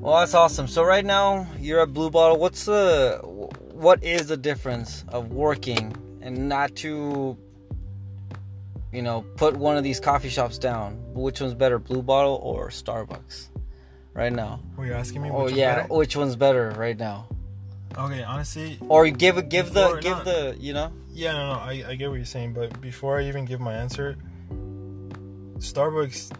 Well, 0.00 0.18
that's 0.20 0.34
awesome. 0.34 0.66
So 0.68 0.82
right 0.82 1.04
now 1.04 1.46
you're 1.58 1.80
at 1.80 1.92
Blue 1.92 2.10
Bottle. 2.10 2.38
What's 2.38 2.64
the 2.64 3.20
what 3.72 4.02
is 4.04 4.26
the 4.26 4.36
difference 4.36 5.04
of 5.08 5.32
working 5.32 5.94
and 6.20 6.48
not 6.48 6.74
to, 6.76 7.36
you 8.92 9.02
know, 9.02 9.22
put 9.36 9.56
one 9.56 9.76
of 9.76 9.82
these 9.84 9.98
coffee 10.00 10.28
shops 10.28 10.58
down? 10.58 10.96
Which 11.14 11.40
one's 11.40 11.54
better, 11.54 11.78
Blue 11.78 12.02
Bottle 12.02 12.38
or 12.42 12.68
Starbucks? 12.68 13.48
Right 14.14 14.32
now. 14.32 14.60
Well, 14.76 14.86
you're 14.86 14.96
asking 14.96 15.22
me. 15.22 15.30
Oh 15.30 15.44
Which 15.44 15.54
yeah, 15.54 15.82
better? 15.82 15.94
which 15.94 16.16
one's 16.16 16.36
better 16.36 16.70
right 16.76 16.98
now? 16.98 17.26
Okay, 17.96 18.22
honestly, 18.22 18.78
Or 18.88 19.08
give 19.08 19.48
give 19.48 19.72
the 19.72 19.98
give 20.00 20.18
no. 20.18 20.24
the 20.24 20.56
you 20.58 20.72
know. 20.72 20.92
Yeah, 21.12 21.32
no, 21.32 21.52
no, 21.54 21.58
I, 21.60 21.84
I 21.88 21.94
get 21.94 22.08
what 22.08 22.16
you're 22.16 22.24
saying, 22.24 22.54
but 22.54 22.80
before 22.80 23.18
I 23.18 23.24
even 23.24 23.44
give 23.44 23.60
my 23.60 23.74
answer, 23.74 24.16
Starbucks 25.58 26.32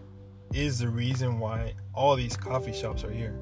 is 0.54 0.78
the 0.78 0.88
reason 0.88 1.38
why 1.38 1.74
all 1.94 2.16
these 2.16 2.36
coffee 2.36 2.72
shops 2.72 3.04
are 3.04 3.10
here. 3.10 3.38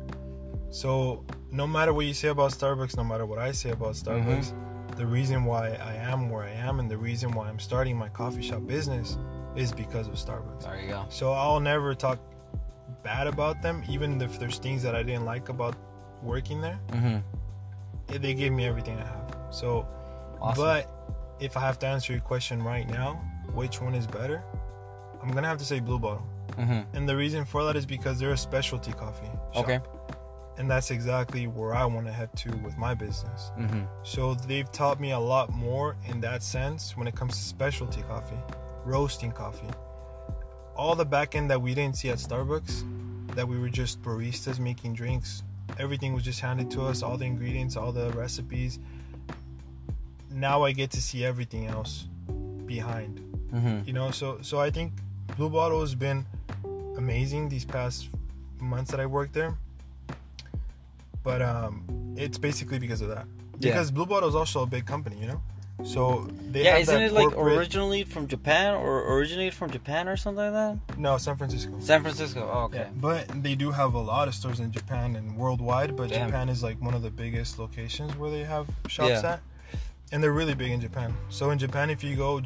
So, 0.71 1.25
no 1.51 1.67
matter 1.67 1.93
what 1.93 2.07
you 2.07 2.15
say 2.15 2.29
about 2.29 2.53
Starbucks, 2.53 2.97
no 2.97 3.05
matter 3.05 3.27
what 3.27 3.39
I 3.39 3.53
say 3.53 3.71
about 3.71 3.95
Starbucks, 3.95 4.53
the 4.97 5.07
reason 5.07 5.45
why 5.45 5.71
I 5.71 5.95
am 5.95 6.31
where 6.31 6.45
I 6.45 6.51
am 6.51 6.79
and 6.81 6.91
the 6.91 6.99
reason 6.99 7.33
why 7.33 7.49
I'm 7.49 7.59
starting 7.59 7.97
my 7.97 8.09
coffee 8.09 8.43
shop 8.43 8.67
business 8.67 9.17
is 9.57 9.73
because 9.73 10.07
of 10.07 10.15
Starbucks. 10.15 10.65
There 10.65 10.81
you 10.81 10.89
go. 10.89 11.07
So, 11.11 11.33
I'll 11.33 11.61
never 11.61 11.95
talk 11.95 12.21
bad 13.03 13.27
about 13.27 13.63
them, 13.63 13.83
even 13.89 14.21
if 14.21 14.39
there's 14.39 14.59
things 14.59 14.83
that 14.83 14.95
I 14.95 15.03
didn't 15.03 15.25
like 15.25 15.49
about 15.49 15.75
working 16.23 16.61
there. 16.61 16.79
Mm-hmm. 16.89 17.19
They 18.19 18.35
gave 18.35 18.53
me 18.53 18.67
everything 18.67 18.99
I 18.99 19.05
have. 19.05 19.37
So, 19.51 19.87
Awesome. 20.41 20.63
but 20.65 20.91
if 21.41 21.57
I 21.57 21.61
have 21.61 21.79
to 21.81 21.87
answer 21.87 22.13
your 22.13 22.23
question 22.23 22.63
right 22.63 22.89
now, 22.89 23.15
which 23.55 23.81
one 23.81 23.95
is 23.95 24.07
better? 24.07 24.43
I'm 25.23 25.31
gonna 25.31 25.49
have 25.49 25.59
to 25.59 25.65
say 25.65 25.81
Blue 25.81 25.99
Bottle, 25.99 26.27
mm-hmm. 26.53 26.97
and 26.97 27.09
the 27.09 27.17
reason 27.17 27.45
for 27.45 27.65
that 27.65 27.77
is 27.77 27.85
because 27.87 28.19
they're 28.19 28.33
a 28.33 28.37
specialty 28.37 28.93
coffee. 28.93 29.27
shop. 29.55 29.65
Okay. 29.65 29.81
And 30.59 30.71
that's 30.71 30.91
exactly 30.91 31.47
where 31.47 31.75
I 31.75 31.87
want 31.87 32.07
to 32.07 32.13
head 32.13 32.37
to 32.37 32.55
with 32.59 32.77
my 32.77 32.93
business. 32.93 33.51
Mm-hmm. 33.59 33.85
So 34.03 34.35
they've 34.35 34.71
taught 34.71 35.01
me 35.01 35.13
a 35.13 35.19
lot 35.19 35.51
more 35.51 35.97
in 36.07 36.21
that 36.21 36.43
sense 36.43 36.97
when 36.99 37.07
it 37.07 37.15
comes 37.15 37.35
to 37.35 37.41
specialty 37.43 38.03
coffee, 38.03 38.37
roasting 38.85 39.33
coffee. 39.33 39.71
All 40.77 40.95
the 40.95 41.07
back 41.07 41.35
end 41.35 41.51
that 41.51 41.63
we 41.63 41.75
didn't 41.75 41.97
see 41.97 42.11
at 42.11 42.19
Starbucks, 42.19 42.85
that 43.35 43.49
we 43.49 43.59
were 43.59 43.71
just 43.71 44.03
baristas 44.03 44.59
making 44.59 44.95
drinks. 44.95 45.45
Everything 45.79 46.13
was 46.15 46.23
just 46.23 46.41
handed 46.41 46.71
to 46.73 46.83
us, 46.83 47.03
all 47.03 47.17
the 47.17 47.25
ingredients, 47.25 47.77
all 47.77 47.93
the 47.93 48.11
recipes. 48.11 48.79
Now 50.31 50.63
I 50.63 50.73
get 50.73 50.91
to 50.93 51.03
see 51.03 51.25
everything 51.25 51.67
else 51.67 52.07
behind. 52.67 53.21
Mm-hmm. 53.53 53.87
You 53.87 53.93
know, 53.93 54.11
so 54.11 54.39
so 54.43 54.61
I 54.61 54.71
think 54.71 54.93
Blue 55.37 55.51
Bottle 55.51 55.81
has 55.81 55.95
been 55.95 56.25
amazing 56.97 57.49
these 57.49 57.65
past 57.65 58.09
months 58.61 58.91
that 58.91 59.01
I 59.01 59.07
worked 59.07 59.35
there. 59.35 59.57
But 61.23 61.43
um 61.43 62.15
it's 62.17 62.39
basically 62.39 62.79
because 62.79 63.01
of 63.01 63.09
that. 63.09 63.27
Yeah. 63.59 63.73
Because 63.73 63.91
Blue 63.91 64.07
Bottle 64.07 64.29
is 64.29 64.35
also 64.35 64.63
a 64.63 64.67
big 64.67 64.87
company, 64.87 65.17
you 65.21 65.27
know? 65.27 65.41
So 65.85 66.29
they 66.51 66.65
Yeah, 66.65 66.77
isn't 66.79 67.03
it 67.03 67.13
like 67.13 67.33
originally 67.37 68.05
from 68.05 68.27
Japan 68.29 68.75
or 68.75 69.13
originated 69.15 69.55
from 69.55 69.71
Japan 69.71 70.09
or 70.09 70.17
something 70.17 70.45
like 70.53 70.53
that? 70.87 70.99
No, 70.99 71.17
San 71.19 71.37
Francisco. 71.37 71.73
San 71.81 72.03
Francisco. 72.03 72.49
Oh, 72.53 72.65
okay. 72.65 72.79
Yeah, 72.79 72.89
but 72.97 73.29
they 73.43 73.55
do 73.55 73.71
have 73.71 73.95
a 73.95 73.99
lot 74.01 74.29
of 74.29 74.35
stores 74.35 74.61
in 74.61 74.71
Japan 74.73 75.17
and 75.17 75.37
worldwide. 75.37 75.97
But 75.97 76.11
Damn. 76.11 76.29
Japan 76.29 76.49
is 76.49 76.63
like 76.63 76.81
one 76.83 76.95
of 76.95 77.03
the 77.03 77.11
biggest 77.11 77.59
locations 77.59 78.15
where 78.17 78.31
they 78.31 78.45
have 78.45 78.67
shops 78.89 79.09
Yeah. 79.23 79.33
at, 79.35 79.41
and 80.13 80.23
they're 80.23 80.33
really 80.33 80.55
big 80.55 80.71
in 80.71 80.81
Japan. 80.81 81.15
So 81.29 81.51
in 81.51 81.59
Japan, 81.59 81.91
if 81.91 82.05
you 82.05 82.15
go, 82.17 82.41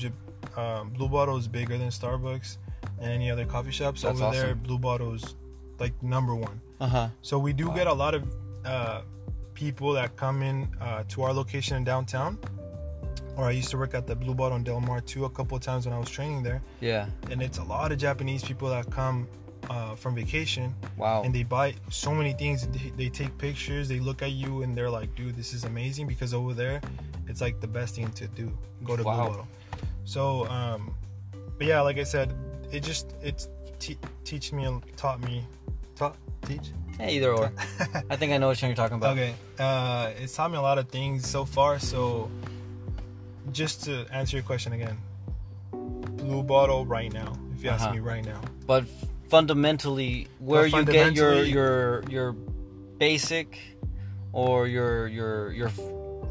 um, 0.57 0.91
Blue 0.91 1.09
Bottle 1.09 1.37
is 1.37 1.49
bigger 1.49 1.77
than 1.77 1.89
Starbucks 1.89 2.59
and 3.01 3.11
any 3.11 3.31
other 3.31 3.45
coffee 3.45 3.73
shops 3.73 4.03
That's 4.03 4.21
over 4.21 4.35
there. 4.35 4.47
awesome. 4.47 4.59
Blue 4.61 4.79
Bottle 4.79 5.13
is 5.15 5.35
like 5.79 6.01
number 6.03 6.35
one. 6.35 6.61
Uh 6.81 6.87
huh. 6.87 7.09
So 7.23 7.39
we 7.39 7.53
do 7.53 7.69
Wow. 7.69 7.75
get 7.75 7.87
a 7.89 7.93
lot 7.93 8.15
of 8.15 8.23
uh, 8.65 9.03
people 9.55 9.93
that 9.93 10.17
come 10.17 10.43
in 10.43 10.69
uh, 10.81 11.05
to 11.09 11.23
our 11.23 11.33
location 11.33 11.77
in 11.77 11.85
downtown. 11.85 12.39
Or 13.37 13.45
I 13.47 13.51
used 13.51 13.71
to 13.71 13.79
work 13.79 13.95
at 13.95 14.07
the 14.07 14.15
Blue 14.15 14.35
Bottle 14.35 14.57
in 14.57 14.65
Del 14.65 14.81
Mar 14.81 15.01
too 15.01 15.25
a 15.25 15.31
couple 15.31 15.57
of 15.57 15.63
times 15.63 15.87
when 15.87 15.95
I 15.95 15.99
was 15.99 16.09
training 16.11 16.43
there, 16.45 16.63
Yeah. 16.81 17.07
and 17.31 17.43
it's 17.43 17.59
a 17.59 17.65
lot 17.65 17.91
of 17.93 17.99
Japanese 17.99 18.45
people 18.45 18.69
that 18.71 18.91
come 18.91 19.27
uh, 19.71 19.95
from 19.97 20.15
vacation 20.15 20.75
Wow. 20.99 21.23
and 21.25 21.35
they 21.35 21.43
buy 21.43 21.75
so 21.91 22.13
many 22.15 22.33
things. 22.35 22.67
They, 22.69 22.91
they 22.97 23.09
take 23.09 23.37
pictures, 23.39 23.89
they 23.89 23.99
look 23.99 24.21
at 24.23 24.33
you, 24.33 24.63
and 24.63 24.77
they're 24.77 24.91
like, 24.91 25.15
"Dude, 25.17 25.35
this 25.37 25.55
is 25.55 25.65
amazing!" 25.65 26.07
Because 26.07 26.35
over 26.35 26.53
there, 26.53 26.81
it's 27.29 27.41
like 27.41 27.61
the 27.61 27.67
best 27.67 27.95
thing 27.97 28.11
to 28.13 28.29
do. 28.29 28.57
Go 28.85 28.95
to 28.97 29.03
Wow. 29.03 29.15
Blue 29.17 29.29
Bottle. 29.31 29.49
So, 30.05 30.47
um, 30.49 30.95
but 31.59 31.67
yeah, 31.67 31.81
like 31.81 31.97
I 31.99 32.05
said, 32.05 32.35
it 32.73 32.81
just 32.83 33.15
it's 33.23 33.49
te- 33.79 33.99
teach 34.25 34.53
me, 34.53 34.65
and 34.65 34.83
taught 34.97 35.21
me, 35.23 35.43
taught 35.97 36.17
teach. 36.43 36.71
Yeah, 37.01 37.09
either 37.09 37.33
or. 37.33 37.51
I 38.11 38.17
think 38.17 38.33
I 38.33 38.37
know 38.37 38.49
what 38.49 38.61
you're 38.63 38.75
talking 38.75 38.99
about. 38.99 39.13
Okay, 39.17 39.35
uh, 39.59 40.11
it's 40.21 40.37
taught 40.37 40.51
me 40.51 40.59
a 40.59 40.63
lot 40.63 40.79
of 40.79 40.89
things 40.91 41.27
so 41.27 41.45
far. 41.47 41.79
So, 41.79 42.31
just 43.53 43.85
to 43.85 44.07
answer 44.13 44.37
your 44.37 44.45
question 44.45 44.73
again, 44.73 44.99
Blue 45.73 46.43
Bottle 46.43 46.87
right 46.87 47.13
now. 47.13 47.37
If 47.55 47.63
you 47.63 47.71
ask 47.71 47.85
Uh-huh. 47.85 47.95
me 47.95 48.01
right 48.01 48.25
now, 48.25 48.41
But 48.67 48.85
fundamentally, 49.29 50.29
where 50.39 50.69
But 50.71 50.79
you 50.79 50.85
get 50.87 50.95
your 50.95 51.05
fundamentally- 51.33 51.51
your 51.51 52.03
your 52.09 52.33
basic 52.99 53.59
or 54.33 54.67
your 54.67 55.07
your 55.09 55.53
your 55.53 55.71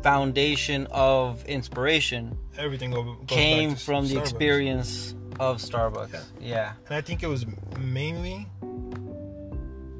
foundation 0.01 0.87
of 0.91 1.45
inspiration 1.45 2.37
everything 2.57 2.91
go, 2.91 3.03
goes 3.03 3.15
came 3.27 3.69
back 3.69 3.77
to 3.79 3.83
from 3.85 4.07
the 4.07 4.15
Starbucks. 4.15 4.19
experience 4.21 5.15
of 5.39 5.57
Starbucks. 5.57 6.23
Yeah. 6.41 6.73
And 6.87 6.95
I 6.95 7.01
think 7.01 7.23
it 7.23 7.27
was 7.27 7.45
mainly 7.79 8.47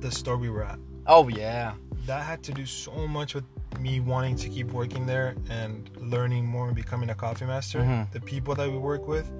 the 0.02 0.12
store 0.12 0.38
we 0.38 0.49
were 0.49 0.63
at. 0.63 0.78
Oh 1.08 1.28
yeah. 1.30 1.73
That 2.06 2.24
had 2.24 2.44
to 2.44 2.52
do 2.52 2.66
so 2.66 3.08
much 3.08 3.34
with 3.34 3.46
me 3.80 4.00
wanting 4.00 4.36
to 4.38 4.50
keep 4.50 4.72
working 4.72 5.06
there 5.06 5.36
and 5.50 5.89
learning 5.98 6.46
more 6.46 6.68
and 6.68 6.76
becoming 6.76 7.10
a 7.10 7.16
coffee 7.16 7.46
master. 7.46 7.80
Mhm. 7.80 8.12
The 8.12 8.20
people 8.22 8.56
that 8.56 8.70
we 8.70 8.78
work 8.78 9.08
with, 9.08 9.32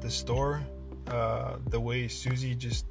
the 0.00 0.10
store, 0.10 0.60
uh, 1.08 1.56
the 1.70 1.80
way 1.80 2.08
Susie 2.08 2.54
just 2.54 2.86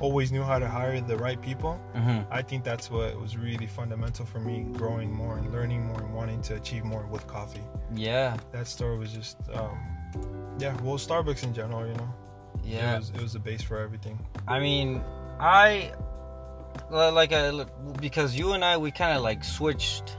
always 0.00 0.30
knew 0.30 0.42
how 0.42 0.58
to 0.58 0.68
hire 0.68 1.00
the 1.00 1.16
right 1.16 1.40
people. 1.40 1.74
hmm 1.94 2.20
I 2.30 2.42
think 2.42 2.64
that's 2.64 2.90
what 2.90 3.18
was 3.20 3.36
really 3.36 3.66
fundamental 3.66 4.26
for 4.26 4.40
me 4.40 4.66
growing 4.72 5.10
more 5.12 5.38
and 5.38 5.50
learning 5.52 5.86
more 5.86 6.00
and 6.02 6.12
wanting 6.14 6.42
to 6.42 6.56
achieve 6.56 6.84
more 6.84 7.06
with 7.06 7.26
coffee. 7.26 7.62
Yeah. 7.94 8.36
That 8.52 8.66
store 8.66 8.96
was 8.96 9.10
just, 9.12 9.36
um, 9.54 9.78
yeah, 10.58 10.74
well, 10.82 10.98
Starbucks 10.98 11.44
in 11.44 11.54
general, 11.54 11.86
you 11.86 11.94
know. 11.94 12.08
Yeah. 12.62 12.94
It 12.94 12.98
was, 12.98 13.10
it 13.10 13.22
was 13.22 13.32
the 13.32 13.38
base 13.38 13.62
for 13.62 13.78
everything. 13.78 14.18
I 14.46 14.58
mean, 14.60 15.02
I 15.40 15.92
like 16.90 17.32
uh, 17.32 17.64
because 18.00 18.36
you 18.36 18.52
and 18.52 18.64
I 18.64 18.76
we 18.76 18.90
kind 18.90 19.16
of 19.16 19.22
like 19.22 19.44
switched 19.44 20.16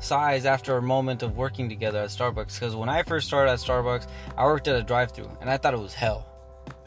sides 0.00 0.44
after 0.44 0.76
a 0.76 0.82
moment 0.82 1.22
of 1.22 1.36
working 1.36 1.68
together 1.68 2.00
at 2.00 2.08
Starbucks. 2.10 2.54
Because 2.54 2.76
when 2.76 2.88
I 2.88 3.02
first 3.02 3.26
started 3.26 3.50
at 3.52 3.58
Starbucks, 3.58 4.06
I 4.36 4.44
worked 4.44 4.68
at 4.68 4.76
a 4.76 4.82
drive-through, 4.82 5.30
and 5.40 5.50
I 5.50 5.56
thought 5.56 5.74
it 5.74 5.80
was 5.80 5.94
hell. 5.94 6.26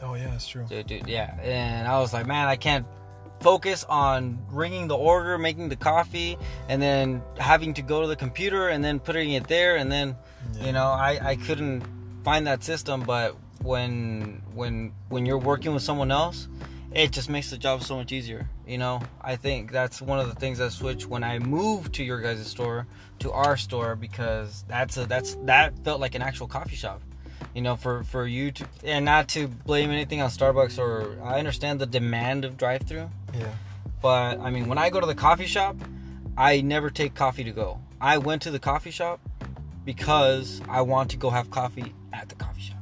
Oh 0.00 0.14
yeah, 0.14 0.28
that's 0.30 0.48
true. 0.48 0.64
Dude, 0.68 0.86
dude, 0.86 1.06
yeah. 1.08 1.34
And 1.42 1.86
I 1.86 2.00
was 2.00 2.12
like, 2.12 2.26
man, 2.26 2.48
I 2.48 2.56
can't 2.56 2.86
focus 3.40 3.84
on 3.88 4.38
ringing 4.50 4.88
the 4.88 4.96
order, 4.96 5.36
making 5.36 5.68
the 5.68 5.76
coffee, 5.76 6.38
and 6.68 6.80
then 6.80 7.22
having 7.38 7.74
to 7.74 7.82
go 7.82 8.00
to 8.00 8.06
the 8.06 8.16
computer 8.16 8.68
and 8.68 8.82
then 8.84 8.98
putting 9.00 9.32
it 9.32 9.46
there, 9.48 9.76
and 9.76 9.90
then 9.90 10.16
Yeah. 10.54 10.66
you 10.66 10.72
know, 10.72 10.86
I 10.86 11.18
I 11.30 11.36
couldn't 11.36 11.82
find 12.24 12.46
that 12.46 12.64
system. 12.64 13.02
But 13.02 13.36
when 13.62 14.42
when 14.54 14.92
when 15.08 15.26
you're 15.26 15.38
working 15.38 15.74
with 15.74 15.82
someone 15.82 16.10
else, 16.10 16.48
it 16.94 17.10
just 17.12 17.28
makes 17.30 17.50
the 17.50 17.58
job 17.58 17.82
so 17.82 17.96
much 17.96 18.12
easier. 18.12 18.48
You 18.66 18.78
know, 18.78 19.00
I 19.20 19.36
think 19.36 19.72
that's 19.72 20.00
one 20.02 20.18
of 20.18 20.28
the 20.28 20.34
things 20.34 20.58
that 20.58 20.72
switched 20.72 21.06
when 21.06 21.24
I 21.24 21.38
moved 21.38 21.94
to 21.94 22.04
your 22.04 22.20
guys' 22.20 22.46
store 22.46 22.86
to 23.20 23.30
our 23.32 23.56
store 23.56 23.94
because 23.96 24.64
that's 24.68 24.96
a 24.96 25.06
that's 25.06 25.36
that 25.44 25.78
felt 25.84 26.00
like 26.00 26.14
an 26.14 26.22
actual 26.22 26.48
coffee 26.48 26.74
shop 26.76 27.00
you 27.54 27.62
know 27.62 27.76
for 27.76 28.02
for 28.04 28.26
you 28.26 28.50
to 28.50 28.66
and 28.82 29.04
not 29.04 29.28
to 29.28 29.46
blame 29.46 29.90
anything 29.90 30.20
on 30.22 30.28
starbucks 30.30 30.78
or 30.78 31.18
i 31.22 31.38
understand 31.38 31.80
the 31.80 31.86
demand 31.86 32.44
of 32.44 32.56
drive-through 32.56 33.08
Yeah. 33.38 33.46
but 34.00 34.40
i 34.40 34.50
mean 34.50 34.66
when 34.68 34.78
i 34.78 34.90
go 34.90 34.98
to 35.00 35.06
the 35.06 35.14
coffee 35.14 35.46
shop 35.46 35.76
i 36.36 36.60
never 36.62 36.88
take 36.90 37.14
coffee 37.14 37.44
to 37.44 37.52
go 37.52 37.78
i 38.00 38.16
went 38.18 38.42
to 38.42 38.50
the 38.50 38.58
coffee 38.58 38.90
shop 38.90 39.20
because 39.84 40.60
i 40.68 40.80
want 40.80 41.10
to 41.10 41.16
go 41.16 41.30
have 41.30 41.50
coffee 41.50 41.92
at 42.12 42.28
the 42.28 42.34
coffee 42.34 42.62
shop 42.62 42.78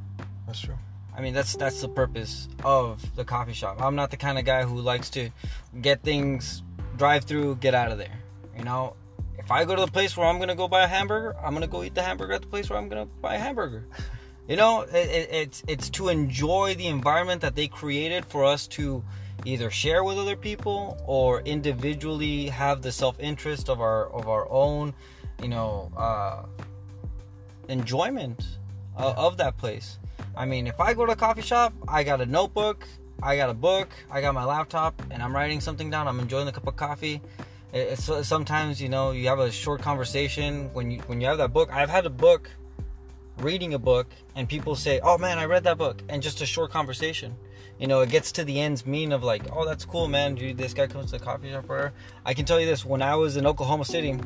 That's 0.47 0.61
true. 0.61 0.79
I 1.21 1.23
mean, 1.23 1.35
that's 1.35 1.55
that's 1.55 1.83
the 1.83 1.89
purpose 1.89 2.49
of 2.65 3.15
the 3.15 3.27
coffee 3.27 3.53
shop. 3.53 3.83
I'm 3.83 3.95
not 3.95 4.11
the 4.11 4.17
kind 4.17 4.39
of 4.39 4.47
guy 4.47 4.63
who 4.63 4.81
likes 4.81 5.11
to 5.11 5.29
get 5.83 6.03
things 6.03 6.63
drive 6.97 7.25
through, 7.25 7.57
get 7.57 7.75
out 7.75 7.93
of 7.93 7.99
there. 7.99 8.19
You 8.57 8.65
know, 8.65 8.97
if 9.39 9.51
I 9.51 9.67
go 9.67 9.77
to 9.77 9.83
the 9.83 9.93
place 9.93 10.17
where 10.17 10.27
I'm 10.27 10.39
gonna 10.39 10.55
go 10.55 10.67
buy 10.67 10.85
a 10.85 10.89
hamburger, 10.89 11.37
I'm 11.45 11.53
gonna 11.53 11.67
go 11.67 11.83
eat 11.83 11.95
the 11.95 12.01
hamburger 12.01 12.33
at 12.33 12.41
the 12.41 12.47
place 12.47 12.71
where 12.71 12.79
I'm 12.79 12.89
gonna 12.89 13.05
buy 13.05 13.35
a 13.35 13.39
hamburger. 13.39 13.85
You 14.49 14.57
know, 14.57 14.81
it, 14.81 14.95
it, 14.95 15.29
it's 15.31 15.63
it's 15.69 15.91
to 15.91 16.09
enjoy 16.09 16.75
the 16.75 16.87
environment 16.87 17.43
that 17.43 17.55
they 17.55 17.69
created 17.69 18.25
for 18.25 18.43
us 18.43 18.67
to 18.69 19.05
either 19.45 19.71
share 19.71 20.03
with 20.05 20.17
other 20.17 20.37
people 20.37 20.97
or 21.07 21.43
individually 21.43 22.47
have 22.47 22.81
the 22.81 22.93
self 22.93 23.21
interest 23.21 23.69
of 23.69 23.83
our 23.83 24.11
of 24.15 24.27
our 24.27 24.51
own, 24.51 24.95
you 25.43 25.49
know, 25.49 25.93
uh, 25.99 26.47
enjoyment 27.69 28.43
of, 28.97 29.19
of 29.19 29.37
that 29.37 29.59
place. 29.59 29.99
I 30.41 30.47
mean, 30.47 30.67
if 30.67 30.81
I 30.81 30.95
go 30.95 31.05
to 31.05 31.13
a 31.13 31.17
coffee 31.17 31.43
shop, 31.43 31.75
I 31.87 32.03
got 32.03 32.23
a 32.23 32.25
notebook, 32.25 32.89
I 33.23 33.37
got 33.37 33.51
a 33.51 33.55
book, 33.55 33.91
I 34.11 34.23
got 34.23 34.33
my 34.33 34.45
laptop, 34.45 35.03
and 35.11 35.23
I'm 35.23 35.35
writing 35.35 35.61
something 35.61 35.91
down. 35.91 36.09
I'm 36.09 36.19
enjoying 36.19 36.47
the 36.47 36.53
cup 36.53 36.67
of 36.67 36.77
coffee. 36.77 37.21
It- 37.75 37.89
It's, 37.99 38.27
sometimes 38.27 38.81
you 38.81 38.89
know 38.89 39.11
you 39.11 39.29
have 39.29 39.39
a 39.39 39.53
short 39.53 39.83
conversation 39.83 40.71
when 40.73 40.91
you 40.91 41.01
when 41.09 41.21
you 41.21 41.27
have 41.27 41.37
that 41.37 41.53
book. 41.53 41.69
I've 41.71 41.91
had 41.91 42.07
a 42.07 42.11
book, 42.27 42.49
reading 43.37 43.75
a 43.75 43.79
book, 43.79 44.07
and 44.35 44.49
people 44.49 44.75
say, 44.77 44.99
"Oh 45.03 45.19
man, 45.19 45.39
I 45.39 45.45
read 45.45 45.65
that 45.65 45.77
book," 45.77 46.01
and 46.09 46.23
just 46.23 46.41
a 46.41 46.47
short 46.47 46.71
conversation. 46.71 47.37
You 47.79 47.87
know, 47.87 48.01
it 48.01 48.09
gets 48.09 48.33
to 48.33 48.43
the 48.43 48.59
end's 48.61 48.87
mean 48.87 49.13
of 49.13 49.23
like, 49.23 49.43
"Oh, 49.55 49.67
that's 49.67 49.85
cool, 49.85 50.09
man. 50.09 50.37
Dude, 50.37 50.57
this 50.57 50.73
guy 50.73 50.87
comes 50.87 51.11
to 51.11 51.19
the 51.19 51.25
coffee 51.25 51.51
shop." 51.51 51.69
Where 51.69 51.93
I 52.25 52.33
can 52.33 52.47
tell 52.47 52.59
you 52.59 52.67
this: 52.67 52.83
when 52.83 53.03
I 53.03 53.15
was 53.15 53.37
in 53.37 53.47
Oklahoma 53.47 53.85
City, 53.85 54.19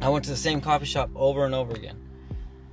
I 0.00 0.08
went 0.08 0.24
to 0.24 0.30
the 0.30 0.42
same 0.48 0.62
coffee 0.62 0.86
shop 0.86 1.10
over 1.14 1.44
and 1.44 1.54
over 1.54 1.72
again. 1.74 1.98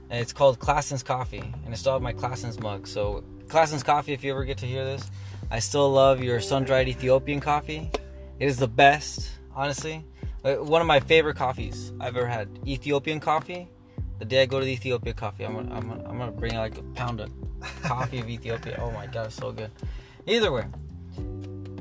And 0.09 0.19
it's 0.19 0.33
called 0.33 0.59
Classens 0.59 1.05
Coffee, 1.05 1.53
and 1.65 1.69
I 1.71 1.75
still 1.75 1.93
have 1.93 2.01
my 2.01 2.13
Classens 2.13 2.59
mug. 2.59 2.87
So, 2.87 3.23
Classens 3.47 3.83
Coffee, 3.85 4.13
if 4.13 4.23
you 4.23 4.31
ever 4.31 4.43
get 4.43 4.57
to 4.59 4.65
hear 4.65 4.83
this, 4.83 5.09
I 5.51 5.59
still 5.59 5.89
love 5.91 6.23
your 6.23 6.39
sun-dried 6.39 6.87
Ethiopian 6.87 7.39
coffee. 7.39 7.91
It 8.39 8.45
is 8.45 8.57
the 8.57 8.67
best, 8.67 9.29
honestly. 9.55 10.03
Uh, 10.43 10.55
One 10.55 10.81
of 10.81 10.87
my 10.87 10.99
favorite 10.99 11.35
coffees 11.35 11.91
I've 11.99 12.17
ever 12.17 12.27
had. 12.27 12.47
Ethiopian 12.65 13.19
coffee. 13.19 13.69
The 14.19 14.25
day 14.25 14.41
I 14.41 14.45
go 14.47 14.59
to 14.59 14.65
the 14.65 14.71
Ethiopia 14.71 15.13
coffee, 15.13 15.45
I'm 15.45 15.53
gonna, 15.53 15.73
I'm 15.73 15.87
gonna, 15.87 16.09
I'm 16.09 16.17
gonna 16.17 16.31
bring 16.31 16.55
like 16.55 16.77
a 16.77 16.83
pound 16.93 17.21
of 17.21 17.31
coffee 17.83 18.19
of 18.19 18.29
Ethiopia. 18.37 18.77
Oh 18.81 18.91
my 18.91 19.07
god, 19.07 19.27
it's 19.27 19.35
so 19.35 19.51
good. 19.51 19.71
Either 20.27 20.51
way, 20.51 20.65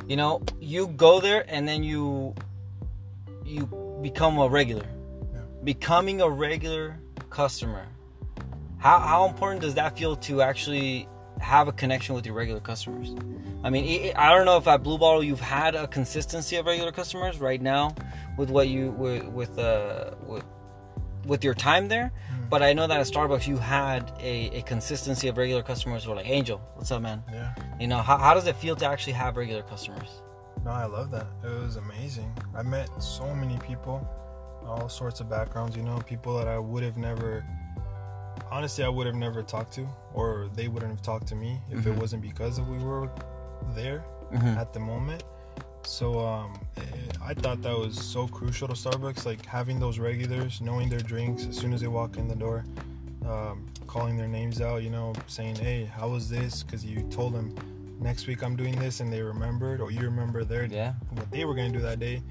you 0.07 0.17
know, 0.17 0.43
you 0.61 0.87
go 0.89 1.21
there 1.21 1.45
and 1.49 1.67
then 1.67 1.83
you 1.83 2.35
you 3.45 3.67
become 4.03 4.39
a 4.39 4.49
regular. 4.49 4.87
Yeah. 5.33 5.41
Becoming 5.65 6.21
a 6.21 6.29
regular 6.29 6.99
customer. 7.29 7.87
How 8.79 8.99
how 9.01 9.27
important 9.27 9.63
does 9.63 9.75
that 9.75 9.99
feel 9.99 10.17
to 10.17 10.43
actually 10.43 11.09
have 11.41 11.69
a 11.69 11.73
connection 11.73 12.15
with 12.15 12.27
your 12.27 12.35
regular 12.35 12.61
customers? 12.61 13.15
I 13.65 13.71
mean, 13.71 14.15
i 14.17 14.29
I 14.29 14.35
don't 14.35 14.47
know 14.47 14.57
if 14.57 14.67
at 14.69 14.83
Blue 14.83 14.99
Bottle 14.99 15.23
you've 15.23 15.41
had 15.41 15.75
a 15.75 15.87
consistency 15.89 16.57
of 16.57 16.67
regular 16.67 16.93
customers 16.93 17.39
right 17.39 17.61
now 17.61 17.95
with 18.37 18.51
what 18.51 18.69
you 18.69 18.91
with 18.93 19.27
with 19.27 19.59
uh 19.59 20.15
with 20.27 20.45
with 21.27 21.45
your 21.45 21.55
time 21.55 21.89
there. 21.89 22.13
But 22.51 22.63
I 22.63 22.73
know 22.73 22.87
that 22.87 22.99
at 22.99 23.07
Starbucks 23.07 23.47
you 23.47 23.59
had 23.59 24.11
a, 24.21 24.59
a 24.59 24.63
consistency 24.63 25.29
of 25.29 25.37
regular 25.37 25.63
customers 25.63 26.05
who 26.05 26.13
are 26.13 26.17
like, 26.17 26.29
Angel, 26.29 26.59
what's 26.75 26.91
up, 26.91 27.03
man? 27.03 27.23
Yeah. 27.31 27.55
You 27.79 27.87
know, 27.87 27.99
how, 27.99 28.17
how 28.17 28.33
does 28.33 28.47
it 28.47 28.57
feel 28.57 28.75
to 28.77 28.87
actually 28.87 29.13
have 29.13 29.37
regular 29.37 29.63
customers? 29.63 30.23
No, 30.65 30.71
I 30.71 30.87
love 30.87 31.11
that. 31.11 31.27
It 31.45 31.61
was 31.61 31.77
amazing. 31.77 32.33
I 32.57 32.63
met 32.63 32.89
so 33.03 33.35
many 33.35 33.59
people, 33.59 34.09
all 34.65 34.89
sorts 34.89 35.21
of 35.21 35.29
backgrounds, 35.29 35.77
you 35.77 35.83
know, 35.83 35.99
people 36.07 36.39
that 36.39 36.49
I 36.49 36.59
would 36.59 36.83
have 36.83 36.97
never, 36.97 37.45
honestly, 38.51 38.85
I 38.85 38.89
would 38.89 39.07
have 39.07 39.17
never 39.17 39.43
talked 39.43 39.73
to, 39.75 39.87
or 40.15 40.49
they 40.55 40.69
wouldn't 40.69 40.91
have 40.93 41.03
talked 41.03 41.27
to 41.29 41.35
me 41.35 41.61
if 41.71 41.87
it 41.87 41.95
Mhm. 41.95 42.01
wasn't 42.01 42.23
because 42.23 42.59
of 42.59 42.69
we 42.69 42.79
were 42.79 43.09
there 43.75 44.05
Mm-hmm. 44.33 44.59
at 44.59 44.73
the 44.73 44.81
moment. 44.81 45.23
So 45.85 46.19
um, 46.27 46.61
eh, 46.77 46.83
I 47.25 47.33
thought 47.35 47.63
that 47.63 47.77
was 47.77 47.99
so 47.99 48.29
crucial 48.29 48.69
to 48.69 48.75
Starbucks, 48.75 49.25
like 49.25 49.45
having 49.47 49.79
those 49.81 49.99
regulars, 49.99 50.61
knowing 50.61 50.89
their 50.91 51.01
drinks 51.01 51.47
as 51.47 51.57
soon 51.57 51.73
as 51.73 51.81
they 51.81 51.87
walk 51.89 52.19
in 52.19 52.29
the 52.29 52.35
door, 52.37 52.65
um, 53.27 53.67
calling 53.87 54.17
their 54.19 54.29
names 54.29 54.61
out, 54.61 54.83
you 54.83 54.91
know, 54.91 55.15
saying, 55.29 55.57
"Hey, 55.57 55.85
how 55.87 56.09
was 56.09 56.29
this?" 56.29 56.63
Because 56.63 56.85
you 56.85 57.03
told 57.11 57.33
them 57.33 57.55
next 58.01 58.27
week 58.27 58.43
I'm 58.43 58.55
doing 58.55 58.77
this, 58.77 59.01
and 59.01 59.11
they 59.13 59.23
remembered, 59.23 59.81
or 59.81 59.91
you 59.91 60.01
remember 60.01 60.45
their 60.45 60.67
Yeah. 60.67 60.93
what 61.15 61.31
they 61.31 61.45
were 61.47 61.55
gonna 61.55 61.71
do 61.73 61.81
that 61.81 61.99
day. 62.01 62.23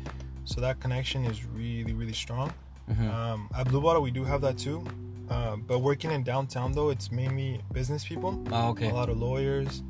So 0.45 0.61
that 0.61 0.79
connection 0.79 1.25
is 1.25 1.43
really, 1.45 1.93
really 1.93 2.13
strong. 2.13 2.51
Mm-hmm. 2.89 3.09
Um, 3.09 3.49
at 3.55 3.67
Blue 3.67 3.81
Bottle, 3.81 4.01
we 4.03 4.11
do 4.11 4.23
have 4.23 4.41
that 4.41 4.57
too. 4.59 4.83
Uh, 5.29 5.55
but 5.57 5.79
working 5.79 6.11
in 6.11 6.23
downtown 6.23 6.71
though, 6.71 6.89
it's 6.89 7.11
mainly 7.11 7.61
business 7.73 8.05
people 8.05 8.41
Oh, 8.51 8.69
okay. 8.69 8.89
a 8.89 8.93
lot 8.93 9.09
of 9.09 9.17
lawyers, 9.17 9.83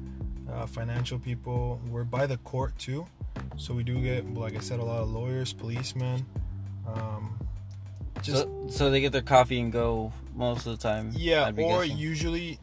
uh, 0.51 0.65
financial 0.65 1.19
people. 1.19 1.79
We're 1.89 2.03
by 2.03 2.25
the 2.25 2.37
court 2.37 2.77
too, 2.79 3.05
so 3.57 3.73
we 3.73 3.83
do 3.83 3.99
get, 4.01 4.31
like 4.33 4.55
I 4.55 4.59
said, 4.59 4.79
a 4.79 4.83
lot 4.83 5.01
of 5.01 5.09
lawyers, 5.09 5.53
policemen. 5.53 6.25
Um, 6.87 7.37
just 8.21 8.43
so, 8.43 8.67
so 8.69 8.89
they 8.89 8.99
get 9.01 9.11
their 9.11 9.21
coffee 9.21 9.59
and 9.59 9.71
go 9.71 10.11
most 10.35 10.65
of 10.65 10.77
the 10.77 10.81
time. 10.81 11.11
yeah, 11.13 11.49
or 11.49 11.51
guessing. 11.83 11.97
usually 11.97 12.59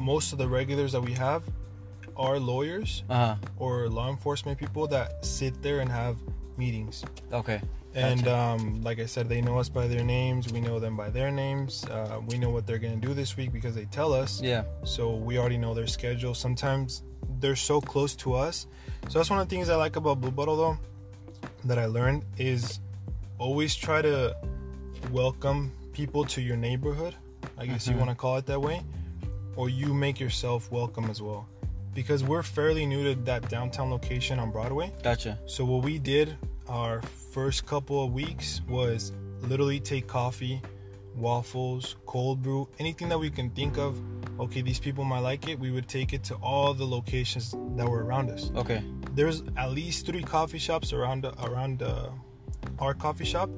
most 0.00 0.32
of 0.32 0.38
the 0.38 0.48
regulars 0.48 0.92
that 0.92 1.00
we 1.02 1.12
have 1.12 1.42
are 2.16 2.38
lawyers 2.38 3.02
Uh 3.10 3.34
or 3.58 3.88
law 3.88 4.08
enforcement 4.08 4.56
people 4.58 4.86
that 4.86 5.24
sit 5.24 5.60
there 5.62 5.80
and 5.80 5.90
have 5.90 6.16
meetings. 6.56 7.04
Okay. 7.32 7.60
And 7.94 8.26
um, 8.26 8.82
like 8.82 8.98
I 8.98 9.06
said, 9.06 9.28
they 9.28 9.40
know 9.40 9.58
us 9.58 9.68
by 9.68 9.86
their 9.86 10.02
names. 10.04 10.52
We 10.52 10.60
know 10.60 10.80
them 10.80 10.96
by 10.96 11.10
their 11.10 11.30
names. 11.30 11.84
Uh, 11.84 12.20
we 12.26 12.38
know 12.38 12.50
what 12.50 12.66
they're 12.66 12.78
gonna 12.78 12.96
do 12.96 13.14
this 13.14 13.36
week 13.36 13.52
because 13.52 13.74
they 13.74 13.84
tell 13.86 14.12
us. 14.12 14.40
Yeah. 14.42 14.64
so 14.84 15.14
we 15.14 15.38
already 15.38 15.58
know 15.58 15.74
their 15.74 15.86
schedule. 15.86 16.34
Sometimes 16.34 17.02
they're 17.40 17.56
so 17.56 17.80
close 17.80 18.14
to 18.16 18.34
us. 18.34 18.66
So 19.08 19.18
that's 19.18 19.30
one 19.30 19.38
of 19.38 19.48
the 19.48 19.54
things 19.54 19.68
I 19.68 19.76
like 19.76 19.96
about 19.96 20.20
Blue 20.20 20.30
Bottle 20.30 20.56
though 20.56 20.78
that 21.64 21.78
I 21.78 21.86
learned 21.86 22.24
is 22.38 22.80
always 23.38 23.74
try 23.74 24.02
to 24.02 24.34
welcome 25.12 25.70
people 25.92 26.24
to 26.24 26.40
your 26.40 26.56
neighborhood. 26.56 27.14
I 27.58 27.66
guess 27.66 27.86
Mhm. 27.86 27.92
you 27.92 27.96
want 27.98 28.10
to 28.10 28.16
call 28.16 28.36
it 28.38 28.46
that 28.46 28.60
way, 28.60 28.82
or 29.56 29.68
you 29.68 29.94
make 29.94 30.18
yourself 30.18 30.70
welcome 30.72 31.04
as 31.10 31.20
well. 31.22 31.46
Because 31.94 32.24
we're 32.24 32.42
fairly 32.42 32.86
new 32.86 33.04
to 33.14 33.20
that 33.22 33.48
downtown 33.48 33.90
location 33.90 34.38
on 34.40 34.50
Broadway. 34.50 34.92
Gotcha. 35.02 35.38
So 35.46 35.64
what 35.64 35.84
we 35.84 35.98
did 35.98 36.36
our 36.68 37.02
first 37.34 37.66
couple 37.66 38.04
of 38.04 38.12
weeks 38.12 38.62
was 38.68 39.12
literally 39.42 39.80
take 39.80 40.06
coffee, 40.06 40.62
waffles, 41.16 41.96
cold 42.06 42.40
brew, 42.40 42.68
anything 42.78 43.08
that 43.08 43.18
we 43.18 43.28
can 43.28 43.50
think 43.50 43.76
of. 43.76 44.00
Okay, 44.38 44.62
these 44.62 44.78
people 44.78 45.02
might 45.02 45.18
like 45.18 45.48
it. 45.48 45.58
We 45.58 45.72
would 45.72 45.88
take 45.88 46.12
it 46.12 46.22
to 46.24 46.36
all 46.36 46.74
the 46.74 46.86
locations 46.86 47.50
that 47.76 47.88
were 47.88 48.04
around 48.04 48.30
us. 48.30 48.52
Okay. 48.54 48.84
There's 49.14 49.42
at 49.56 49.72
least 49.72 50.06
three 50.06 50.22
coffee 50.22 50.58
shops 50.58 50.92
around 50.92 51.26
around 51.42 51.82
uh, 51.82 52.10
our 52.78 52.94
coffee 52.94 53.24
shop. 53.24 53.50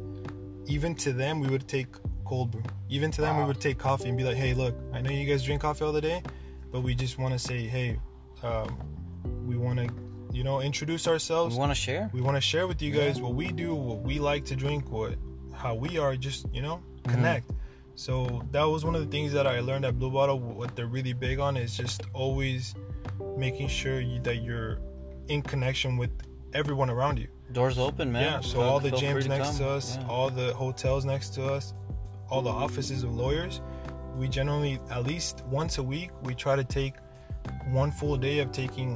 Even 0.64 0.94
to 0.96 1.12
them, 1.12 1.40
we 1.40 1.48
would 1.48 1.68
take 1.68 1.88
cold 2.24 2.52
brew. 2.52 2.62
Even 2.88 3.10
to 3.10 3.20
them, 3.20 3.36
we 3.36 3.44
would 3.44 3.60
take 3.60 3.76
coffee 3.78 4.08
and 4.08 4.16
be 4.16 4.24
like, 4.24 4.36
"Hey, 4.36 4.54
look, 4.54 4.74
I 4.94 5.02
know 5.02 5.10
you 5.10 5.26
guys 5.26 5.44
drink 5.44 5.60
coffee 5.60 5.84
all 5.84 5.92
the 5.92 6.00
day, 6.00 6.22
but 6.72 6.80
we 6.80 6.94
just 6.94 7.18
want 7.18 7.32
to 7.32 7.38
say, 7.38 7.66
hey, 7.66 7.98
um, 8.42 8.76
we 9.46 9.56
want 9.56 9.78
to, 9.78 9.88
you 10.36 10.44
know, 10.44 10.60
introduce 10.60 11.04
ourselves." 11.12 11.54
We 11.54 11.60
want 11.64 11.72
to 11.76 11.80
share. 11.88 12.04
we 12.12 12.20
want 12.20 12.36
to 12.36 12.40
share 12.52 12.66
with 12.70 12.80
you 12.84 12.90
Yeah. 12.92 13.00
guys 13.06 13.16
what 13.24 13.34
we 13.34 13.46
do 13.64 13.68
what 13.74 14.00
we 14.10 14.14
like 14.30 14.42
to 14.50 14.56
drink 14.64 14.82
what 14.96 15.12
how 15.62 15.72
we 15.84 15.90
are 16.04 16.14
just 16.28 16.40
you 16.56 16.62
know 16.66 16.76
Mhm. 16.78 17.10
connect 17.12 17.46
so 17.94 18.42
that 18.54 18.64
was 18.74 18.80
one 18.88 18.94
of 18.98 19.02
the 19.04 19.10
things 19.16 19.30
that 19.32 19.46
i 19.46 19.56
learned 19.68 19.84
at 19.88 19.94
blue 20.00 20.10
bottle 20.18 20.38
what 20.60 20.70
they're 20.76 20.92
really 20.98 21.14
big 21.26 21.38
on 21.46 21.52
is 21.64 21.70
just 21.84 22.02
always 22.12 22.74
making 23.44 23.68
sure 23.68 23.98
you, 24.00 24.20
that 24.28 24.36
you're 24.46 24.72
in 25.28 25.40
connection 25.52 25.90
with 26.02 26.10
everyone 26.60 26.90
around 26.90 27.18
you 27.18 27.28
Doors 27.52 27.78
open, 27.78 28.10
man. 28.10 28.22
Yeah, 28.24 28.40
so 28.40 28.60
all 28.60 28.80
the 28.80 28.90
gyms 28.90 29.26
next 29.28 29.48
come. 29.50 29.58
to 29.58 29.68
us, 29.78 29.86
Yeah. 29.96 30.08
all 30.08 30.30
the 30.30 30.52
hotels 30.54 31.02
next 31.04 31.28
to 31.36 31.42
us, 31.56 31.74
all 32.28 32.42
the 32.42 32.50
offices 32.64 33.04
of 33.04 33.10
lawyers, 33.14 33.60
we 34.18 34.24
generally 34.28 34.74
at 34.90 35.04
least 35.04 35.44
once 35.46 35.78
a 35.78 35.82
week 35.94 36.10
we 36.24 36.34
try 36.34 36.54
to 36.56 36.64
take 36.64 36.94
one 37.70 37.90
full 37.92 38.16
day 38.16 38.40
of 38.40 38.50
taking 38.50 38.90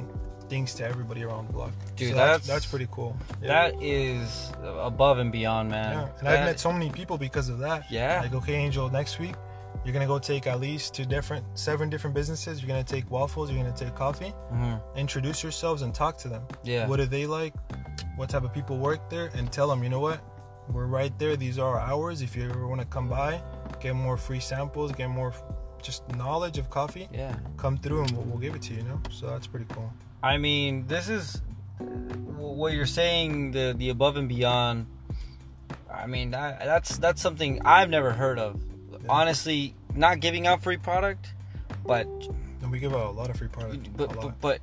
things 0.51 0.73
to 0.75 0.85
everybody 0.85 1.23
around 1.23 1.47
the 1.47 1.53
block. 1.53 1.71
Dude, 1.95 2.09
So 2.09 2.15
that's- 2.15 2.45
that's 2.45 2.65
pretty 2.65 2.87
cool. 2.91 3.15
Yeah. 3.41 3.47
That 3.71 3.81
is 3.81 4.51
above 4.91 5.17
and 5.19 5.31
beyond, 5.31 5.69
man. 5.71 5.93
yeah, 5.93 6.03
and 6.19 6.27
That- 6.27 6.39
I've 6.39 6.45
met 6.45 6.59
so 6.59 6.71
many 6.73 6.89
people 6.89 7.17
because 7.17 7.47
of 7.47 7.59
that. 7.59 7.89
Yeah. 7.89 8.19
Like, 8.21 8.33
okay, 8.33 8.55
Angel, 8.55 8.89
next 8.89 9.17
week 9.17 9.35
you're 9.85 9.93
gonna 9.93 10.07
go 10.15 10.19
take 10.19 10.47
at 10.47 10.59
least 10.59 10.93
two 10.93 11.05
different, 11.05 11.45
seven 11.57 11.89
different 11.89 12.13
businesses. 12.13 12.59
You're 12.61 12.67
gonna 12.67 12.83
take 12.83 13.09
waffles. 13.09 13.49
You're 13.49 13.63
gonna 13.63 13.75
take 13.75 13.95
coffee. 13.95 14.33
Mhm. 14.53 14.81
Introduce 14.97 15.41
yourselves 15.41 15.81
and 15.83 15.95
talk 15.95 16.17
to 16.23 16.27
them. 16.27 16.43
Yeah. 16.63 16.85
What 16.89 16.97
do 16.97 17.05
they 17.05 17.25
like? 17.25 17.53
What 18.17 18.27
type 18.29 18.43
of 18.43 18.51
people 18.53 18.77
work 18.77 19.09
there? 19.09 19.27
And 19.35 19.49
tell 19.51 19.67
them, 19.69 19.81
you 19.85 19.89
know 19.89 20.01
what? 20.01 20.19
We're 20.69 20.85
right 20.85 21.17
there. 21.17 21.37
These 21.37 21.57
are 21.59 21.69
our 21.75 21.79
hours. 21.79 22.21
If 22.21 22.35
you 22.35 22.43
ever 22.49 22.67
want 22.67 22.81
to 22.81 22.87
come 22.87 23.07
by, 23.07 23.41
get 23.79 23.95
more 23.95 24.17
free 24.17 24.41
samples, 24.41 24.91
get 24.91 25.09
more 25.09 25.33
just 25.81 26.07
knowledge 26.15 26.57
of 26.59 26.69
coffee, 26.69 27.07
yeah. 27.11 27.33
come 27.57 27.75
through 27.77 28.01
and 28.03 28.11
we'll, 28.11 28.25
we'll 28.25 28.37
give 28.45 28.53
it 28.53 28.61
to 28.63 28.73
you. 28.73 28.81
You 28.81 28.87
know, 28.89 28.99
so 29.09 29.27
that's 29.27 29.47
pretty 29.47 29.65
cool. 29.73 29.91
I 30.23 30.37
mean, 30.37 30.87
this 30.87 31.09
is 31.09 31.41
what 31.79 32.73
you're 32.73 32.85
saying. 32.85 33.51
The 33.51 33.73
the 33.77 33.89
above 33.89 34.17
and 34.17 34.29
beyond. 34.29 34.87
I 35.91 36.07
mean, 36.07 36.31
that, 36.31 36.59
that's 36.59 36.97
that's 36.97 37.21
something 37.21 37.61
I've 37.65 37.89
never 37.89 38.11
heard 38.11 38.39
of. 38.39 38.61
Honestly, 39.09 39.75
not 39.95 40.19
giving 40.19 40.47
out 40.47 40.61
free 40.63 40.77
product, 40.77 41.33
but 41.85 42.05
And 42.61 42.71
we 42.71 42.79
give 42.79 42.93
out 42.93 43.07
a 43.07 43.11
lot 43.11 43.29
of 43.29 43.37
free 43.37 43.47
product. 43.47 43.95
but 43.97 44.13
but, 44.15 44.39
but 44.41 44.59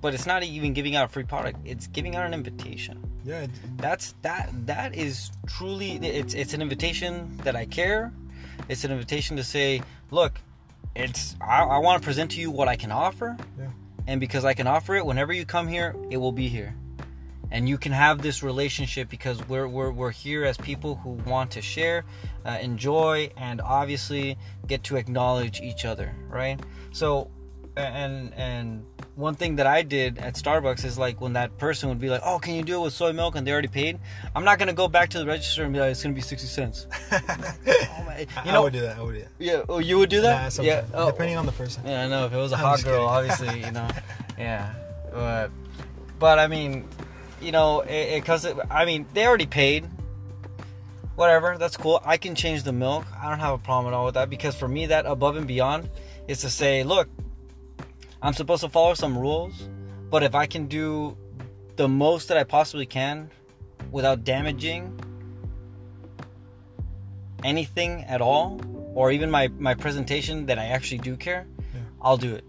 but 0.00 0.14
it's 0.14 0.26
not 0.26 0.42
even 0.42 0.72
giving 0.72 0.96
out 0.96 1.04
a 1.06 1.08
free 1.08 1.24
product. 1.24 1.58
It's 1.64 1.86
giving 1.88 2.16
out 2.16 2.24
an 2.24 2.32
invitation. 2.32 3.02
yeah, 3.24 3.46
That's 3.76 4.14
that 4.22 4.50
that 4.66 4.94
is 4.94 5.30
truly 5.46 5.92
it's 5.96 6.34
it's 6.34 6.54
an 6.54 6.62
invitation 6.62 7.36
that 7.44 7.56
I 7.56 7.66
care. 7.66 8.12
It's 8.68 8.84
an 8.84 8.92
invitation 8.92 9.36
to 9.36 9.44
say, 9.44 9.82
look, 10.10 10.40
it's 10.94 11.36
I, 11.40 11.64
I 11.64 11.78
want 11.78 12.00
to 12.00 12.04
present 12.06 12.30
to 12.32 12.40
you 12.40 12.50
what 12.50 12.68
I 12.68 12.76
can 12.76 12.92
offer. 12.92 13.36
Yeah. 13.58 13.66
And 14.10 14.18
because 14.18 14.44
I 14.44 14.54
can 14.54 14.66
offer 14.66 14.96
it, 14.96 15.06
whenever 15.06 15.32
you 15.32 15.44
come 15.44 15.68
here, 15.68 15.94
it 16.10 16.16
will 16.16 16.32
be 16.32 16.48
here. 16.48 16.74
And 17.52 17.68
you 17.68 17.78
can 17.78 17.92
have 17.92 18.20
this 18.20 18.42
relationship 18.42 19.08
because 19.08 19.40
we're, 19.48 19.68
we're, 19.68 19.92
we're 19.92 20.10
here 20.10 20.44
as 20.44 20.56
people 20.56 20.96
who 20.96 21.10
want 21.10 21.52
to 21.52 21.62
share, 21.62 22.04
uh, 22.44 22.58
enjoy, 22.60 23.30
and 23.36 23.60
obviously 23.60 24.36
get 24.66 24.82
to 24.84 24.96
acknowledge 24.96 25.60
each 25.60 25.84
other, 25.84 26.12
right? 26.28 26.58
So, 26.90 27.30
and 27.80 28.34
and 28.34 28.84
one 29.16 29.34
thing 29.34 29.56
that 29.56 29.66
I 29.66 29.82
did 29.82 30.18
at 30.18 30.34
Starbucks 30.34 30.84
is 30.84 30.98
like 30.98 31.20
when 31.20 31.34
that 31.34 31.58
person 31.58 31.88
would 31.88 31.98
be 32.00 32.08
like, 32.08 32.22
"Oh, 32.24 32.38
can 32.38 32.54
you 32.54 32.62
do 32.62 32.80
it 32.80 32.84
with 32.84 32.92
soy 32.92 33.12
milk?" 33.12 33.36
and 33.36 33.46
they 33.46 33.52
already 33.52 33.68
paid. 33.68 33.98
I'm 34.34 34.44
not 34.44 34.58
gonna 34.58 34.72
go 34.72 34.88
back 34.88 35.10
to 35.10 35.18
the 35.18 35.26
register 35.26 35.64
and 35.64 35.72
be 35.72 35.80
like, 35.80 35.90
"It's 35.92 36.02
gonna 36.02 36.14
be 36.14 36.20
sixty 36.20 36.48
cents." 36.48 36.86
Oh 37.92 38.04
my, 38.04 38.20
you 38.44 38.50
I 38.52 38.58
would 38.58 38.72
do 38.72 38.80
that. 38.80 38.98
I 38.98 39.02
would 39.02 39.14
do 39.14 39.20
that. 39.20 39.30
yeah, 39.38 39.62
oh, 39.68 39.78
you 39.78 39.98
would 39.98 40.10
do 40.10 40.20
that. 40.22 40.56
Nah, 40.56 40.62
yeah, 40.62 40.84
oh, 40.94 41.10
depending 41.10 41.36
on 41.36 41.46
the 41.46 41.52
person. 41.52 41.82
yeah, 41.86 42.04
I 42.04 42.08
know. 42.08 42.26
If 42.26 42.32
it 42.32 42.36
was 42.36 42.52
a 42.52 42.56
I'm 42.56 42.62
hot 42.62 42.84
girl, 42.84 43.04
obviously, 43.04 43.64
you 43.64 43.72
know. 43.72 43.88
Yeah, 44.38 44.72
but 45.12 45.50
but 46.18 46.38
I 46.38 46.46
mean, 46.46 46.88
you 47.42 47.52
know, 47.52 47.82
because 47.86 48.44
it, 48.46 48.56
I 48.70 48.84
mean, 48.86 49.06
they 49.12 49.26
already 49.26 49.46
paid. 49.46 49.86
Whatever, 51.16 51.58
that's 51.58 51.76
cool. 51.76 52.00
I 52.04 52.16
can 52.16 52.34
change 52.34 52.62
the 52.62 52.72
milk. 52.72 53.04
I 53.22 53.28
don't 53.28 53.40
have 53.40 53.52
a 53.52 53.58
problem 53.58 53.92
at 53.92 53.96
all 53.96 54.06
with 54.06 54.14
that 54.14 54.30
because 54.30 54.54
for 54.56 54.66
me, 54.66 54.86
that 54.86 55.04
above 55.04 55.36
and 55.36 55.46
beyond 55.46 55.90
is 56.28 56.40
to 56.40 56.48
say, 56.48 56.82
look, 56.84 57.08
I'm 58.22 58.32
supposed 58.32 58.62
to 58.62 58.68
follow 58.68 58.94
some 58.94 59.16
rules, 59.16 59.68
but 60.10 60.22
if 60.22 60.34
I 60.34 60.46
can 60.46 60.66
do 60.66 61.16
the 61.76 61.88
most 61.88 62.28
that 62.28 62.36
I 62.36 62.44
possibly 62.44 62.86
can 62.86 63.30
without 63.90 64.24
damaging 64.24 64.98
anything 67.42 68.04
at 68.04 68.20
all, 68.20 68.60
or 68.94 69.10
even 69.10 69.30
my 69.30 69.48
my 69.58 69.74
presentation 69.74 70.46
that 70.46 70.58
I 70.58 70.66
actually 70.66 70.98
do 70.98 71.16
care, 71.16 71.46
Yeah. 71.74 71.80
I'll 72.02 72.16
do 72.18 72.34
it. 72.34 72.44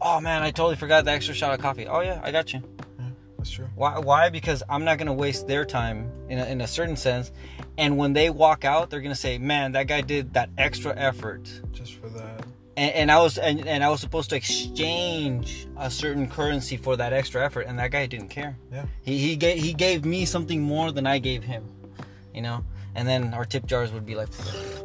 Oh 0.00 0.20
man, 0.20 0.42
I 0.42 0.50
totally 0.50 0.76
forgot 0.76 1.04
the 1.04 1.10
extra 1.10 1.34
shot 1.34 1.52
of 1.52 1.60
coffee. 1.60 1.86
Oh 1.86 2.00
yeah, 2.00 2.20
I 2.24 2.30
got 2.30 2.52
you. 2.54 2.62
Yeah, 2.98 3.04
that's 3.36 3.50
true. 3.50 3.68
Why? 3.74 3.98
Why? 3.98 4.30
Because 4.30 4.62
I'm 4.70 4.84
not 4.84 4.96
gonna 4.96 5.12
waste 5.12 5.46
their 5.46 5.66
time 5.66 6.10
in 6.30 6.38
a, 6.38 6.46
in 6.46 6.60
a 6.62 6.66
certain 6.66 6.96
sense, 6.96 7.32
and 7.76 7.98
when 7.98 8.14
they 8.14 8.30
walk 8.30 8.64
out, 8.64 8.88
they're 8.88 9.02
gonna 9.02 9.14
say, 9.14 9.36
"Man, 9.36 9.72
that 9.72 9.86
guy 9.88 10.00
did 10.00 10.32
that 10.32 10.48
extra 10.56 10.96
effort." 10.96 11.50
Just. 11.72 11.99
And, 12.76 12.94
and 12.94 13.10
I 13.10 13.20
was 13.20 13.38
and, 13.38 13.66
and 13.66 13.82
I 13.82 13.90
was 13.90 14.00
supposed 14.00 14.30
to 14.30 14.36
exchange 14.36 15.66
a 15.76 15.90
certain 15.90 16.28
currency 16.28 16.76
for 16.76 16.96
that 16.96 17.12
extra 17.12 17.44
effort, 17.44 17.62
and 17.62 17.78
that 17.78 17.90
guy 17.90 18.06
didn't 18.06 18.28
care. 18.28 18.56
Yeah. 18.72 18.86
He 19.02 19.18
he 19.18 19.36
gave 19.36 19.62
he 19.62 19.72
gave 19.72 20.04
me 20.04 20.24
something 20.24 20.60
more 20.60 20.92
than 20.92 21.06
I 21.06 21.18
gave 21.18 21.42
him, 21.42 21.64
you 22.34 22.42
know. 22.42 22.64
And 22.94 23.06
then 23.06 23.34
our 23.34 23.44
tip 23.44 23.66
jars 23.66 23.92
would 23.92 24.06
be 24.06 24.14
like, 24.14 24.28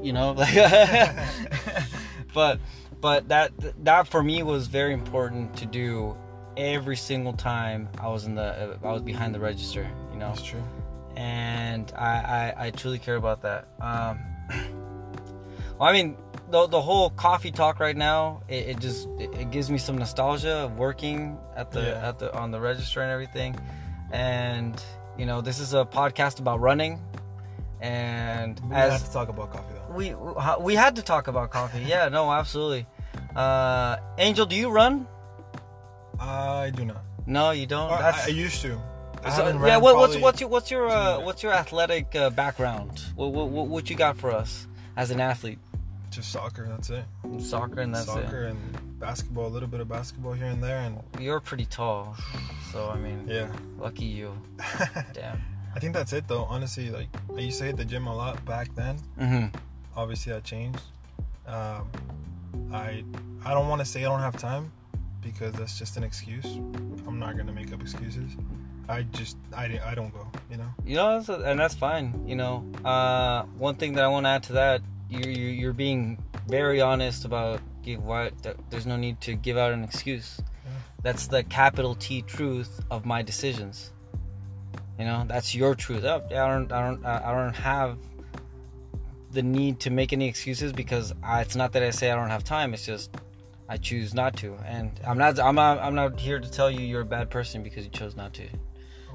you 0.02 0.14
know, 0.14 0.32
like. 0.32 0.56
but 2.34 2.60
but 3.02 3.28
that 3.30 3.52
that 3.84 4.08
for 4.08 4.24
me 4.24 4.44
was 4.44 4.68
very 4.68 4.94
important 4.94 5.56
to 5.58 5.66
do 5.66 6.18
every 6.58 6.96
single 6.96 7.34
time 7.34 7.90
I 8.00 8.08
was 8.08 8.26
in 8.26 8.36
the 8.36 8.80
I 8.84 8.92
was 8.92 9.02
behind 9.02 9.36
the 9.36 9.40
register, 9.40 9.88
you 10.12 10.18
know. 10.18 10.30
That's 10.30 10.42
true. 10.42 10.64
And 11.16 11.92
I 11.96 12.54
I, 12.58 12.66
I 12.66 12.72
truly 12.72 13.00
care 13.00 13.16
about 13.16 13.42
that. 13.44 13.68
Um, 13.80 14.20
well, 15.78 15.90
I 15.90 15.94
mean. 15.94 16.18
The, 16.56 16.68
the 16.68 16.82
whole 16.82 17.10
coffee 17.10 17.52
talk 17.52 17.82
right 17.82 17.98
now 17.98 18.42
it, 18.48 18.64
it 18.70 18.80
just 18.80 19.10
it, 19.20 19.30
it 19.42 19.52
gives 19.52 19.70
me 19.70 19.78
some 19.78 19.98
nostalgia 19.98 20.56
of 20.66 20.78
working 20.78 21.38
at 21.54 21.72
the 21.72 21.82
Yeah. 21.82 22.08
at 22.10 22.18
the 22.20 22.34
on 22.34 22.52
the 22.52 22.62
register 22.62 23.02
and 23.02 23.12
everything. 23.12 23.52
And 24.14 24.82
you 25.20 25.26
know 25.26 25.42
this 25.42 25.60
is 25.60 25.74
a 25.74 25.84
podcast 25.84 26.40
about 26.40 26.62
running. 26.62 26.94
And 27.82 28.58
We 28.70 28.74
as 28.76 28.94
have 28.94 29.04
to 29.06 29.12
talk 29.12 29.28
about 29.28 29.52
coffee 29.52 29.74
though. 29.76 29.94
we 30.00 30.16
we 30.64 30.76
had 30.76 30.96
to 30.96 31.02
talk 31.02 31.28
about 31.28 31.52
coffee. 31.52 31.82
Yeah 31.82 32.08
no 32.08 32.32
absolutely. 32.32 32.88
Uh 33.36 33.98
angel 34.18 34.46
do 34.46 34.56
you 34.56 34.70
run? 34.70 35.08
I 36.20 36.70
do 36.74 36.86
not. 36.86 37.04
no 37.26 37.52
you 37.52 37.66
don't? 37.66 37.90
Or 37.92 37.96
I, 37.96 38.14
I 38.28 38.28
used 38.28 38.62
to. 38.62 38.80
I 39.26 39.30
so- 39.36 39.44
yeah 39.66 39.76
what, 39.76 39.98
what's 39.98 40.16
what's 40.26 40.40
your 40.40 40.50
what's 40.50 40.72
your 40.72 40.88
uh, 40.88 41.20
what's 41.20 41.44
your 41.44 41.52
athletic 41.52 42.16
uh, 42.16 42.30
background? 42.30 42.92
What 43.16 43.34
what 43.34 43.68
what 43.68 43.90
you 43.90 43.98
got 43.98 44.16
for 44.16 44.32
us 44.32 44.68
as 44.96 45.12
an 45.12 45.20
athlete 45.20 45.60
just 46.16 46.32
soccer. 46.32 46.68
That's 46.68 46.90
it. 46.90 47.06
soccer 47.40 47.82
and 47.82 47.94
that's 47.94 48.06
soccer 48.06 48.46
and 48.46 49.00
basketball. 49.00 49.48
A 49.48 49.54
little 49.54 49.70
bit 49.70 49.82
of 49.82 49.88
basketball 49.88 50.34
here 50.34 50.48
and 50.48 50.64
there, 50.64 50.80
and 50.80 51.02
you're 51.20 51.40
pretty 51.40 51.66
tall 51.66 52.16
so 52.76 52.90
i 52.90 52.98
mean 52.98 53.26
yeah. 53.26 53.48
lucky 53.80 54.04
you 54.04 54.34
damn 55.14 55.42
I 55.76 55.80
think 55.80 55.94
that's 55.94 56.14
it 56.14 56.28
though. 56.30 56.46
Honestly, 56.46 56.90
like 56.90 57.10
I 57.36 57.42
used 57.42 57.60
to 57.60 57.66
hit 57.66 57.76
the 57.76 57.84
gym 57.84 58.08
a 58.08 58.16
lot 58.16 58.44
back 58.46 58.74
then. 58.76 58.98
mm-hmm 59.20 59.58
Obviously, 59.98 60.32
that 60.32 60.46
changed. 60.46 60.80
Um, 61.46 61.90
I 62.72 63.04
I 63.44 63.54
don't 63.54 63.68
want 63.68 63.80
to 63.80 63.86
say 63.86 64.06
I 64.06 64.08
don't 64.08 64.22
have 64.22 64.38
time 64.38 64.72
because 65.22 65.52
that's 65.54 65.78
just 65.78 65.98
an 65.98 66.04
excuse. 66.06 66.46
I'm 67.06 67.20
not 67.20 67.36
gonna 67.36 67.52
make 67.52 67.74
up 67.74 67.82
excuses. 67.82 68.32
I 68.88 69.04
just 69.04 69.36
I, 69.54 69.80
I 69.86 69.96
don't 69.96 70.14
go. 70.14 70.26
You 70.50 70.58
know. 70.58 70.74
You 70.86 70.96
know, 70.96 71.44
and 71.44 71.60
that's 71.60 71.76
fine. 71.76 72.24
You 72.26 72.38
know, 72.38 72.66
uh, 72.86 73.44
one 73.58 73.76
thing 73.76 73.96
that 73.96 74.06
I 74.06 74.08
want 74.08 74.26
to 74.26 74.30
add 74.30 74.44
to 74.44 74.54
that, 74.54 74.82
you're 75.10 75.30
you're 75.30 75.50
you're 75.50 75.74
being 75.74 76.22
very 76.48 76.82
honest 76.82 77.26
about 77.26 77.62
give 77.84 78.04
what 78.04 78.34
there's 78.70 78.86
no 78.86 78.96
need 78.96 79.22
to 79.22 79.36
give 79.36 79.58
out 79.58 79.72
an 79.74 79.84
excuse. 79.84 80.40
That's 81.04 81.28
the 81.28 81.44
capital 81.44 81.96
T 81.96 82.22
truth 82.24 82.84
of 82.90 83.06
my 83.06 83.22
decisions. 83.22 83.92
You 84.98 85.06
know, 85.06 85.26
that's 85.28 85.54
your 85.54 85.76
truth. 85.76 86.04
Oh, 86.04 86.24
I 86.30 86.34
don't 86.34 86.72
I 86.72 86.82
don't 86.82 87.06
I 87.06 87.32
don't 87.34 87.54
have 87.56 87.98
the 89.32 89.44
need 89.44 89.80
to 89.82 89.90
make 89.90 90.14
any 90.14 90.28
excuses 90.28 90.72
because 90.72 91.14
I, 91.22 91.42
it's 91.42 91.56
not 91.56 91.74
that 91.74 91.84
I 91.84 91.90
say 91.90 92.10
I 92.10 92.16
don't 92.16 92.30
have 92.30 92.44
time. 92.44 92.74
It's 92.74 92.86
just 92.86 93.16
I 93.68 93.78
choose 93.78 94.14
not 94.14 94.38
to, 94.38 94.56
and 94.66 94.92
I'm 95.06 95.18
not 95.18 95.40
I'm 95.40 95.56
not 95.56 95.80
I'm 95.80 95.96
not 95.96 96.20
here 96.20 96.40
to 96.40 96.50
tell 96.50 96.72
you 96.72 96.80
you're 96.82 97.02
a 97.02 97.06
bad 97.06 97.30
person 97.30 97.62
because 97.62 97.84
you 97.84 97.92
chose 97.92 98.16
not 98.16 98.34
to. 98.36 98.48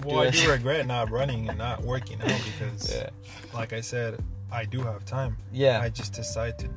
Well, 0.05 0.21
I 0.21 0.31
do 0.31 0.51
regret 0.51 0.87
not 0.87 1.11
running 1.11 1.49
and 1.49 1.59
not 1.59 1.83
working 1.83 2.21
out 2.23 2.41
because, 2.59 2.95
Yeah. 2.95 3.11
like 3.53 3.73
I 3.73 3.81
said, 3.81 4.23
I 4.53 4.65
do 4.65 4.81
have 4.83 5.05
time. 5.05 5.37
Yeah. 5.53 5.81
I 5.81 5.89
just 5.89 6.13
decide 6.13 6.59
to 6.59 6.69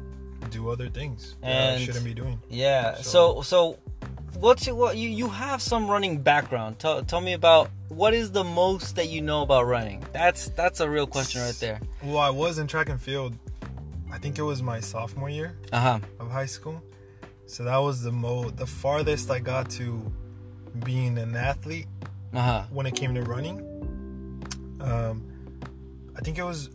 do 0.49 0.69
other 0.69 0.89
things 0.89 1.35
that 1.41 1.75
I 1.75 1.79
shouldn't 1.79 2.05
be 2.05 2.13
doing. 2.13 2.39
Yeah. 2.49 2.95
So 2.95 3.41
so, 3.41 3.77
what's 4.35 4.67
your, 4.67 4.75
what 4.75 4.97
you 4.97 5.09
you 5.09 5.29
have 5.29 5.61
some 5.61 5.87
running 5.89 6.21
background? 6.21 6.79
Tell 6.79 7.03
tell 7.03 7.21
me 7.21 7.33
about 7.33 7.69
what 7.89 8.13
is 8.13 8.31
the 8.31 8.43
most 8.43 8.95
that 8.97 9.07
you 9.09 9.21
know 9.21 9.41
about 9.41 9.65
running? 9.67 10.03
That's 10.13 10.49
that's 10.49 10.79
a 10.81 10.89
real 10.89 11.07
question 11.07 11.41
right 11.41 11.55
there. 11.59 11.79
Well, 12.03 12.17
I 12.19 12.29
was 12.29 12.57
in 12.59 12.67
track 12.67 12.89
and 12.89 13.01
field. 13.01 13.35
I 14.11 14.17
think 14.19 14.37
it 14.37 14.43
was 14.43 14.61
my 14.61 14.79
sophomore 14.79 15.29
year 15.29 15.55
Uh 15.71 15.79
huh. 15.79 15.99
of 16.19 16.29
high 16.29 16.45
school. 16.45 16.81
So 17.47 17.63
that 17.63 17.77
was 17.77 18.01
the 18.03 18.11
mo 18.11 18.49
the 18.49 18.67
farthest 18.67 19.31
I 19.31 19.39
got 19.39 19.69
to 19.71 20.11
being 20.83 21.17
an 21.17 21.35
athlete 21.35 21.87
Uh 22.33 22.41
huh. 22.41 22.63
when 22.69 22.85
it 22.85 22.95
came 22.95 23.15
to 23.15 23.21
running. 23.23 23.57
Um, 24.81 25.23
I 26.17 26.21
think 26.21 26.37
it 26.37 26.43
was 26.43 26.69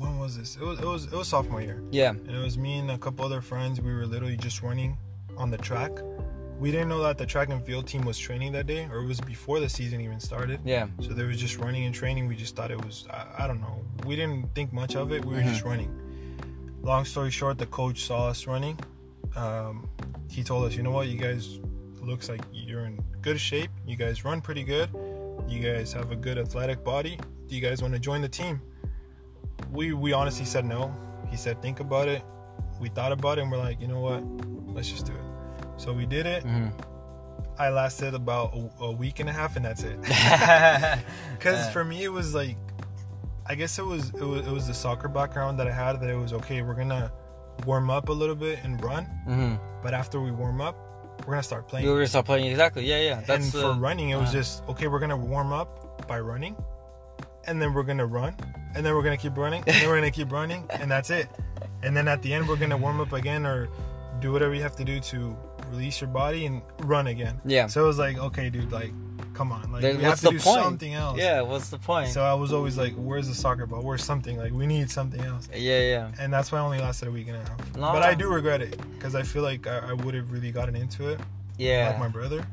when 0.00 0.18
was 0.18 0.36
this? 0.38 0.56
It 0.56 0.62
was 0.62 0.78
it 0.80 0.86
was 0.94 1.04
it 1.06 1.12
was 1.20 1.28
sophomore 1.28 1.62
year, 1.62 1.82
Yeah. 1.90 2.10
and 2.10 2.30
it 2.38 2.42
was 2.48 2.56
me 2.58 2.78
and 2.78 2.90
a 2.90 2.98
couple 2.98 3.24
other 3.24 3.40
friends. 3.50 3.80
We 3.80 3.92
were 3.92 4.06
literally 4.06 4.36
just 4.36 4.62
running 4.62 4.96
on 5.36 5.50
the 5.50 5.58
track, 5.58 5.92
we 6.58 6.70
didn't 6.70 6.90
know 6.90 7.02
that 7.02 7.16
the 7.16 7.24
track 7.24 7.48
and 7.48 7.64
field 7.64 7.86
team 7.86 8.02
was 8.04 8.18
training 8.18 8.52
that 8.52 8.66
day, 8.66 8.86
or 8.92 8.98
it 8.98 9.06
was 9.06 9.18
before 9.20 9.58
the 9.60 9.68
season 9.68 9.98
even 10.02 10.20
started. 10.20 10.60
Yeah. 10.62 10.88
So 11.00 11.14
they 11.14 11.24
were 11.24 11.32
just 11.32 11.56
running 11.56 11.84
and 11.86 11.94
training. 11.94 12.28
We 12.28 12.36
just 12.36 12.54
thought 12.54 12.70
it 12.70 12.84
was, 12.84 13.06
I, 13.10 13.44
I 13.44 13.46
don't 13.46 13.60
know. 13.62 13.82
We 14.04 14.14
didn't 14.16 14.54
think 14.54 14.70
much 14.70 14.94
of 14.96 15.10
it. 15.12 15.24
We 15.24 15.34
were 15.36 15.42
just 15.42 15.64
running. 15.64 15.90
Long 16.82 17.06
story 17.06 17.30
short, 17.30 17.56
the 17.56 17.64
coach 17.66 18.04
saw 18.04 18.28
us 18.28 18.46
running. 18.46 18.78
Um, 19.36 19.88
he 20.28 20.42
told 20.44 20.66
us, 20.66 20.74
you 20.76 20.82
know 20.82 20.90
what, 20.90 21.08
you 21.08 21.16
guys 21.16 21.58
looks 22.02 22.28
like 22.28 22.42
you're 22.52 22.84
in 22.84 23.02
good 23.22 23.40
shape. 23.40 23.70
You 23.86 23.96
guys 23.96 24.22
run 24.26 24.42
pretty 24.42 24.62
good. 24.62 24.90
You 25.48 25.60
guys 25.60 25.94
have 25.94 26.10
a 26.12 26.16
good 26.16 26.36
athletic 26.36 26.84
body. 26.84 27.18
Do 27.46 27.54
you 27.54 27.62
guys 27.62 27.80
want 27.80 27.94
to 27.94 28.00
join 28.00 28.20
the 28.20 28.28
team? 28.28 28.60
We 29.72 29.92
we 29.92 30.12
honestly 30.12 30.44
said 30.44 30.64
no. 30.64 30.94
He 31.28 31.36
said 31.36 31.60
think 31.62 31.80
about 31.80 32.08
it. 32.08 32.22
We 32.80 32.88
thought 32.88 33.12
about 33.12 33.38
it 33.38 33.42
and 33.42 33.50
we're 33.52 33.58
like, 33.58 33.80
you 33.80 33.88
know 33.88 34.00
what, 34.00 34.22
let's 34.74 34.88
just 34.90 35.06
do 35.06 35.12
it. 35.12 35.64
So 35.76 35.92
we 35.92 36.06
did 36.06 36.26
it. 36.26 36.44
Mhm. 36.44 36.72
I 37.58 37.68
lasted 37.68 38.14
about 38.14 38.54
a, 38.54 38.84
a 38.84 38.90
week 38.92 39.20
and 39.20 39.28
a 39.28 39.32
half 39.32 39.56
and 39.56 39.64
that's 39.64 39.82
it. 39.82 39.98
Because 41.36 41.58
Yeah. 41.66 41.70
for 41.70 41.84
me, 41.84 42.04
it 42.04 42.08
was 42.12 42.34
like, 42.34 42.56
I 43.46 43.54
guess 43.54 43.78
it 43.78 43.84
was, 43.84 44.10
it 44.10 44.22
was 44.22 44.46
it 44.46 44.50
was 44.50 44.66
the 44.66 44.74
soccer 44.74 45.08
background 45.08 45.58
that 45.58 45.66
I 45.66 45.72
had 45.72 46.00
that 46.00 46.08
it 46.10 46.16
was 46.16 46.32
okay. 46.34 46.62
We're 46.62 46.74
gonna 46.74 47.12
warm 47.66 47.90
up 47.90 48.08
a 48.08 48.12
little 48.12 48.34
bit 48.36 48.58
and 48.64 48.82
run, 48.82 49.04
hmm 49.26 49.54
but 49.82 49.94
after 49.94 50.20
we 50.20 50.30
warm 50.30 50.60
up, 50.60 50.76
we're 51.26 51.34
gonna 51.34 51.42
start 51.42 51.66
playing. 51.68 51.86
Were 51.86 51.94
gonna 51.94 52.06
start 52.06 52.26
playing 52.26 52.46
exactly. 52.46 52.84
Yeah, 52.86 53.00
yeah. 53.00 53.18
and 53.18 53.26
That's 53.26 53.50
for 53.50 53.64
uh, 53.72 53.78
running, 53.78 54.10
it 54.10 54.16
was 54.16 54.30
uh, 54.30 54.32
just 54.40 54.62
okay. 54.68 54.86
We're 54.88 54.98
gonna 55.00 55.16
warm 55.16 55.52
up 55.52 56.06
by 56.06 56.20
running, 56.20 56.54
and 57.46 57.60
then 57.60 57.72
we're 57.74 57.82
gonna 57.82 58.06
run, 58.06 58.34
and 58.74 58.84
then 58.84 58.94
we're 58.94 59.02
gonna 59.02 59.16
keep 59.16 59.36
running, 59.36 59.62
and 59.66 59.74
then 59.76 59.88
we're 59.88 59.96
gonna 59.96 60.10
keep 60.10 60.30
running, 60.32 60.66
and 60.70 60.90
that's 60.90 61.10
it. 61.10 61.28
And 61.82 61.96
then 61.96 62.08
at 62.08 62.22
the 62.22 62.32
end, 62.34 62.48
we're 62.48 62.56
gonna 62.56 62.76
warm 62.76 63.00
up 63.00 63.12
again 63.12 63.46
or 63.46 63.68
do 64.20 64.32
whatever 64.32 64.54
you 64.54 64.62
have 64.62 64.76
to 64.76 64.84
do 64.84 65.00
to 65.00 65.36
release 65.70 66.00
your 66.00 66.10
body 66.10 66.46
and 66.46 66.60
run 66.80 67.06
again. 67.06 67.40
Yeah. 67.44 67.66
So 67.68 67.84
it 67.84 67.86
was 67.86 67.98
like, 67.98 68.18
okay, 68.18 68.50
dude, 68.50 68.70
like, 68.70 68.92
come 69.34 69.50
on, 69.52 69.72
like 69.72 69.80
Then 69.82 69.96
we 69.96 70.02
have 70.02 70.20
to 70.20 70.26
do 70.30 70.38
point? 70.38 70.42
something 70.62 70.92
else. 70.92 71.16
Yeah. 71.18 71.40
What's 71.40 71.70
the 71.70 71.78
point? 71.78 72.08
So 72.10 72.22
I 72.22 72.34
was 72.34 72.52
always 72.52 72.76
like, 72.76 72.92
where's 72.94 73.28
the 73.28 73.34
soccer 73.34 73.64
ball? 73.66 73.82
Where's 73.82 74.04
something? 74.04 74.36
Like 74.36 74.52
we 74.52 74.66
need 74.66 74.90
something 74.90 75.20
else. 75.22 75.48
yeah, 75.54 75.80
yeah. 75.80 76.10
And 76.18 76.30
that's 76.32 76.52
why 76.52 76.58
I 76.58 76.62
only 76.62 76.78
lasted 76.80 77.08
a 77.08 77.10
week 77.10 77.28
and 77.28 77.36
a 77.36 77.40
half. 77.40 77.76
No. 77.76 77.92
But 77.92 78.02
I 78.02 78.14
do 78.14 78.28
regret 78.28 78.60
it 78.60 78.78
because 78.92 79.14
I 79.14 79.22
feel 79.22 79.42
like 79.42 79.66
I, 79.66 79.78
I 79.90 79.92
would 79.94 80.12
have 80.14 80.30
really 80.32 80.50
gotten 80.50 80.76
into 80.76 81.08
it, 81.08 81.20
Yeah. 81.56 81.88
like 81.90 81.98
my 81.98 82.08
brother. 82.08 82.44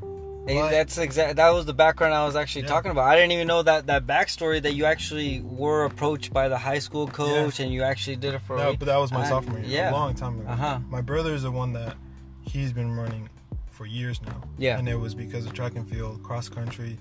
But- 0.54 0.70
that's 0.70 0.98
exact. 0.98 1.36
That 1.36 1.50
was 1.50 1.66
the 1.66 1.74
background 1.74 2.14
I 2.14 2.24
was 2.24 2.36
actually 2.36 2.62
Yeah. 2.62 2.68
talking 2.68 2.90
about. 2.90 3.04
I 3.08 3.14
didn't 3.16 3.32
even 3.32 3.46
know 3.46 3.62
that 3.62 3.86
that 3.86 4.06
backstory 4.06 4.62
that 4.62 4.74
you 4.74 4.84
actually 4.84 5.40
were 5.40 5.84
approached 5.84 6.32
by 6.32 6.48
the 6.48 6.58
high 6.58 6.78
school 6.78 7.06
coach 7.06 7.60
and 7.60 7.72
you 7.72 7.82
actually 7.82 8.16
did 8.16 8.34
it 8.34 8.40
for. 8.40 8.56
No, 8.56 8.74
but 8.76 8.86
that 8.86 8.96
was 8.96 9.12
my 9.12 9.26
sophomore 9.28 9.58
year, 9.60 9.68
yeah. 9.68 9.90
a 9.90 9.92
long 9.92 10.14
time 10.14 10.40
ago. 10.40 10.48
Uh-huh. 10.50 10.78
My 10.88 11.00
brother 11.00 11.34
is 11.34 11.42
the 11.42 11.50
one 11.50 11.72
that 11.74 11.96
he's 12.42 12.72
been 12.72 12.96
running 12.96 13.28
for 13.70 13.86
years 13.86 14.20
now. 14.22 14.40
Yeah. 14.58 14.78
And 14.78 14.88
it 14.88 14.96
was 14.98 15.14
because 15.14 15.46
of 15.46 15.52
track 15.52 15.76
and 15.76 15.88
field, 15.88 16.22
cross 16.22 16.48
country, 16.48 16.98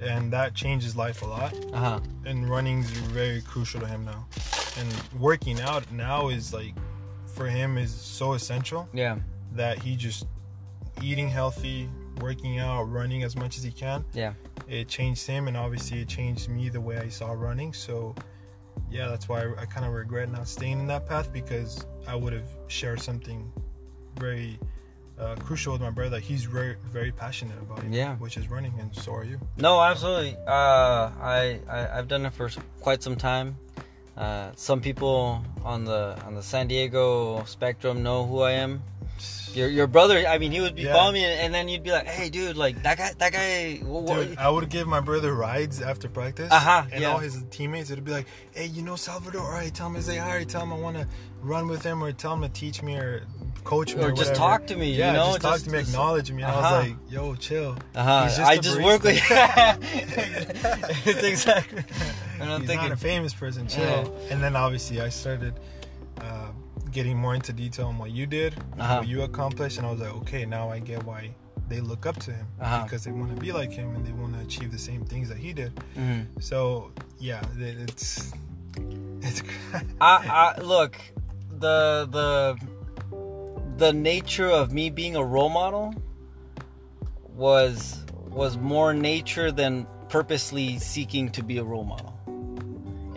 and 0.00 0.32
that 0.32 0.54
changes 0.54 0.94
life 0.96 1.22
a 1.22 1.26
lot. 1.26 1.54
Uh 1.72 1.76
huh. 1.78 2.00
And 2.24 2.48
running 2.48 2.80
is 2.80 2.90
very 2.90 3.42
crucial 3.42 3.80
to 3.80 3.86
him 3.86 4.04
now. 4.04 4.26
And 4.78 5.20
working 5.20 5.60
out 5.60 5.90
now 5.92 6.28
is 6.28 6.52
like, 6.54 6.74
for 7.34 7.46
him, 7.46 7.76
is 7.78 7.92
so 7.92 8.32
essential 8.34 8.88
Yeah. 8.92 9.16
that 9.54 9.82
he 9.82 9.96
just 9.96 10.26
eating 11.02 11.28
healthy, 11.28 11.88
working 12.20 12.58
out, 12.58 12.84
running 12.84 13.22
as 13.22 13.36
much 13.36 13.56
as 13.58 13.62
he 13.64 13.70
can. 13.70 14.04
Yeah. 14.12 14.34
It 14.68 14.88
changed 14.88 15.26
him, 15.26 15.48
and 15.48 15.56
obviously 15.56 16.00
it 16.00 16.08
changed 16.08 16.48
me 16.48 16.68
the 16.68 16.80
way 16.80 16.98
I 16.98 17.08
saw 17.08 17.32
running. 17.32 17.72
So, 17.72 18.14
yeah, 18.90 19.08
that's 19.08 19.28
why 19.28 19.42
I, 19.42 19.62
I 19.62 19.66
kind 19.66 19.86
of 19.86 19.92
regret 19.92 20.30
not 20.30 20.46
staying 20.48 20.78
in 20.80 20.86
that 20.88 21.06
path 21.06 21.32
because 21.32 21.84
I 22.06 22.14
would 22.14 22.32
have 22.32 22.48
shared 22.68 23.00
something 23.00 23.50
very 24.16 24.58
uh, 25.18 25.34
crucial 25.36 25.72
with 25.72 25.82
my 25.82 25.90
brother. 25.90 26.18
He's 26.20 26.44
very, 26.44 26.76
very 26.90 27.10
passionate 27.12 27.58
about 27.60 27.82
it, 27.84 27.90
Yeah. 27.92 28.16
which 28.16 28.36
is 28.36 28.48
running, 28.50 28.74
and 28.78 28.94
so 28.94 29.14
are 29.14 29.24
you. 29.24 29.40
No, 29.56 29.80
absolutely. 29.80 30.36
Uh, 30.46 31.10
I, 31.20 31.60
I 31.68 31.98
I've 31.98 32.08
done 32.08 32.26
it 32.26 32.32
for 32.34 32.50
quite 32.80 33.02
some 33.02 33.16
time. 33.16 33.56
Uh, 34.16 34.50
some 34.56 34.80
people 34.80 35.44
on 35.64 35.84
the 35.84 36.16
on 36.26 36.34
the 36.34 36.42
San 36.42 36.66
Diego 36.66 37.42
spectrum 37.44 38.02
know 38.02 38.26
who 38.26 38.40
I 38.40 38.52
am. 38.52 38.82
Your 39.54 39.68
your 39.68 39.86
brother, 39.86 40.26
I 40.26 40.38
mean, 40.38 40.52
he 40.52 40.60
would 40.60 40.74
be 40.74 40.82
Yeah. 40.82 40.92
following 40.92 41.14
me, 41.14 41.24
and 41.24 41.52
then 41.54 41.68
you'd 41.68 41.82
be 41.82 41.90
like, 41.90 42.06
"Hey, 42.06 42.28
dude, 42.30 42.56
like 42.56 42.82
that 42.82 42.98
guy, 42.98 43.12
that 43.18 43.32
guy." 43.32 43.76
Dude, 43.78 44.36
I 44.38 44.48
would 44.50 44.68
give 44.68 44.86
my 44.86 45.00
brother 45.00 45.34
rides 45.34 45.80
after 45.80 46.08
practice, 46.08 46.50
Uh-huh, 46.52 46.84
and 46.92 47.02
yeah. 47.02 47.10
all 47.12 47.18
his 47.18 47.42
teammates 47.50 47.90
would 47.90 48.04
be 48.04 48.12
like, 48.12 48.26
"Hey, 48.52 48.66
you 48.66 48.82
know 48.82 48.96
Salvador? 48.96 49.42
All 49.42 49.50
right, 49.52 49.72
tell 49.74 49.86
him 49.88 49.94
to 49.94 50.02
say 50.02 50.16
hi, 50.18 50.36
or 50.36 50.44
tell 50.44 50.62
him 50.62 50.72
I 50.72 50.76
want 50.76 50.96
to 50.96 51.06
run 51.42 51.68
with 51.68 51.82
him, 51.82 52.02
or 52.04 52.12
tell 52.12 52.34
him 52.34 52.42
to 52.42 52.48
teach 52.48 52.82
me, 52.82 52.94
or 52.96 53.22
coach 53.64 53.94
me, 53.94 54.02
Or 54.02 54.06
or, 54.08 54.10
just 54.12 54.30
whatever." 54.32 54.34
talk 54.38 54.66
to 54.68 54.76
me, 54.76 54.90
you 54.90 54.98
Yeah, 54.98 55.12
know, 55.12 55.26
just 55.28 55.40
talk 55.40 55.52
just- 55.54 55.64
to 55.66 55.70
me, 55.72 55.78
acknowledge 55.78 56.30
me. 56.30 56.42
And 56.42 56.52
Uh-huh. 56.52 56.68
I 56.74 56.78
was 56.78 56.88
like, 56.88 56.96
"Yo, 57.10 57.34
chill." 57.36 57.76
Uh-huh. 57.94 58.28
I 58.44 58.56
just 58.58 58.78
barista. 58.78 58.84
work 58.84 59.02
with. 59.02 59.22
it's 61.06 61.22
exactly. 61.24 61.84
And 62.40 62.50
I'm 62.52 62.60
He's 62.60 62.68
thinking, 62.70 62.88
not 62.90 62.92
a 62.92 63.00
famous 63.00 63.34
person, 63.34 63.66
chill. 63.66 64.14
And 64.30 64.42
then 64.42 64.56
obviously 64.56 65.00
I 65.00 65.08
started 65.08 65.54
uh, 66.20 66.48
getting 66.92 67.16
more 67.18 67.34
into 67.34 67.52
detail 67.52 67.86
on 67.88 67.98
what 67.98 68.10
you 68.10 68.26
did, 68.26 68.54
Uh-huh. 68.78 68.98
what 68.98 69.08
you 69.08 69.22
accomplished, 69.22 69.78
and 69.78 69.86
I 69.86 69.90
was 69.90 70.00
like, 70.00 70.14
okay, 70.22 70.44
now 70.46 70.70
I 70.70 70.78
get 70.80 71.04
why 71.04 71.34
they 71.68 71.80
look 71.80 72.06
up 72.06 72.16
to 72.20 72.32
him 72.32 72.46
Uh-huh. 72.60 72.82
because 72.84 73.04
they 73.04 73.12
want 73.12 73.34
to 73.34 73.40
be 73.40 73.52
like 73.52 73.70
him 73.72 73.94
and 73.94 74.04
they 74.06 74.12
want 74.12 74.34
to 74.34 74.40
achieve 74.40 74.70
the 74.72 74.78
same 74.78 75.04
things 75.04 75.28
that 75.28 75.36
he 75.38 75.52
did. 75.52 75.72
Mhm. 75.96 76.26
So 76.40 76.90
yeah, 77.18 77.42
it- 77.58 77.78
it's 77.88 78.32
it's 79.22 79.42
I, 80.00 80.54
I 80.58 80.60
look 80.74 80.96
the 81.58 82.08
the 82.10 82.56
the 83.76 83.92
nature 83.92 84.48
of 84.50 84.72
me 84.72 84.90
being 84.90 85.14
a 85.16 85.22
role 85.24 85.48
model 85.50 85.94
was 87.36 88.04
was 88.30 88.56
more 88.56 88.94
nature 88.94 89.50
than 89.52 89.86
purposely 90.08 90.78
seeking 90.78 91.30
to 91.30 91.42
be 91.42 91.58
a 91.58 91.64
role 91.64 91.84
model. 91.84 92.17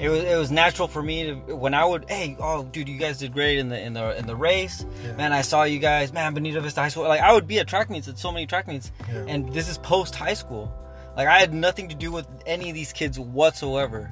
It 0.01 0.09
was 0.09 0.23
it 0.23 0.35
was 0.35 0.49
natural 0.49 0.87
for 0.87 1.03
me 1.03 1.25
to 1.25 1.55
when 1.55 1.75
I 1.75 1.85
would 1.85 2.09
hey 2.09 2.35
oh 2.39 2.63
dude 2.63 2.89
you 2.89 2.97
guys 2.97 3.19
did 3.19 3.33
great 3.33 3.59
in 3.59 3.69
the 3.69 3.79
in 3.79 3.93
the 3.93 4.17
in 4.17 4.25
the 4.25 4.35
race. 4.35 4.83
Yeah. 5.03 5.13
man 5.13 5.31
I 5.31 5.43
saw 5.43 5.61
you 5.61 5.77
guys 5.77 6.11
man 6.11 6.33
Bonita 6.33 6.59
Vista 6.59 6.81
High 6.81 6.89
School. 6.89 7.03
Like 7.03 7.21
I 7.21 7.31
would 7.31 7.47
be 7.47 7.59
at 7.59 7.67
track 7.67 7.91
meets 7.91 8.07
at 8.07 8.17
so 8.17 8.31
many 8.31 8.47
track 8.47 8.67
meets. 8.67 8.91
Yeah. 9.07 9.25
and 9.27 9.53
this 9.53 9.69
is 9.69 9.77
post 9.77 10.15
high 10.15 10.33
school. 10.33 10.73
Like 11.15 11.27
I 11.27 11.37
had 11.37 11.53
nothing 11.53 11.87
to 11.89 11.95
do 11.95 12.11
with 12.11 12.27
any 12.47 12.69
of 12.69 12.73
these 12.73 12.91
kids 12.91 13.19
whatsoever. 13.19 14.11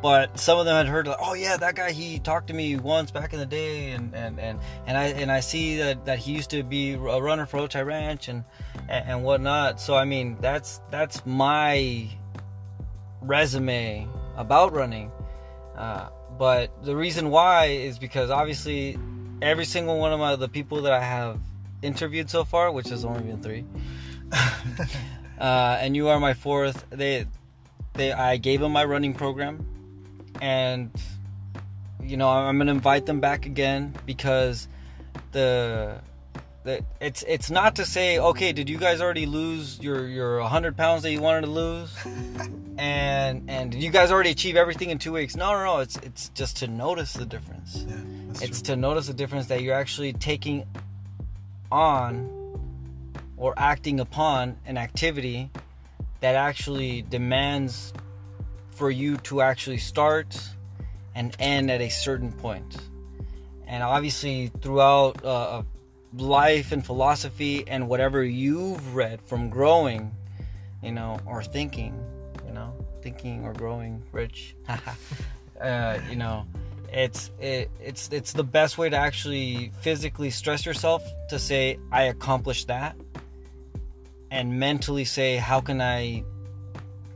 But 0.00 0.38
some 0.38 0.58
of 0.58 0.64
them 0.64 0.74
had 0.74 0.86
heard 0.86 1.06
like 1.06 1.18
oh 1.20 1.34
yeah 1.34 1.58
that 1.58 1.74
guy 1.74 1.90
he 1.90 2.18
talked 2.18 2.46
to 2.46 2.54
me 2.54 2.78
once 2.78 3.10
back 3.10 3.34
in 3.34 3.38
the 3.38 3.44
day. 3.44 3.90
And 3.90 4.14
and 4.14 4.40
and, 4.40 4.58
and 4.86 4.96
I 4.96 5.04
and 5.08 5.30
I 5.30 5.40
see 5.40 5.76
that 5.76 6.06
that 6.06 6.18
he 6.18 6.32
used 6.32 6.48
to 6.50 6.62
be 6.62 6.94
a 6.94 6.98
runner 6.98 7.44
for 7.44 7.58
Otay 7.58 7.84
Ranch 7.84 8.28
and 8.28 8.42
and, 8.88 9.06
and 9.06 9.22
whatnot. 9.22 9.82
So 9.82 9.96
I 9.96 10.06
mean 10.06 10.38
that's 10.40 10.80
that's 10.90 11.26
my 11.26 12.08
resume 13.20 14.08
about 14.38 14.72
running 14.72 15.10
uh, 15.76 16.08
but 16.38 16.84
the 16.84 16.96
reason 16.96 17.30
why 17.30 17.66
is 17.66 17.98
because 17.98 18.30
obviously 18.30 18.98
every 19.42 19.64
single 19.64 19.98
one 19.98 20.12
of 20.12 20.20
my 20.20 20.36
the 20.36 20.48
people 20.48 20.82
that 20.82 20.92
I 20.92 21.00
have 21.00 21.38
interviewed 21.82 22.30
so 22.30 22.44
far, 22.44 22.72
which 22.72 22.88
has 22.88 23.04
only 23.04 23.22
been 23.22 23.42
three, 23.42 23.64
uh, 25.38 25.78
and 25.80 25.94
you 25.94 26.08
are 26.08 26.18
my 26.18 26.34
fourth. 26.34 26.84
They, 26.90 27.26
they, 27.94 28.12
I 28.12 28.36
gave 28.36 28.60
them 28.60 28.72
my 28.72 28.84
running 28.84 29.14
program, 29.14 29.66
and 30.40 30.90
you 32.02 32.16
know 32.16 32.28
I'm 32.28 32.58
gonna 32.58 32.72
invite 32.72 33.06
them 33.06 33.20
back 33.20 33.46
again 33.46 33.94
because 34.06 34.68
the. 35.32 36.00
It's 37.00 37.22
it's 37.26 37.50
not 37.50 37.76
to 37.76 37.84
say 37.84 38.18
okay. 38.18 38.52
Did 38.52 38.68
you 38.68 38.78
guys 38.78 39.00
already 39.00 39.26
lose 39.26 39.78
your 39.80 40.06
your 40.06 40.40
100 40.40 40.76
pounds 40.76 41.02
that 41.02 41.12
you 41.12 41.20
wanted 41.20 41.42
to 41.42 41.52
lose? 41.52 41.94
and 42.78 43.48
and 43.48 43.70
did 43.70 43.82
you 43.82 43.90
guys 43.90 44.10
already 44.10 44.30
achieve 44.30 44.56
everything 44.56 44.90
in 44.90 44.98
two 44.98 45.12
weeks? 45.12 45.36
No, 45.36 45.52
no, 45.52 45.64
no. 45.64 45.78
It's 45.80 45.96
it's 45.98 46.28
just 46.30 46.58
to 46.58 46.68
notice 46.68 47.12
the 47.12 47.26
difference. 47.26 47.84
yeah, 47.88 47.96
It's 48.42 48.62
true. 48.62 48.74
to 48.74 48.76
notice 48.76 49.06
the 49.06 49.14
difference 49.14 49.46
that 49.46 49.62
you're 49.62 49.74
actually 49.74 50.12
taking 50.12 50.64
on 51.70 52.32
or 53.36 53.54
acting 53.56 54.00
upon 54.00 54.56
an 54.66 54.78
activity 54.78 55.50
that 56.20 56.34
actually 56.34 57.02
demands 57.02 57.92
for 58.70 58.90
you 58.90 59.16
to 59.18 59.40
actually 59.40 59.78
start 59.78 60.38
and 61.14 61.34
end 61.38 61.70
at 61.70 61.80
a 61.80 61.88
certain. 61.88 62.34
And 63.66 63.82
obviously, 63.82 64.48
throughout 64.60 65.24
uh, 65.24 65.62
life 66.16 66.72
and 66.72 66.84
philosophy 66.84 67.64
and 67.66 67.88
whatever 67.88 68.22
you've 68.24 68.94
read 68.94 69.20
from 69.22 69.50
growing, 69.50 70.14
you 70.82 70.92
know, 70.92 71.18
or 71.26 71.42
thinking, 71.42 71.98
you 72.46 72.52
know, 72.52 72.72
thinking 73.02 73.44
or 73.44 73.52
growing 73.52 74.02
rich, 74.12 74.54
uh, 75.60 75.98
you 76.08 76.16
know, 76.16 76.46
it's 76.92 77.30
it, 77.40 77.70
it's 77.80 78.08
it's 78.12 78.32
the 78.32 78.44
best 78.44 78.78
way 78.78 78.88
to 78.88 78.96
actually 78.96 79.72
physically 79.80 80.30
stress 80.30 80.64
yourself 80.64 81.02
to 81.28 81.38
say 81.38 81.78
I 81.92 82.04
accomplished 82.04 82.68
that, 82.68 82.96
and 84.30 84.58
mentally 84.58 85.04
say 85.04 85.36
how 85.36 85.60
can 85.60 85.80
I 85.80 86.24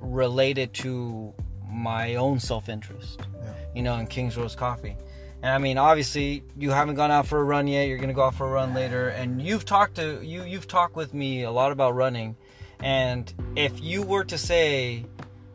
relate 0.01 0.59
it 0.59 0.73
to 0.75 1.33
my 1.69 2.17
own 2.17 2.41
self 2.41 2.69
interest 2.69 3.21
Yeah. 3.21 3.53
you 3.75 3.83
know, 3.83 3.97
in 3.97 4.07
Kings 4.09 4.37
Rose 4.37 4.57
Coffee. 4.57 4.97
And 5.43 5.53
I 5.53 5.59
mean, 5.59 5.79
obviously, 5.79 6.43
you 6.57 6.71
haven't 6.71 6.97
gone 6.97 7.11
out 7.11 7.27
for 7.27 7.39
a 7.39 7.45
run 7.45 7.67
yet. 7.67 7.89
You're 7.89 7.99
gonna 7.99 8.13
go 8.13 8.25
out 8.25 8.35
for 8.35 8.47
a 8.47 8.51
run 8.51 8.75
later, 8.75 9.09
and 9.09 9.41
you've 9.41 9.65
talked 9.65 9.97
to 9.97 10.23
you. 10.23 10.45
You've 10.45 10.69
talked 10.69 10.97
with 10.97 11.15
me 11.15 11.45
a 11.45 11.51
lot 11.51 11.73
about 11.73 11.95
running, 11.95 12.37
and 12.81 13.33
if 13.57 13.81
you 13.81 14.03
were 14.03 14.25
to 14.25 14.37
say, 14.37 15.07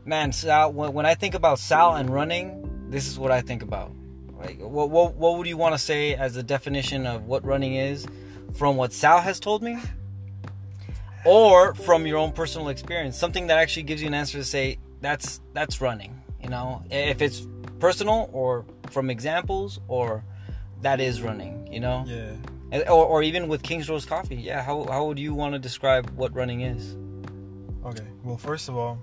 "Man, 0.03 0.31
Sal," 0.31 0.73
when, 0.73 1.05
I 1.05 1.13
think 1.13 1.35
about 1.35 1.59
Sal 1.59 1.95
and 1.95 2.09
running, 2.09 2.87
this 2.89 3.07
is 3.07 3.19
what 3.19 3.31
I 3.31 3.41
think 3.41 3.61
about. 3.61 3.91
Like, 4.39 4.59
what 4.59 4.89
what, 4.89 5.15
what 5.15 5.37
would 5.37 5.45
you 5.45 5.57
want 5.57 5.75
to 5.75 5.79
say 5.79 6.15
as 6.15 6.33
the 6.33 6.43
definition 6.43 7.05
of 7.05 7.25
what 7.25 7.45
running 7.45 7.75
is, 7.75 8.07
from 8.53 8.77
what 8.77 8.91
Sal 8.91 9.19
has 9.19 9.39
told 9.39 9.61
me, 9.61 9.77
or 11.25 11.75
from 11.75 12.07
your 12.07 12.17
own 12.17 12.31
personal 12.31 12.69
experience? 12.69 13.19
Something 13.19 13.47
that 13.47 13.59
actually 13.59 13.83
gives 13.83 14.01
you 14.01 14.07
an 14.07 14.15
answer 14.15 14.39
to 14.39 14.43
say 14.43 14.79
that's 15.01 15.41
that's 15.53 15.79
running. 15.79 16.23
You 16.41 16.49
know, 16.49 16.83
if 16.89 17.21
it's 17.21 17.47
personal 17.79 18.29
or 18.33 18.65
from 18.91 19.09
examples 19.09 19.79
or 19.87 20.23
that 20.81 20.99
is 20.99 21.21
running 21.21 21.67
you 21.71 21.79
know 21.79 22.03
Yeah. 22.07 22.89
or, 22.89 23.05
or 23.05 23.23
even 23.23 23.47
with 23.47 23.63
king's 23.63 23.89
rose 23.89 24.05
coffee 24.05 24.35
yeah 24.35 24.61
how, 24.61 24.85
how 24.85 25.05
would 25.05 25.19
you 25.19 25.33
want 25.33 25.53
to 25.53 25.59
describe 25.59 26.09
what 26.11 26.33
running 26.33 26.61
is 26.61 26.95
Okay. 27.85 28.07
Well, 28.23 28.37
first 28.37 28.67
of 28.67 28.75
all, 28.75 28.99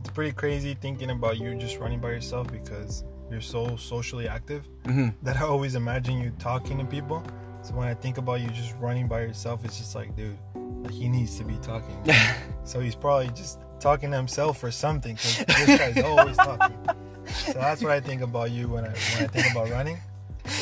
it's 0.00 0.10
pretty 0.10 0.32
crazy 0.32 0.74
thinking 0.74 1.10
about 1.10 1.38
you 1.38 1.54
just 1.54 1.78
running 1.78 2.00
by 2.00 2.10
yourself 2.10 2.50
because 2.50 3.04
you're 3.30 3.40
so 3.40 3.76
socially 3.76 4.28
active 4.28 4.68
mm-hmm. 4.84 5.08
that 5.22 5.36
I 5.36 5.42
always 5.42 5.76
imagine 5.76 6.20
you 6.20 6.32
talking 6.38 6.78
to 6.78 6.84
people. 6.84 7.22
So 7.62 7.74
when 7.74 7.86
I 7.86 7.94
think 7.94 8.18
about 8.18 8.40
you 8.40 8.48
just 8.48 8.74
running 8.80 9.06
by 9.06 9.20
yourself, 9.20 9.64
it's 9.64 9.78
just 9.78 9.94
like, 9.94 10.14
dude, 10.16 10.38
like 10.54 10.92
he 10.92 11.08
needs 11.08 11.38
to 11.38 11.44
be 11.44 11.56
talking. 11.62 11.96
so 12.64 12.80
he's 12.80 12.96
probably 12.96 13.28
just 13.28 13.60
talking 13.78 14.10
to 14.10 14.16
himself 14.16 14.62
or 14.64 14.72
something 14.72 15.14
because 15.14 15.66
this 15.66 15.78
guy's 15.78 16.04
always 16.04 16.36
talking. 16.36 16.76
So 17.28 17.52
that's 17.54 17.82
what 17.82 17.92
I 17.92 18.00
think 18.00 18.22
about 18.22 18.50
you 18.50 18.68
when 18.68 18.84
I 18.84 18.88
when 18.88 19.24
I 19.24 19.26
think 19.26 19.50
about 19.52 19.70
running. 19.70 19.98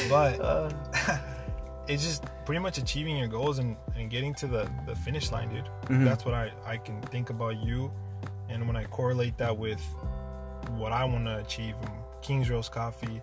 But 0.08 0.40
uh, 0.50 0.70
it's 1.88 2.02
just 2.04 2.24
pretty 2.46 2.60
much 2.60 2.78
achieving 2.78 3.16
your 3.16 3.28
goals 3.28 3.58
and, 3.58 3.76
and 3.96 4.10
getting 4.10 4.34
to 4.34 4.46
the, 4.46 4.70
the 4.86 4.94
finish 4.96 5.30
line, 5.30 5.48
dude. 5.50 5.68
Mhm. 5.84 6.04
That's 6.04 6.24
what 6.24 6.34
I, 6.34 6.52
I 6.66 6.76
can 6.78 7.00
think 7.02 7.30
about 7.30 7.62
you. 7.62 7.90
And 8.48 8.66
when 8.66 8.76
I 8.76 8.84
correlate 8.84 9.36
that 9.38 9.56
with 9.56 9.80
what 10.76 10.92
I 10.92 11.04
want 11.04 11.24
to 11.26 11.38
achieve, 11.38 11.74
um, 11.84 11.92
Kings 12.22 12.48
Rose 12.50 12.68
Coffee, 12.68 13.20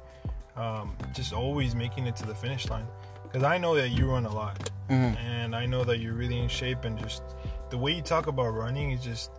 um, 0.56 0.96
just 1.14 1.34
always 1.34 1.74
making 1.76 2.08
it 2.08 2.16
to 2.18 2.26
the 2.26 2.36
finish 2.36 2.68
line. 2.70 2.86
Because 3.24 3.44
I 3.44 3.58
know 3.58 3.76
that 3.76 3.89
you 3.89 4.12
run 4.12 4.26
a 4.26 4.34
lot. 4.34 4.70
mhm. 4.89 5.16
And 5.18 5.56
I 5.56 5.66
know 5.66 5.84
that 5.84 6.00
you're 6.00 6.14
really 6.14 6.39
in 6.39 6.48
shape. 6.50 6.84
And 6.86 6.98
just 7.00 7.24
the 7.70 7.78
way 7.78 7.94
you 7.94 8.02
talk 8.02 8.28
about 8.28 8.50
running 8.50 8.92
is 8.92 9.04
just, 9.04 9.32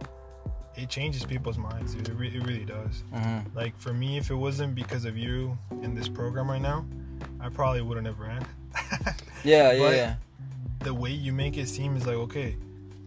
it 0.77 0.89
changes 0.89 1.25
people's 1.25 1.59
minds, 1.59 1.95
dude. 1.95 2.09
It, 2.09 2.15
re- 2.15 2.35
it 2.35 2.47
really 2.47 2.65
does. 2.65 3.03
Mhm. 3.13 3.55
Like 3.55 3.77
for 3.79 3.93
me, 3.93 4.17
if 4.19 4.31
it 4.31 4.35
wasn't 4.35 4.75
because 4.75 5.05
of 5.05 5.17
you 5.17 5.57
in 5.83 5.95
this 5.95 6.09
program 6.09 6.51
right 6.51 6.63
now, 6.63 6.85
I 7.41 7.49
probably 7.49 7.83
wouldn't 7.83 8.07
have 8.07 8.19
ran. 8.19 8.47
yeah 9.45 9.73
yeah 9.73 9.91
yeah 9.91 10.15
the 10.81 10.95
way 10.95 11.11
you 11.11 11.33
make 11.33 11.57
it 11.59 11.69
seem 11.69 11.97
is 11.97 12.07
like 12.07 12.17
okay, 12.17 12.57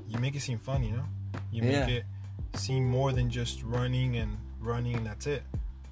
you 0.07 0.19
make 0.19 0.35
it 0.35 0.41
seem 0.41 0.57
fun, 0.59 0.83
you 0.83 0.91
know. 0.91 1.05
You 1.51 1.63
make 1.63 1.71
Yeah. 1.71 1.87
it 1.87 2.05
seem 2.53 2.85
more 2.85 3.11
than 3.11 3.29
just 3.29 3.63
running 3.63 4.15
and 4.17 4.37
running 4.59 4.95
and 4.95 5.05
that's 5.05 5.27
it. 5.27 5.43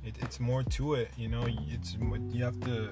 it 0.06 0.16
it's 0.22 0.40
more 0.40 0.64
to 0.64 0.94
it, 0.96 1.10
you 1.18 1.28
know. 1.28 1.44
It's 1.70 1.98
you 2.32 2.44
have 2.44 2.60
to, 2.62 2.90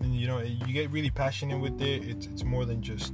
and 0.00 0.14
you 0.14 0.26
know, 0.26 0.38
you 0.40 0.72
get 0.72 0.90
really 0.90 1.10
passionate 1.10 1.58
with 1.58 1.80
it. 1.80 2.02
It's 2.04 2.26
it's 2.26 2.44
more 2.44 2.64
than 2.64 2.82
just 2.82 3.12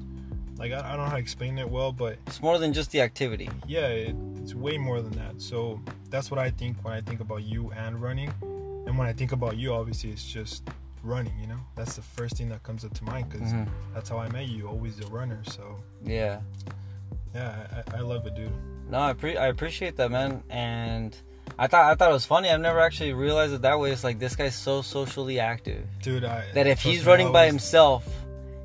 like 0.58 0.72
I, 0.72 0.78
I 0.80 0.96
don't 0.96 0.98
know 0.98 1.10
how 1.10 1.12
to 1.12 1.18
explain 1.18 1.56
it 1.58 1.68
well, 1.68 1.92
but 1.92 2.18
it's 2.26 2.42
more 2.42 2.58
than 2.58 2.72
just 2.72 2.90
the 2.90 3.00
activity 3.00 3.48
yeah, 3.66 3.86
it, 3.88 4.14
it's 4.42 4.54
way 4.54 4.76
more 4.78 5.00
than 5.00 5.12
that. 5.12 5.40
So 5.40 5.80
that's 6.10 6.30
what 6.30 6.38
I 6.38 6.50
think 6.50 6.76
when 6.84 6.92
I 6.94 7.00
think 7.00 7.20
about 7.20 7.42
you 7.44 7.70
and 7.72 8.00
running, 8.02 8.32
and 8.86 8.96
when 8.98 9.06
I 9.06 9.12
think 9.12 9.32
about 9.32 9.56
you, 9.56 9.72
obviously 9.74 10.10
it's 10.10 10.24
just 10.24 10.68
running. 11.04 11.32
You 11.40 11.46
know, 11.46 11.60
that's 11.76 11.94
the 11.96 12.02
first 12.02 12.36
thing 12.36 12.48
that 12.48 12.62
comes 12.62 12.84
up 12.84 12.92
to 12.94 13.04
mind 13.04 13.28
because 13.30 13.52
Mhm. 13.52 13.68
that's 13.94 14.08
how 14.08 14.18
I 14.18 14.28
met 14.30 14.48
you, 14.48 14.66
always 14.66 14.98
a 15.00 15.06
runner. 15.08 15.40
So 15.46 15.78
yeah 16.04 16.40
yeah, 17.34 17.82
I, 17.92 17.98
I 17.98 18.00
love 18.00 18.26
it, 18.26 18.34
dude. 18.34 18.50
no 18.90 18.98
I, 19.00 19.12
pre- 19.12 19.36
I 19.36 19.48
appreciate 19.48 19.96
that 19.96 20.10
man 20.10 20.42
and 20.48 21.16
I 21.58 21.66
thought 21.66 21.90
I 21.90 21.94
thought 21.94 22.10
it 22.10 22.14
was 22.14 22.24
funny. 22.26 22.48
I've 22.50 22.60
never 22.60 22.80
actually 22.80 23.12
realized 23.12 23.52
it 23.52 23.62
that 23.62 23.78
way. 23.78 23.90
It's 23.92 24.02
like 24.04 24.18
this 24.18 24.34
guy's 24.36 24.54
so 24.56 24.80
socially 24.82 25.38
active 25.40 25.86
Dude, 26.02 26.24
I 26.24 26.44
that 26.54 26.66
if 26.66 26.80
he's 26.80 27.04
running 27.06 27.32
by 27.32 27.46
himself, 27.46 28.04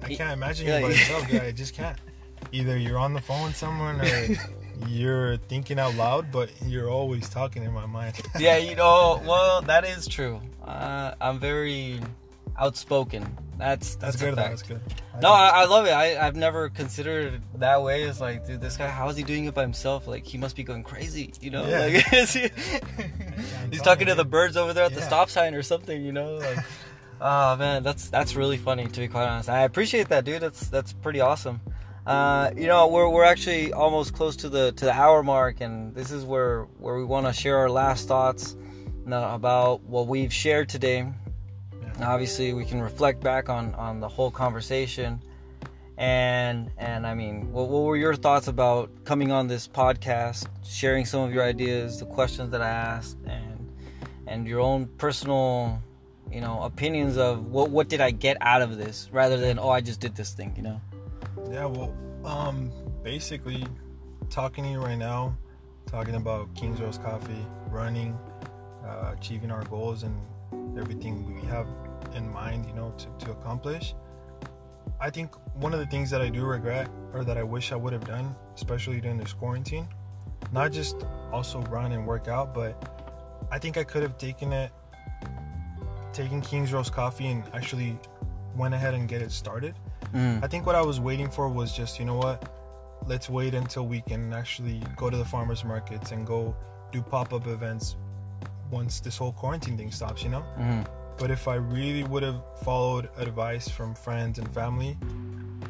I 0.03 0.15
can't 0.15 0.31
imagine 0.31 0.67
yeah, 0.67 0.77
you 0.77 0.85
by 0.85 0.89
yeah. 0.89 0.97
yourself, 0.97 1.29
dude. 1.29 1.41
I 1.41 1.51
just 1.51 1.73
can't. 1.73 1.97
Either 2.51 2.77
you're 2.77 2.97
on 2.97 3.13
the 3.13 3.21
phone 3.21 3.43
with 3.43 3.55
someone 3.55 4.01
or 4.01 4.27
you're 4.87 5.37
thinking 5.37 5.79
out 5.79 5.95
loud, 5.95 6.31
but 6.31 6.49
you're 6.65 6.89
always 6.89 7.29
talking 7.29 7.63
in 7.63 7.71
my 7.71 7.85
mind. 7.85 8.19
yeah, 8.39 8.57
you 8.57 8.75
know, 8.75 9.21
well, 9.25 9.61
that 9.61 9.85
is 9.85 10.07
true. 10.07 10.41
Uh, 10.63 11.13
I'm 11.21 11.39
very 11.39 11.99
outspoken. 12.57 13.37
That's 13.57 13.95
That's 13.95 14.17
that's, 14.17 14.21
good. 14.21 14.35
fact. 14.35 14.49
That's 14.49 14.63
good. 14.63 14.81
No, 15.21 15.31
I, 15.31 15.49
I 15.49 15.65
love 15.65 15.85
it. 15.85 15.91
I, 15.91 16.25
I've 16.25 16.35
never 16.35 16.69
considered 16.69 17.35
it 17.35 17.41
that 17.59 17.81
way. 17.81 18.03
It's 18.03 18.19
like, 18.19 18.45
dude, 18.47 18.59
this 18.59 18.77
guy, 18.77 18.87
how 18.87 19.07
is 19.09 19.15
he 19.15 19.23
doing 19.23 19.45
it 19.45 19.53
by 19.53 19.61
himself? 19.61 20.07
Like, 20.07 20.25
he 20.25 20.37
must 20.37 20.55
be 20.55 20.63
going 20.63 20.83
crazy, 20.83 21.33
you 21.39 21.51
know? 21.51 21.65
Yeah. 21.65 21.79
Like, 21.79 22.27
he- 22.27 22.49
I'm 23.61 23.71
he's 23.71 23.81
talking 23.81 24.07
to 24.07 24.15
the 24.15 24.25
birds 24.25 24.57
over 24.57 24.73
there 24.73 24.85
at 24.85 24.93
the 24.93 25.01
stop 25.01 25.29
sign 25.29 25.53
or 25.53 25.61
something, 25.61 26.03
you 26.03 26.11
know? 26.11 26.35
Like, 26.35 26.57
oh 27.21 27.55
man, 27.55 27.83
that's 27.83 28.09
that's 28.09 28.35
really 28.35 28.57
funny 28.57 28.87
to 28.87 28.99
be 28.99 29.07
quite 29.07 29.27
honest. 29.27 29.49
I 29.49 29.61
appreciate 29.61 30.09
that, 30.09 30.25
dude. 30.25 30.41
That's 30.41 30.67
that's 30.69 30.93
pretty 30.93 31.19
awesome. 31.21 31.61
Uh, 32.05 32.51
you 32.57 32.67
know, 32.67 32.87
we're 32.87 33.07
we're 33.07 33.23
actually 33.23 33.71
almost 33.71 34.13
close 34.13 34.35
to 34.35 34.49
the 34.49 34.73
to 34.73 34.85
the 34.85 34.91
hour 34.91 35.23
mark, 35.23 35.61
and 35.61 35.95
this 35.95 36.11
is 36.11 36.25
where 36.25 36.63
where 36.79 36.97
we 36.97 37.05
want 37.05 37.25
to 37.25 37.33
share 37.33 37.57
our 37.57 37.69
last 37.69 38.07
thoughts 38.07 38.57
about 39.07 39.81
what 39.83 40.07
we've 40.07 40.33
shared 40.33 40.67
today. 40.67 41.07
Yeah. 41.71 42.09
Obviously, 42.09 42.53
we 42.53 42.65
can 42.65 42.81
reflect 42.81 43.21
back 43.21 43.47
on 43.47 43.73
on 43.75 44.01
the 44.01 44.09
whole 44.09 44.31
conversation, 44.31 45.21
and 45.97 46.71
and 46.77 47.07
I 47.07 47.13
mean, 47.13 47.51
what, 47.53 47.69
what 47.69 47.83
were 47.83 47.97
your 47.97 48.15
thoughts 48.15 48.49
about 48.49 48.89
coming 49.05 49.31
on 49.31 49.47
this 49.47 49.65
podcast, 49.65 50.47
sharing 50.63 51.05
some 51.05 51.21
of 51.21 51.33
your 51.33 51.43
ideas, 51.43 51.99
the 51.99 52.05
questions 52.05 52.51
that 52.51 52.61
I 52.61 52.69
asked, 52.69 53.17
and 53.25 53.71
and 54.27 54.45
your 54.45 54.59
own 54.59 54.87
personal, 54.97 55.81
you 56.33 56.41
know, 56.41 56.63
opinions 56.63 57.17
of 57.17 57.45
what 57.45 57.69
what 57.69 57.89
did 57.89 58.01
I 58.01 58.11
get 58.11 58.37
out 58.41 58.61
of 58.61 58.77
this, 58.77 59.09
rather 59.11 59.37
than 59.37 59.59
oh 59.59 59.69
I 59.69 59.81
just 59.81 59.99
did 59.99 60.15
this 60.15 60.31
thing, 60.33 60.53
you 60.57 60.63
know? 60.63 60.81
Yeah, 61.51 61.65
well, 61.65 61.95
um, 62.25 62.71
basically, 63.03 63.65
talking 64.29 64.63
to 64.63 64.69
you 64.71 64.81
right 64.81 64.97
now, 64.97 65.37
talking 65.85 66.15
about 66.15 66.53
Kings 66.55 66.81
Rose 66.81 66.97
Coffee, 66.97 67.45
running, 67.69 68.17
uh, 68.83 69.13
achieving 69.17 69.51
our 69.51 69.63
goals, 69.65 70.03
and 70.03 70.15
everything 70.77 71.35
we 71.35 71.47
have 71.47 71.67
in 72.15 72.31
mind, 72.31 72.65
you 72.65 72.73
know, 72.73 72.93
to, 72.97 73.25
to 73.25 73.31
accomplish. 73.31 73.93
I 74.99 75.09
think 75.09 75.35
one 75.55 75.73
of 75.73 75.79
the 75.79 75.85
things 75.85 76.09
that 76.09 76.21
I 76.21 76.29
do 76.29 76.45
regret, 76.45 76.89
or 77.13 77.23
that 77.23 77.37
I 77.37 77.43
wish 77.43 77.71
I 77.71 77.75
would 77.75 77.93
have 77.93 78.05
done, 78.05 78.35
especially 78.55 79.01
during 79.01 79.17
this 79.17 79.33
quarantine, 79.33 79.87
not 80.51 80.71
just 80.71 81.05
also 81.31 81.61
run 81.63 81.91
and 81.91 82.07
work 82.07 82.27
out, 82.27 82.53
but 82.53 82.71
I 83.51 83.59
think 83.59 83.77
I 83.77 83.83
could 83.83 84.01
have 84.01 84.17
taken 84.17 84.53
it, 84.53 84.71
taken 86.13 86.41
Kings 86.41 86.71
Rose 86.71 86.89
Coffee, 86.89 87.27
and 87.27 87.43
actually 87.53 87.97
went 88.55 88.73
ahead 88.73 88.93
and 88.93 89.07
get 89.09 89.21
it 89.21 89.31
started. 89.31 89.75
Mm. 90.13 90.43
I 90.43 90.47
think 90.47 90.65
what 90.65 90.75
I 90.75 90.81
was 90.81 90.99
waiting 90.99 91.29
for 91.29 91.49
was 91.49 91.75
just, 91.75 91.99
you 91.99 92.05
know 92.05 92.15
what? 92.17 92.51
Let's 93.07 93.29
wait 93.29 93.53
until 93.53 93.87
we 93.87 94.01
can 94.01 94.31
actually 94.31 94.81
go 94.95 95.09
to 95.09 95.17
the 95.17 95.25
farmers 95.25 95.63
markets 95.65 96.11
and 96.11 96.25
go 96.25 96.55
do 96.91 97.01
pop 97.01 97.33
up 97.33 97.47
events 97.47 97.95
once 98.71 98.99
this 98.99 99.17
whole 99.17 99.31
quarantine 99.33 99.77
thing 99.77 99.91
stops, 99.91 100.23
you 100.23 100.29
know? 100.29 100.43
Mhm. 100.57 100.85
But 101.17 101.31
if 101.31 101.47
I 101.47 101.55
really 101.55 102.03
would 102.03 102.23
have 102.23 102.41
followed 102.63 103.09
advice 103.17 103.67
from 103.67 103.93
friends 103.93 104.39
and 104.39 104.47
family, 104.53 104.97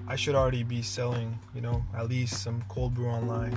I 0.07 0.15
should 0.15 0.35
already 0.35 0.63
be 0.63 0.81
selling, 0.81 1.37
you 1.55 1.61
know, 1.61 1.83
at 1.95 2.09
least 2.09 2.43
some 2.43 2.61
cold 2.67 2.93
brew 2.93 3.07
online. 3.09 3.55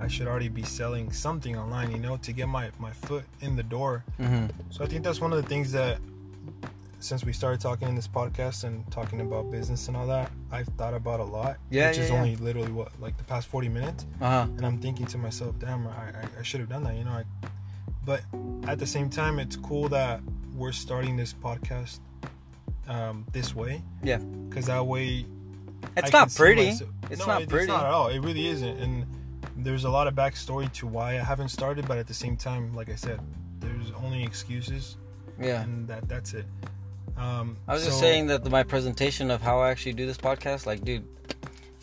I 0.00 0.08
should 0.08 0.26
already 0.26 0.48
be 0.48 0.64
selling 0.64 1.12
something 1.12 1.56
online, 1.56 1.90
you 1.92 1.98
know, 1.98 2.16
to 2.18 2.32
get 2.32 2.48
my, 2.48 2.70
my 2.78 2.90
foot 2.92 3.24
in 3.40 3.54
the 3.56 3.62
door 3.62 4.02
Mhm. 4.20 4.50
so 4.70 4.82
I 4.84 4.88
think 4.88 5.04
that's 5.04 5.20
one 5.20 5.32
of 5.32 5.40
the 5.40 5.48
things 5.48 5.70
that, 5.72 5.98
since 7.00 7.22
we 7.24 7.32
started 7.34 7.60
talking 7.60 7.86
in 7.88 7.94
this 7.94 8.08
podcast 8.08 8.64
and 8.64 8.90
talking 8.90 9.20
about 9.20 9.50
business 9.50 9.88
and 9.88 9.96
all 9.96 10.06
that, 10.06 10.30
I've 10.50 10.68
thought 10.78 10.94
about 10.94 11.20
a 11.20 11.24
lot. 11.24 11.58
Yeah, 11.70 11.88
which 11.88 11.98
yeah, 11.98 12.04
is 12.04 12.10
yeah. 12.10 12.16
only 12.16 12.36
literally 12.36 12.72
what 12.72 12.98
like 13.00 13.16
the 13.18 13.24
past 13.24 13.46
forty 13.48 13.68
minutes, 13.68 14.06
Uh-huh. 14.20 14.46
and 14.56 14.64
I'm 14.64 14.78
thinking 14.78 15.06
to 15.06 15.18
myself, 15.18 15.58
damn, 15.58 15.86
I, 15.86 15.90
I, 15.90 16.40
I 16.40 16.42
should 16.42 16.60
have 16.60 16.68
done 16.70 16.82
that, 16.84 16.96
you 16.96 17.04
know. 17.04 17.10
I, 17.10 17.24
but 18.06 18.22
at 18.66 18.78
the 18.78 18.86
same 18.86 19.08
time, 19.10 19.38
it's 19.38 19.56
cool 19.56 19.88
that 19.90 20.20
we're 20.54 20.72
starting 20.72 21.16
this 21.16 21.32
podcast 21.34 22.00
um, 22.88 23.26
this 23.32 23.54
way. 23.54 23.82
Yeah. 24.02 24.18
Because 24.18 24.66
that 24.66 24.86
way, 24.86 25.26
It's 25.96 26.14
I 26.14 26.18
not 26.18 26.34
pretty. 26.34 26.66
myself- 26.66 26.90
It's 27.10 27.20
No, 27.20 27.26
not 27.26 27.42
it- 27.42 27.48
pretty. 27.48 27.64
It's 27.64 27.68
not 27.72 27.84
at 27.84 27.90
all. 27.92 28.08
It 28.08 28.20
really 28.20 28.46
isn't. 28.46 28.78
And 28.78 29.06
there's 29.56 29.84
a 29.84 29.90
lot 29.90 30.06
of 30.06 30.14
backstory 30.14 30.70
to 30.74 30.86
why 30.86 31.12
I 31.12 31.22
haven't 31.22 31.48
started, 31.48 31.86
but 31.88 31.96
at 31.98 32.06
the 32.06 32.14
same 32.14 32.36
time, 32.36 32.74
like 32.74 32.88
I 32.90 32.94
said, 32.94 33.20
there's 33.60 33.90
only 34.02 34.22
excuses 34.22 34.96
Yeah. 35.40 35.62
and 35.62 35.88
that 35.88 36.08
that's 36.08 36.34
it. 36.34 36.46
Um, 37.16 37.56
I 37.68 37.74
was 37.74 37.84
just 37.84 38.00
saying 38.00 38.26
that 38.26 38.44
my 38.50 38.62
presentation 38.62 39.30
of 39.30 39.40
how 39.40 39.60
I 39.60 39.70
actually 39.70 39.92
do 39.92 40.04
this 40.04 40.18
podcast, 40.18 40.66
like, 40.66 40.84
dude, 40.84 41.06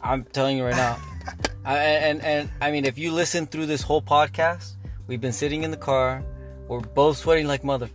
I'm 0.01 0.23
telling 0.25 0.57
you 0.57 0.65
right 0.65 0.75
now. 0.75 0.99
I, 1.65 1.77
and 1.77 2.21
and 2.23 2.49
I 2.59 2.71
mean, 2.71 2.85
if 2.85 2.97
you 2.97 3.11
listen 3.11 3.45
through 3.45 3.67
this 3.67 3.81
whole 3.81 4.01
podcast, 4.01 4.73
we've 5.07 5.21
been 5.21 5.33
sitting 5.33 5.63
in 5.63 5.71
the 5.71 5.77
car, 5.77 6.23
we're 6.67 6.79
both 6.79 7.17
sweating 7.17 7.47
like 7.47 7.63
mother. 7.63 7.89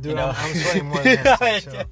Dude, 0.00 0.10
you 0.10 0.14
know? 0.14 0.28
I'm, 0.28 0.36
I'm 0.36 0.54
sweating 0.54 0.86
more 0.86 1.02
than 1.02 1.18
him. 1.18 1.60
so. 1.60 1.84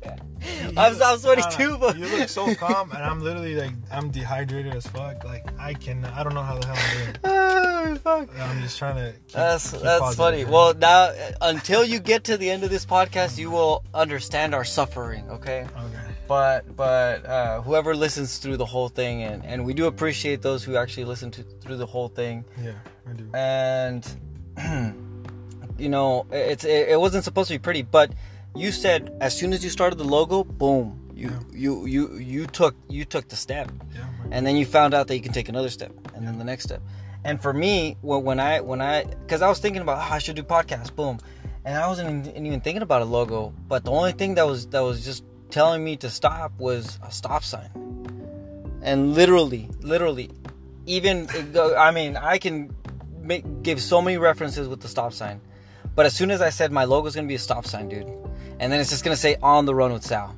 I'm, 0.76 1.02
I'm 1.02 1.18
sweaty 1.18 1.40
nah, 1.40 1.48
too, 1.48 1.78
but 1.78 1.98
you 1.98 2.06
look 2.06 2.28
so 2.28 2.54
calm, 2.54 2.92
and 2.92 3.02
I'm 3.02 3.20
literally 3.22 3.56
like 3.56 3.72
I'm 3.90 4.10
dehydrated 4.10 4.74
as 4.74 4.86
fuck. 4.86 5.24
Like 5.24 5.44
I 5.58 5.74
can, 5.74 6.04
I 6.04 6.22
don't 6.22 6.34
know 6.34 6.42
how 6.42 6.58
the 6.58 6.66
hell 6.66 6.76
I'm 6.76 7.12
doing. 7.22 7.75
Fuck. 7.96 8.28
I'm 8.40 8.60
just 8.62 8.78
trying 8.78 8.96
to. 8.96 9.12
Keep, 9.12 9.32
That's 9.32 9.72
keep 9.72 9.80
that's 9.82 10.14
funny. 10.16 10.44
man. 10.44 10.52
Well, 10.52 10.74
now 10.74 11.12
until 11.40 11.84
you 11.84 12.00
get 12.00 12.24
to 12.24 12.36
the 12.36 12.50
end 12.50 12.64
of 12.64 12.70
this 12.70 12.84
podcast, 12.86 13.38
you 13.38 13.50
will 13.50 13.84
understand 13.94 14.54
our 14.54 14.64
suffering. 14.64 15.28
Okay. 15.30 15.62
okay. 15.64 16.00
But 16.28 16.74
but 16.76 17.24
uh, 17.24 17.62
whoever 17.62 17.94
listens 17.94 18.38
through 18.38 18.56
the 18.56 18.66
whole 18.66 18.88
thing, 18.88 19.22
and 19.22 19.44
and 19.46 19.64
we 19.64 19.74
do 19.74 19.86
appreciate 19.86 20.42
those 20.42 20.64
who 20.64 20.76
actually 20.76 21.04
listen 21.04 21.30
to 21.32 21.42
through 21.60 21.76
the 21.76 21.86
whole 21.86 22.08
thing. 22.08 22.44
Yeah, 22.62 22.72
I 23.08 23.12
do. 23.12 23.30
and 23.34 24.04
you 25.78 25.88
know 25.88 26.26
it's 26.30 26.64
it, 26.64 26.88
it 26.88 26.98
wasn't 27.00 27.22
supposed 27.24 27.48
to 27.48 27.54
be 27.54 27.58
pretty 27.58 27.82
but 27.82 28.10
you 28.54 28.72
said 28.72 29.14
as 29.20 29.36
soon 29.36 29.52
as 29.52 29.62
you 29.62 29.68
started 29.70 29.96
the 29.96 30.04
logo 30.04 30.42
boom 30.42 30.98
you 31.14 31.28
Yeah. 31.28 31.40
you 31.52 31.86
you 31.86 32.16
you 32.16 32.46
took 32.46 32.74
you 32.88 33.04
took 33.04 33.28
the 33.28 33.36
step 33.36 33.70
Yeah. 33.94 34.06
And 34.32 34.44
then 34.46 34.56
you 34.56 34.64
found 34.66 34.94
out 34.94 35.06
that 35.08 35.14
you 35.14 35.20
can 35.22 35.32
take 35.32 35.48
another 35.48 35.68
step 35.68 35.92
and 36.14 36.26
then 36.26 36.38
the 36.38 36.44
next 36.44 36.64
step 36.64 36.80
and 37.26 37.42
for 37.42 37.52
me 37.52 37.96
when, 38.02 38.22
when 38.22 38.40
i 38.40 38.60
when 38.60 38.80
i 38.80 39.04
because 39.04 39.42
i 39.42 39.48
was 39.48 39.58
thinking 39.58 39.82
about 39.82 39.98
oh, 39.98 40.14
i 40.14 40.18
should 40.18 40.36
do 40.36 40.42
podcast 40.42 40.94
boom 40.94 41.18
and 41.64 41.76
i 41.76 41.86
wasn't 41.88 42.26
even 42.28 42.60
thinking 42.60 42.82
about 42.82 43.02
a 43.02 43.04
logo 43.04 43.52
but 43.68 43.84
the 43.84 43.90
only 43.90 44.12
thing 44.12 44.36
that 44.36 44.46
was 44.46 44.68
that 44.68 44.80
was 44.80 45.04
just 45.04 45.24
telling 45.50 45.84
me 45.84 45.96
to 45.96 46.08
stop 46.08 46.52
was 46.58 46.98
a 47.02 47.10
stop 47.10 47.42
sign 47.42 47.68
and 48.80 49.14
literally 49.14 49.68
literally 49.80 50.30
even 50.86 51.28
i 51.76 51.90
mean 51.90 52.16
i 52.16 52.38
can 52.38 52.72
make, 53.20 53.44
give 53.62 53.82
so 53.82 54.00
many 54.00 54.16
references 54.16 54.68
with 54.68 54.80
the 54.80 54.88
stop 54.88 55.12
sign 55.12 55.40
but 55.96 56.06
as 56.06 56.14
soon 56.14 56.30
as 56.30 56.40
i 56.40 56.48
said 56.48 56.70
my 56.70 56.84
logo's 56.84 57.16
gonna 57.16 57.26
be 57.26 57.34
a 57.34 57.38
stop 57.38 57.66
sign 57.66 57.88
dude 57.88 58.06
and 58.60 58.72
then 58.72 58.78
it's 58.78 58.90
just 58.90 59.02
gonna 59.02 59.16
say 59.16 59.36
on 59.42 59.66
the 59.66 59.74
run 59.74 59.92
with 59.92 60.04
sal 60.04 60.36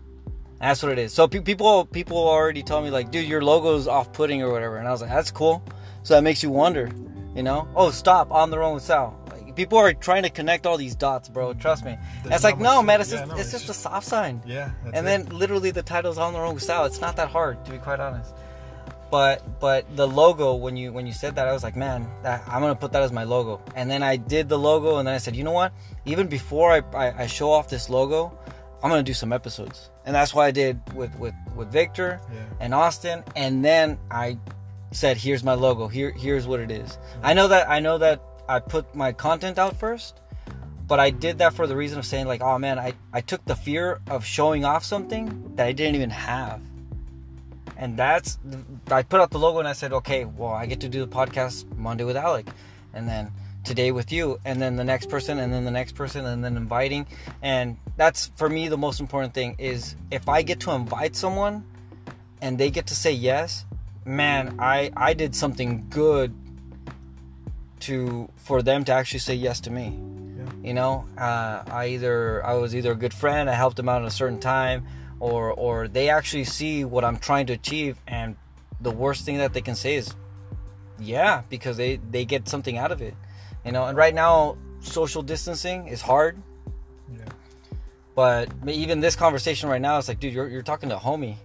that's 0.60 0.82
what 0.82 0.90
it 0.90 0.98
is. 0.98 1.12
So 1.12 1.28
pe- 1.28 1.40
people 1.40 1.84
people 1.84 2.16
already 2.16 2.64
tell 2.64 2.82
me 2.82 2.90
like, 2.90 3.12
dude, 3.12 3.28
your 3.28 3.42
logo's 3.42 3.86
off-putting 3.86 4.42
or 4.42 4.50
whatever, 4.50 4.78
and 4.78 4.88
I 4.88 4.90
was 4.90 5.00
like, 5.00 5.10
that's 5.10 5.30
cool. 5.30 5.62
So 6.08 6.14
that 6.14 6.22
makes 6.22 6.42
you 6.42 6.48
wonder, 6.48 6.88
you 7.36 7.42
know? 7.42 7.68
Oh, 7.76 7.90
stop 7.90 8.32
on 8.32 8.48
the 8.48 8.58
run 8.58 8.72
with 8.72 8.82
Sal. 8.82 9.14
Like, 9.30 9.54
people 9.54 9.76
are 9.76 9.92
trying 9.92 10.22
to 10.22 10.30
connect 10.30 10.64
all 10.64 10.78
these 10.78 10.94
dots, 10.94 11.28
bro. 11.28 11.52
Trust 11.52 11.84
me. 11.84 11.98
It's 12.24 12.42
like, 12.42 12.58
no, 12.58 12.82
man, 12.82 13.02
it's 13.02 13.12
yeah, 13.12 13.18
just 13.18 13.28
no, 13.28 13.34
it's 13.34 13.52
it's 13.52 13.66
just 13.66 13.68
a 13.68 13.74
soft 13.74 14.06
sign. 14.06 14.40
Yeah. 14.46 14.70
That's 14.84 14.96
and 14.96 15.06
it. 15.06 15.10
then 15.28 15.38
literally 15.38 15.70
the 15.70 15.82
title's 15.82 16.16
on 16.16 16.32
the 16.32 16.40
run 16.40 16.54
with 16.54 16.62
Sal. 16.62 16.86
It's 16.86 17.02
not 17.02 17.16
that 17.16 17.28
hard, 17.28 17.62
to 17.66 17.70
be 17.70 17.76
quite 17.76 18.00
honest. 18.00 18.32
But 19.10 19.60
but 19.60 19.84
the 19.96 20.08
logo 20.08 20.54
when 20.54 20.78
you 20.78 20.94
when 20.94 21.06
you 21.06 21.12
said 21.12 21.34
that, 21.34 21.46
I 21.46 21.52
was 21.52 21.62
like, 21.62 21.76
man, 21.76 22.08
that, 22.22 22.42
I'm 22.48 22.62
gonna 22.62 22.74
put 22.74 22.92
that 22.92 23.02
as 23.02 23.12
my 23.12 23.24
logo. 23.24 23.60
And 23.76 23.90
then 23.90 24.02
I 24.02 24.16
did 24.16 24.48
the 24.48 24.58
logo, 24.58 24.96
and 24.96 25.06
then 25.06 25.14
I 25.14 25.18
said, 25.18 25.36
you 25.36 25.44
know 25.44 25.52
what? 25.52 25.74
Even 26.06 26.26
before 26.26 26.72
I, 26.72 26.80
I, 26.96 27.24
I 27.24 27.26
show 27.26 27.50
off 27.52 27.68
this 27.68 27.90
logo, 27.90 28.32
I'm 28.82 28.88
gonna 28.88 29.02
do 29.02 29.12
some 29.12 29.34
episodes, 29.34 29.90
and 30.06 30.14
that's 30.14 30.32
what 30.32 30.44
I 30.44 30.52
did 30.52 30.80
with 30.94 31.14
with 31.18 31.34
with 31.54 31.68
Victor 31.70 32.18
Yeah. 32.32 32.40
and 32.60 32.74
Austin, 32.74 33.24
and 33.36 33.62
then 33.62 33.98
I 34.10 34.38
said, 34.90 35.16
"Here's 35.16 35.44
my 35.44 35.54
logo. 35.54 35.88
Here, 35.88 36.10
here's 36.10 36.46
what 36.46 36.60
it 36.60 36.70
is." 36.70 36.98
I 37.22 37.34
know 37.34 37.48
that 37.48 37.68
I 37.68 37.80
know 37.80 37.98
that 37.98 38.22
I 38.48 38.60
put 38.60 38.94
my 38.94 39.12
content 39.12 39.58
out 39.58 39.76
first, 39.76 40.20
but 40.86 40.98
I 41.00 41.10
did 41.10 41.38
that 41.38 41.54
for 41.54 41.66
the 41.66 41.76
reason 41.76 41.98
of 41.98 42.06
saying, 42.06 42.26
like, 42.26 42.42
"Oh 42.42 42.58
man, 42.58 42.78
I 42.78 42.94
I 43.12 43.20
took 43.20 43.44
the 43.44 43.56
fear 43.56 44.00
of 44.08 44.24
showing 44.24 44.64
off 44.64 44.84
something 44.84 45.52
that 45.56 45.66
I 45.66 45.72
didn't 45.72 45.96
even 45.96 46.10
have." 46.10 46.60
And 47.76 47.96
that's 47.96 48.38
I 48.90 49.02
put 49.02 49.20
out 49.20 49.30
the 49.30 49.38
logo 49.38 49.60
and 49.60 49.68
I 49.68 49.72
said, 49.72 49.92
okay, 49.92 50.24
well, 50.24 50.50
I 50.50 50.66
get 50.66 50.80
to 50.80 50.88
do 50.88 51.00
the 51.04 51.06
podcast 51.06 51.64
Monday 51.76 52.04
with 52.04 52.16
Alec, 52.16 52.48
and 52.92 53.08
then 53.08 53.30
today 53.64 53.92
with 53.92 54.10
you, 54.10 54.40
and 54.44 54.60
then 54.60 54.76
the 54.76 54.84
next 54.84 55.08
person, 55.08 55.38
and 55.38 55.52
then 55.52 55.64
the 55.64 55.70
next 55.70 55.94
person, 55.94 56.24
and 56.26 56.42
then 56.42 56.56
inviting. 56.56 57.06
And 57.42 57.76
that's 57.96 58.32
for 58.34 58.48
me 58.48 58.68
the 58.68 58.78
most 58.78 58.98
important 58.98 59.34
thing 59.34 59.54
is 59.58 59.94
if 60.10 60.28
I 60.28 60.42
get 60.42 60.58
to 60.60 60.72
invite 60.72 61.14
someone 61.14 61.64
and 62.40 62.58
they 62.58 62.70
get 62.70 62.86
to 62.88 62.96
say 62.96 63.12
yes, 63.12 63.64
man, 64.08 64.56
I 64.58 64.90
I 64.96 65.12
did 65.14 65.34
something 65.34 65.86
good 65.90 66.34
to 67.80 68.28
for 68.36 68.62
them 68.62 68.84
to 68.84 68.92
actually 68.92 69.20
say 69.20 69.34
yes 69.34 69.60
to 69.60 69.70
me. 69.70 69.98
Yeah. 70.36 70.44
You 70.68 70.74
know, 70.74 71.04
uh, 71.16 71.62
I 71.70 71.88
either 71.88 72.44
I 72.44 72.54
was 72.54 72.74
either 72.74 72.92
a 72.92 72.96
good 72.96 73.14
friend, 73.14 73.48
I 73.48 73.54
helped 73.54 73.76
them 73.76 73.88
out 73.88 74.02
at 74.02 74.08
a 74.08 74.10
certain 74.10 74.40
time, 74.40 74.86
or 75.20 75.52
or 75.52 75.88
they 75.88 76.08
actually 76.08 76.44
see 76.44 76.84
what 76.84 77.04
I'm 77.04 77.18
trying 77.18 77.46
to 77.46 77.52
achieve, 77.52 77.98
and 78.06 78.36
the 78.80 78.90
worst 78.90 79.24
thing 79.24 79.38
that 79.38 79.52
they 79.52 79.60
can 79.60 79.74
say 79.74 79.96
is, 79.96 80.14
yeah, 80.98 81.42
because 81.48 81.76
they 81.76 81.96
they 82.10 82.24
get 82.24 82.48
something 82.48 82.78
out 82.78 82.90
of 82.92 83.02
it. 83.02 83.14
You 83.64 83.72
know, 83.72 83.84
and 83.84 83.96
right 83.96 84.14
now 84.14 84.56
social 84.80 85.22
distancing 85.22 85.88
is 85.88 86.00
hard, 86.00 86.40
Yeah. 87.12 87.24
but 88.14 88.48
even 88.66 89.00
this 89.00 89.16
conversation 89.16 89.68
right 89.68 89.80
now, 89.82 89.98
it's 89.98 90.08
like, 90.08 90.20
dude, 90.20 90.32
you're 90.32 90.48
you're 90.48 90.62
talking 90.62 90.88
to 90.88 90.96
a 90.96 91.00
homie, 91.00 91.36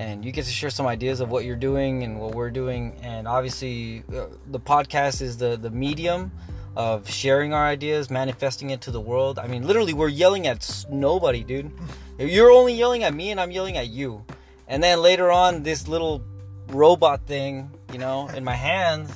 and 0.00 0.24
you 0.24 0.32
get 0.32 0.46
to 0.46 0.50
share 0.50 0.70
some 0.70 0.86
ideas 0.86 1.20
of 1.20 1.30
what 1.30 1.44
you're 1.44 1.62
doing 1.70 2.04
and 2.04 2.18
what 2.18 2.34
we're 2.34 2.50
doing, 2.50 2.96
and 3.02 3.28
obviously, 3.28 4.02
uh, 4.16 4.28
the 4.46 4.58
podcast 4.58 5.20
is 5.20 5.36
the 5.36 5.58
the 5.58 5.70
medium 5.70 6.32
of 6.74 7.10
sharing 7.10 7.52
our 7.52 7.66
ideas, 7.66 8.08
manifesting 8.08 8.70
it 8.70 8.80
to 8.80 8.90
the 8.90 9.00
world. 9.00 9.38
I 9.38 9.46
mean, 9.46 9.66
literally, 9.66 9.92
we're 9.92 10.08
yelling 10.08 10.46
at 10.46 10.86
nobody, 10.88 11.44
dude. 11.44 11.70
You're 12.18 12.50
only 12.50 12.72
yelling 12.72 13.02
at 13.04 13.12
me, 13.12 13.30
and 13.30 13.38
I'm 13.38 13.50
yelling 13.50 13.76
at 13.76 13.88
you. 13.88 14.24
And 14.66 14.82
then 14.82 15.02
later 15.02 15.30
on, 15.30 15.64
this 15.64 15.86
little 15.86 16.24
robot 16.68 17.26
thing, 17.26 17.70
you 17.92 17.98
know, 17.98 18.28
in 18.28 18.42
my 18.42 18.54
hands, 18.54 19.12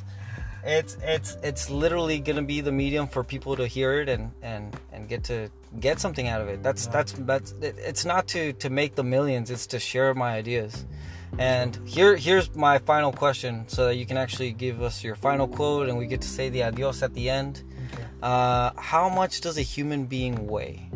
it's 0.65 0.97
it's 1.03 1.37
it's 1.43 1.71
literally 1.71 2.19
gonna 2.19 2.43
be 2.43 2.61
the 2.61 2.73
medium 2.73 3.07
for 3.07 3.23
people 3.25 3.57
to 3.57 3.67
hear 3.67 4.01
it 4.01 4.09
and 4.09 4.33
and 4.43 4.77
and 4.93 5.09
get 5.09 5.25
to 5.25 5.51
get 5.81 6.01
something 6.01 6.29
out 6.29 6.41
of 6.41 6.49
it. 6.49 6.63
That's 6.63 6.87
that's 6.87 7.13
that's 7.13 7.53
it- 7.61 7.77
it's 7.79 8.05
not 8.05 8.27
to 8.29 8.53
to 8.55 8.71
make 8.71 8.95
the 8.95 9.05
millions. 9.05 9.51
It's 9.51 9.67
to 9.69 9.79
share 9.79 10.15
my 10.15 10.35
ideas. 10.35 10.87
And 11.39 11.77
here 11.85 12.17
here's 12.17 12.55
my 12.55 12.79
final 12.79 13.13
question, 13.13 13.65
so 13.69 13.87
that 13.87 13.97
you 13.97 14.07
can 14.07 14.17
actually 14.17 14.53
give 14.53 14.81
us 14.83 15.03
your 15.03 15.17
final 15.17 15.49
quote, 15.49 15.89
and 15.89 15.99
we 15.99 16.07
get 16.07 16.21
to 16.21 16.29
say 16.29 16.49
the 16.49 16.63
adios 16.63 17.03
at 17.03 17.13
the 17.15 17.29
end. 17.29 17.63
Okay. 17.93 18.05
Uh, 18.23 18.71
how 18.77 19.09
much 19.09 19.41
does 19.41 19.59
a 19.59 19.63
human 19.63 20.07
being 20.07 20.47
weigh? 20.47 20.89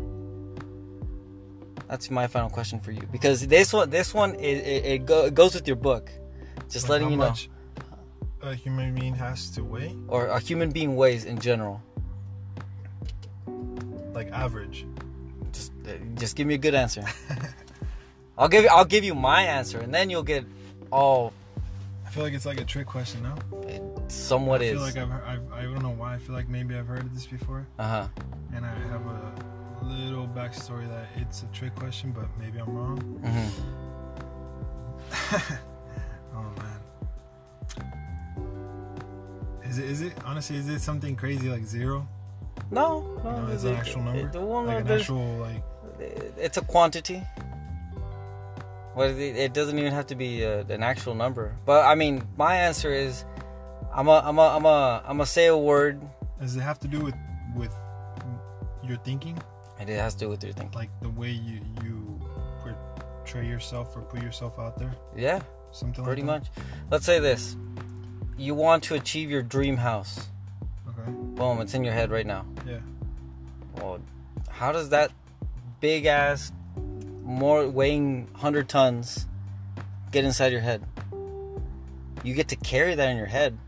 That's 1.88 2.10
my 2.10 2.26
final 2.26 2.50
question 2.50 2.80
for 2.80 2.92
you, 2.92 3.02
because 3.10 3.46
this 3.46 3.72
one 3.72 3.90
this 3.90 4.14
one 4.14 4.34
it, 4.36 4.58
it, 4.58 4.84
it, 4.84 5.06
go, 5.06 5.24
it 5.24 5.34
goes 5.34 5.54
with 5.54 5.66
your 5.66 5.76
book. 5.76 6.10
Just 6.70 6.88
letting 6.88 7.10
you 7.10 7.16
know, 7.16 7.28
much 7.28 7.48
A 8.48 8.54
human 8.54 8.94
being 8.94 9.14
has 9.14 9.50
to 9.50 9.62
weigh, 9.62 9.94
or 10.08 10.28
a 10.28 10.40
human 10.40 10.70
being 10.70 10.96
weighs 10.96 11.26
in 11.26 11.38
general. 11.38 11.82
like 14.14 14.30
average. 14.32 14.86
Just 15.52 15.70
uh, 15.86 15.90
just 16.14 16.34
give 16.34 16.46
me 16.46 16.54
a 16.54 16.58
good 16.58 16.74
answer. 16.74 17.02
I'll 18.38 18.48
give 18.48 18.64
you 18.64 18.70
I'll 18.70 18.86
give 18.86 19.04
you 19.04 19.14
my 19.14 19.42
answer, 19.42 19.78
and 19.80 19.92
then 19.94 20.08
you'll 20.08 20.22
get 20.22 20.46
all 20.90 21.34
I 22.06 22.10
feel 22.10 22.22
like 22.22 22.32
it's 22.32 22.46
like 22.46 22.58
a 22.58 22.64
trick 22.64 22.86
question, 22.86 23.22
no? 23.22 23.34
it 23.68 23.82
somewhat 24.10 24.62
I 24.62 24.64
is. 24.64 24.72
feel 24.72 24.80
like 24.80 24.96
I've, 24.96 25.12
I've 25.12 25.52
I 25.52 25.62
don't 25.64 25.82
know 25.82 25.90
why. 25.90 26.14
I 26.14 26.18
feel 26.18 26.34
like 26.34 26.48
maybe 26.48 26.74
I've 26.74 26.86
heard 26.86 27.00
of 27.00 27.12
this 27.14 27.26
before, 27.26 27.66
uh 27.78 27.86
huh. 27.86 28.08
and 28.54 28.64
I 28.64 28.72
have 28.88 29.04
a 29.04 29.34
little 29.84 30.26
backstory 30.26 30.88
that 30.88 31.08
it's 31.16 31.42
a 31.42 31.46
trick 31.52 31.74
question, 31.74 32.12
but 32.12 32.24
maybe 32.38 32.60
I'm 32.60 32.74
wrong. 32.74 32.98
hmm 32.98 33.48
Is 39.68 39.78
it 39.78 39.84
is 39.84 40.00
it 40.00 40.12
honestly 40.24 40.56
is 40.56 40.68
it 40.68 40.80
something 40.80 41.14
crazy 41.16 41.48
like 41.48 41.64
zero? 41.64 42.08
No, 42.70 43.00
no, 43.24 43.46
No, 43.46 43.52
it's 43.52 43.64
it- 43.64 43.70
an 43.70 43.76
actual 43.76 44.02
number. 44.02 44.28
it- 44.28 44.34
well, 44.34 44.62
no, 44.62 44.68
like 44.68 44.80
an 44.84 44.90
actual 44.92 45.36
like 45.38 45.62
it's 46.38 46.56
a 46.56 46.62
quantity. 46.62 47.22
Well, 48.94 49.16
it, 49.16 49.52
doesn't 49.52 49.78
even 49.78 49.92
have 49.92 50.06
to 50.08 50.16
be 50.16 50.44
uh 50.44 50.64
an 50.68 50.82
actual 50.82 51.14
number. 51.14 51.54
But 51.64 51.84
I 51.86 51.94
mean, 51.94 52.26
my 52.36 52.56
answer 52.56 52.92
is, 52.92 53.24
I'm 53.94 54.08
a, 54.08 54.20
I'm 54.24 54.38
a, 54.38 54.48
I'm 54.56 54.64
a, 54.64 55.02
I'm 55.06 55.18
gonna 55.18 55.26
say 55.26 55.46
a 55.46 55.56
word, 55.56 56.00
does 56.40 56.56
it 56.56 56.60
have 56.60 56.80
to 56.80 56.88
do 56.88 57.00
with 57.00 57.14
with 57.54 57.74
your 58.82 58.96
thinking? 58.98 59.38
and 59.80 59.88
it 59.88 59.94
has 59.96 60.14
to 60.14 60.24
do 60.24 60.28
with 60.28 60.42
your 60.42 60.52
thinking. 60.52 60.76
Like 60.76 60.90
the 61.00 61.10
way 61.10 61.30
you 61.30 61.60
you 61.84 62.20
portray 62.60 63.46
yourself 63.46 63.96
or 63.96 64.00
put 64.02 64.20
yourself 64.22 64.58
out 64.58 64.76
there? 64.78 64.92
Yeah, 65.16 65.40
Something 65.70 66.02
pretty 66.04 66.22
like 66.22 66.42
much. 66.42 66.50
Let's 66.90 67.06
say 67.06 67.20
this: 67.20 67.56
you 68.38 68.54
want 68.54 68.84
to 68.84 68.94
achieve 68.94 69.30
your 69.30 69.42
dream 69.42 69.76
house. 69.76 70.28
Okay. 70.88 71.10
Boom, 71.10 71.60
it's 71.60 71.74
in 71.74 71.82
your 71.82 71.92
head 71.92 72.10
right 72.10 72.26
now. 72.26 72.46
Yeah. 72.66 72.78
Well, 73.76 74.00
how 74.48 74.70
does 74.70 74.90
that 74.90 75.10
big 75.80 76.06
ass, 76.06 76.52
more 77.24 77.68
weighing 77.68 78.28
100 78.32 78.68
tons 78.68 79.26
get 80.12 80.24
inside 80.24 80.52
your 80.52 80.60
head? 80.60 80.84
You 82.22 82.34
get 82.34 82.48
to 82.48 82.56
carry 82.56 82.94
that 82.94 83.08
in 83.08 83.16
your 83.16 83.26
head. 83.26 83.58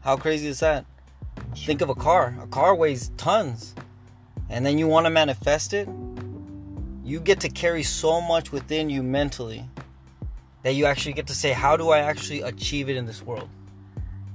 How 0.00 0.16
crazy 0.16 0.46
is 0.46 0.60
that? 0.60 0.84
Think 1.56 1.80
of 1.80 1.88
a 1.88 1.94
car. 1.94 2.36
A 2.40 2.46
car 2.46 2.74
weighs 2.74 3.10
tons. 3.16 3.74
And 4.48 4.64
then 4.64 4.78
you 4.78 4.86
want 4.86 5.06
to 5.06 5.10
manifest 5.10 5.72
it. 5.72 5.88
You 7.04 7.20
get 7.20 7.40
to 7.40 7.48
carry 7.48 7.82
so 7.82 8.20
much 8.20 8.52
within 8.52 8.90
you 8.90 9.02
mentally 9.02 9.68
that 10.62 10.74
you 10.74 10.86
actually 10.86 11.12
get 11.14 11.26
to 11.28 11.34
say, 11.34 11.52
How 11.52 11.76
do 11.76 11.90
I 11.90 11.98
actually 12.00 12.42
achieve 12.42 12.88
it 12.88 12.96
in 12.96 13.06
this 13.06 13.22
world? 13.22 13.48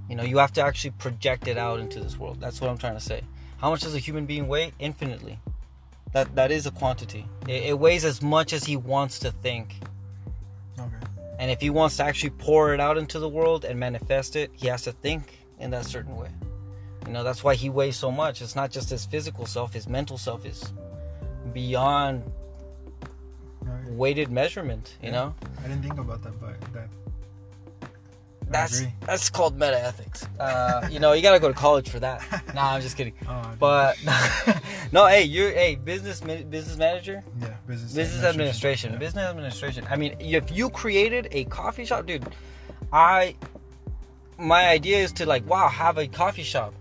You 0.09 0.15
know, 0.15 0.23
you 0.23 0.37
have 0.37 0.53
to 0.53 0.61
actually 0.61 0.91
project 0.91 1.47
it 1.47 1.57
out 1.57 1.79
into 1.79 1.99
this 1.99 2.17
world. 2.17 2.39
That's 2.39 2.59
what 2.61 2.69
I'm 2.69 2.77
trying 2.77 2.95
to 2.95 2.99
say. 2.99 3.21
How 3.57 3.69
much 3.69 3.81
does 3.81 3.95
a 3.95 3.99
human 3.99 4.25
being 4.25 4.47
weigh? 4.47 4.73
Infinitely. 4.79 5.39
That 6.11 6.35
that 6.35 6.51
is 6.51 6.65
a 6.67 6.71
quantity. 6.71 7.25
It, 7.47 7.63
it 7.63 7.79
weighs 7.79 8.05
as 8.05 8.21
much 8.21 8.53
as 8.53 8.65
he 8.65 8.75
wants 8.75 9.19
to 9.19 9.31
think. 9.31 9.75
Okay. 10.77 10.89
And 11.39 11.49
if 11.49 11.61
he 11.61 11.69
wants 11.69 11.97
to 11.97 12.03
actually 12.03 12.31
pour 12.31 12.73
it 12.73 12.79
out 12.79 12.97
into 12.97 13.19
the 13.19 13.29
world 13.29 13.65
and 13.65 13.79
manifest 13.79 14.35
it, 14.35 14.51
he 14.53 14.67
has 14.67 14.83
to 14.83 14.91
think 14.91 15.39
in 15.59 15.71
that 15.71 15.85
certain 15.85 16.15
way. 16.15 16.29
You 17.07 17.13
know, 17.13 17.23
that's 17.23 17.43
why 17.43 17.55
he 17.55 17.69
weighs 17.69 17.97
so 17.97 18.11
much. 18.11 18.41
It's 18.41 18.55
not 18.55 18.69
just 18.71 18.89
his 18.89 19.05
physical 19.05 19.45
self, 19.45 19.73
his 19.73 19.87
mental 19.87 20.17
self 20.17 20.45
is 20.45 20.71
beyond 21.53 22.23
weighted 23.87 24.31
measurement, 24.31 24.97
you 25.01 25.07
Yeah. 25.07 25.13
know? 25.15 25.35
I 25.59 25.67
didn't 25.67 25.81
think 25.83 25.97
about 25.99 26.23
that, 26.23 26.39
but 26.39 26.59
that. 26.73 26.89
That's 28.53 28.83
that's 29.01 29.29
called 29.29 29.55
meta 29.55 29.79
ethics. 29.83 30.25
Uh, 30.39 30.87
you 30.91 30.99
know, 30.99 31.13
you 31.13 31.21
gotta 31.21 31.39
go 31.39 31.47
to 31.49 31.53
college 31.53 31.89
for 31.89 31.99
that. 31.99 32.21
Nah, 32.55 32.73
I'm 32.75 32.81
just 32.81 32.95
kidding. 32.95 33.13
Oh. 33.27 33.51
But 33.59 33.97
no, 34.91 35.07
hey, 35.07 35.23
you're 35.23 35.51
hey 35.51 35.75
business 35.75 36.21
business 36.21 36.77
manager, 36.77 37.23
yeah, 37.41 37.55
business. 37.67 37.93
business 37.93 38.23
administration, 38.23 38.93
Yeah. 38.93 38.99
business 38.99 39.25
administration. 39.29 39.87
I 39.89 39.95
mean, 39.95 40.15
if 40.19 40.51
you 40.51 40.69
created 40.69 41.27
a 41.31 41.45
coffee 41.45 41.85
shop, 41.85 42.05
dude, 42.05 42.23
I 42.91 43.35
my 44.37 44.67
idea 44.67 44.97
is 44.99 45.11
to 45.13 45.25
like 45.25 45.47
wow 45.49 45.67
have 45.67 45.97
a 45.97 46.07
coffee 46.07 46.43
shop, 46.43 46.73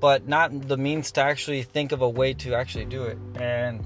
but 0.00 0.28
not 0.28 0.68
the 0.68 0.76
means 0.76 1.10
to 1.12 1.22
actually 1.22 1.62
think 1.64 1.90
of 1.92 2.02
a 2.02 2.08
way 2.08 2.34
to 2.34 2.54
actually 2.54 2.84
do 2.86 3.02
it. 3.04 3.18
And 3.34 3.84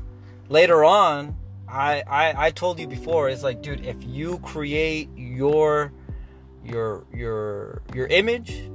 later 0.50 0.84
on, 0.84 1.36
I 1.68 2.02
I, 2.06 2.46
I 2.46 2.50
told 2.50 2.78
you 2.80 2.86
before, 2.86 3.30
it's 3.30 3.42
like, 3.42 3.62
dude, 3.62 3.84
if 3.86 3.96
you 4.04 4.38
create 4.40 5.08
your 5.16 5.92
your 6.64 7.04
your 7.12 7.82
your 7.94 8.06
image 8.06 8.70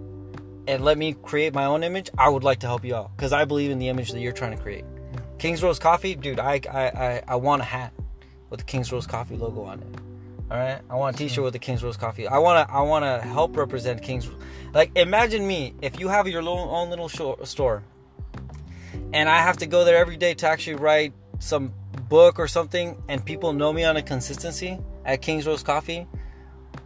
and 0.67 0.83
let 0.83 0.97
me 0.97 1.13
create 1.13 1.53
my 1.53 1.65
own 1.65 1.83
image, 1.83 2.09
I 2.17 2.29
would 2.29 2.43
like 2.43 2.59
to 2.59 2.67
help 2.67 2.83
you 2.83 2.95
out 2.95 3.15
because 3.15 3.33
I 3.33 3.45
believe 3.45 3.71
in 3.71 3.79
the 3.79 3.89
image 3.89 4.11
that 4.11 4.19
you're 4.19 4.33
trying 4.33 4.55
to 4.55 4.61
create. 4.61 4.85
Yeah. 5.13 5.19
Kings 5.37 5.61
Rose 5.61 5.79
Coffee, 5.79 6.15
dude, 6.15 6.39
I, 6.39 6.61
I 6.71 6.83
I 6.85 7.23
I 7.27 7.35
want 7.35 7.61
a 7.61 7.65
hat 7.65 7.93
with 8.49 8.59
the 8.59 8.65
Kings 8.65 8.91
Rose 8.91 9.07
Coffee 9.07 9.37
logo 9.37 9.63
on 9.63 9.79
it. 9.79 9.87
All 10.49 10.57
right, 10.57 10.79
I 10.91 10.95
want 10.95 11.15
a 11.15 11.17
T-shirt 11.17 11.43
with 11.43 11.53
the 11.53 11.59
Kings 11.59 11.83
Rose 11.83 11.97
Coffee. 11.97 12.27
I 12.27 12.37
wanna 12.37 12.67
I 12.69 12.81
wanna 12.81 13.19
help 13.21 13.57
represent 13.57 14.01
King's. 14.01 14.29
Like, 14.73 14.91
imagine 14.95 15.45
me 15.47 15.73
if 15.81 15.99
you 15.99 16.07
have 16.07 16.27
your 16.27 16.41
own 16.47 16.89
little 16.89 17.09
store, 17.09 17.83
and 19.13 19.27
I 19.27 19.39
have 19.39 19.57
to 19.57 19.65
go 19.65 19.83
there 19.83 19.97
every 19.97 20.17
day 20.17 20.33
to 20.35 20.47
actually 20.47 20.75
write 20.75 21.13
some 21.39 21.73
book 22.09 22.37
or 22.37 22.47
something, 22.47 23.01
and 23.07 23.25
people 23.25 23.53
know 23.53 23.73
me 23.73 23.83
on 23.85 23.97
a 23.97 24.01
consistency 24.01 24.79
at 25.03 25.21
Kings 25.21 25.47
Rose 25.47 25.63
Coffee. 25.63 26.07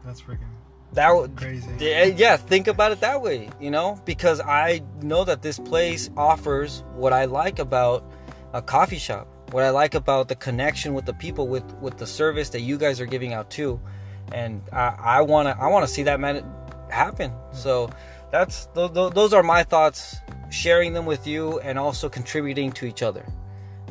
That's 0.05 0.21
freaking 0.21 0.48
That 0.93 1.15
would 1.15 1.35
crazy. 1.35 1.69
yeah, 1.79 1.89
eh, 1.89 2.13
yeah, 2.17 2.37
think 2.37 2.67
about 2.67 2.91
it 2.91 3.01
that 3.01 3.21
way, 3.21 3.49
you 3.59 3.69
know, 3.69 4.01
because 4.05 4.41
I 4.41 4.81
know 5.01 5.23
that 5.23 5.41
this 5.41 5.59
place 5.59 6.09
offers 6.17 6.83
what 6.95 7.13
I 7.13 7.25
like 7.25 7.59
about 7.59 8.03
a 8.53 8.61
coffee 8.61 8.97
shop, 8.97 9.27
what 9.51 9.63
I 9.63 9.69
like 9.69 9.93
about 9.93 10.29
the 10.29 10.35
connection 10.35 10.95
with 10.95 11.05
the 11.05 11.13
people, 11.13 11.47
with 11.47 11.63
with 11.75 11.97
the 11.97 12.07
service 12.07 12.49
that 12.49 12.61
you 12.61 12.77
guys 12.77 12.99
are 12.99 13.05
giving 13.05 13.33
out 13.33 13.51
too, 13.51 13.79
and 14.31 14.63
I, 14.71 14.95
I 14.99 15.21
wanna 15.21 15.55
I 15.59 15.67
wanna 15.67 15.87
see 15.87 16.03
that 16.03 16.19
man 16.19 16.43
happen. 16.89 17.31
Mm-hmm. 17.31 17.57
So 17.57 17.91
that's 18.31 18.65
those, 18.73 19.11
those 19.11 19.33
are 19.33 19.43
my 19.43 19.63
thoughts, 19.63 20.15
sharing 20.49 20.93
them 20.93 21.05
with 21.05 21.27
you, 21.27 21.59
and 21.59 21.77
also 21.77 22.09
contributing 22.09 22.71
to 22.73 22.85
each 22.87 23.03
other. 23.03 23.25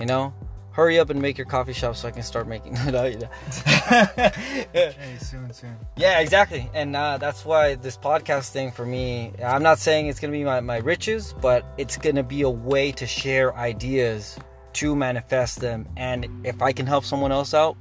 You 0.00 0.06
know, 0.06 0.34
hurry 0.78 0.96
up 1.00 1.10
and 1.10 1.20
make 1.20 1.36
your 1.36 1.44
coffee 1.44 1.72
shop 1.72 1.96
so 1.96 2.06
I 2.06 2.12
can 2.12 2.22
start 2.22 2.46
making. 2.46 2.74
Know. 2.88 3.02
Hey, 3.90 4.94
soon, 5.20 5.52
soon. 5.52 5.76
Yeah, 5.96 6.20
exactly. 6.20 6.70
And 6.72 6.94
uh, 6.94 7.18
that's 7.18 7.44
why 7.44 7.74
this 7.74 7.96
podcast 7.96 8.50
thing 8.50 8.70
for 8.70 8.86
me, 8.86 9.32
I'm 9.44 9.64
not 9.64 9.80
saying 9.80 10.06
it's 10.06 10.20
going 10.20 10.32
to 10.32 10.38
be 10.38 10.44
my, 10.44 10.60
my 10.60 10.76
riches, 10.76 11.34
but 11.40 11.64
it's 11.78 11.96
going 11.96 12.14
to 12.14 12.22
be 12.22 12.42
a 12.42 12.48
way 12.48 12.92
to 12.92 13.06
share 13.06 13.56
ideas 13.56 14.38
to 14.74 14.94
manifest 14.94 15.60
them. 15.60 15.88
And 15.96 16.46
if 16.46 16.62
I 16.62 16.70
can 16.72 16.86
help 16.86 17.04
someone 17.04 17.32
else 17.32 17.54
out, 17.54 17.76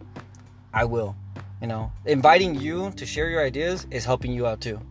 I 0.74 0.86
will. 0.86 1.16
You 1.62 1.68
know, 1.68 1.92
inviting 2.06 2.56
you 2.56 2.92
to 2.98 3.06
share 3.06 3.30
your 3.30 3.44
ideas 3.44 3.86
is 3.92 4.06
helping 4.06 4.32
you 4.32 4.48
out 4.48 4.60
too. 4.60 4.82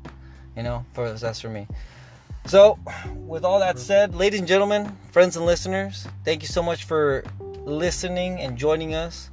You 0.56 0.62
know, 0.62 0.86
for 0.92 1.12
that's 1.12 1.40
for 1.40 1.48
me. 1.48 1.66
So, 2.46 2.78
with 3.16 3.44
all 3.44 3.58
that 3.58 3.80
said, 3.80 4.14
ladies 4.14 4.38
and 4.38 4.48
gentlemen, 4.48 4.96
friends 5.10 5.36
and 5.36 5.44
listeners, 5.44 6.06
thank 6.24 6.42
you 6.42 6.48
so 6.48 6.62
much 6.62 6.84
for 6.84 7.24
listening 7.66 8.40
and 8.40 8.56
joining 8.56 8.94
us 8.94 9.30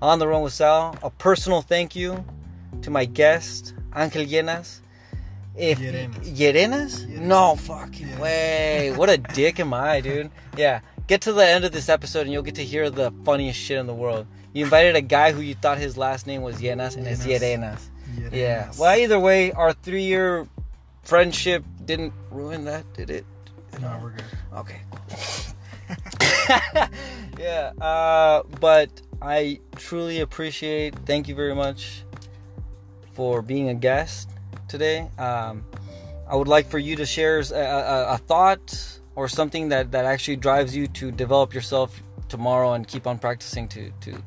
on 0.00 0.18
the 0.18 0.28
run 0.28 0.42
with 0.42 0.52
Sal. 0.52 0.96
A 1.02 1.10
personal 1.10 1.60
thank 1.60 1.94
you 1.94 2.24
to 2.82 2.90
my 2.90 3.04
guest, 3.04 3.74
Angel 3.94 4.24
Llenas. 4.24 4.80
If 5.56 5.78
Llerenas. 5.78 6.36
Llerenas? 6.36 7.06
Llerenas. 7.06 7.20
No 7.20 7.56
fucking 7.56 8.18
way. 8.18 8.92
What 8.96 9.10
a 9.10 9.18
dick 9.34 9.60
am 9.60 9.74
I, 9.74 10.00
dude? 10.00 10.30
Yeah. 10.56 10.80
Get 11.06 11.20
to 11.22 11.32
the 11.32 11.46
end 11.46 11.64
of 11.64 11.72
this 11.72 11.88
episode 11.88 12.22
and 12.22 12.32
you'll 12.32 12.42
get 12.42 12.54
to 12.56 12.64
hear 12.64 12.90
the 12.90 13.12
funniest 13.24 13.58
shit 13.60 13.78
in 13.78 13.86
the 13.86 13.94
world. 13.94 14.26
You 14.52 14.64
invited 14.64 14.96
a 14.96 15.00
guy 15.00 15.32
who 15.32 15.40
you 15.40 15.54
thought 15.54 15.78
his 15.78 15.96
last 15.96 16.26
name 16.26 16.42
was 16.42 16.56
Llenas 16.56 16.96
and 16.96 17.06
it's. 17.06 17.26
Llerenas. 17.26 17.80
Yeah. 18.32 18.70
Well, 18.78 18.96
either 18.98 19.18
way, 19.18 19.52
our 19.52 19.72
three 19.72 20.04
year 20.04 20.48
friendship 21.02 21.64
didn't 21.84 22.12
ruin 22.30 22.64
that, 22.64 22.92
did 22.94 23.10
it? 23.10 23.26
No, 23.80 23.98
we're 24.02 24.10
good. 24.10 24.24
Okay. 24.54 24.80
yeah. 27.38 27.72
Uh, 27.80 28.42
but 28.60 28.90
I 29.20 29.60
truly 29.76 30.20
appreciate. 30.20 30.94
Thank 31.06 31.28
you 31.28 31.34
very 31.34 31.54
much 31.54 32.04
for 33.12 33.42
being 33.42 33.68
a 33.68 33.74
guest 33.74 34.30
today. 34.68 35.08
Um, 35.18 35.64
I 36.26 36.36
would 36.36 36.48
like 36.48 36.68
for 36.68 36.78
you 36.78 36.96
to 36.96 37.06
share 37.06 37.38
a, 37.40 37.54
a, 37.54 38.14
a 38.14 38.18
thought 38.18 38.98
or 39.14 39.28
something 39.28 39.68
that, 39.68 39.92
that 39.92 40.04
actually 40.04 40.36
drives 40.36 40.74
you 40.74 40.86
to 40.88 41.12
develop 41.12 41.54
yourself 41.54 42.02
tomorrow 42.28 42.72
and 42.72 42.88
keep 42.88 43.06
on 43.06 43.18
practicing 43.18 43.68
to 43.68 43.90
to 44.00 44.22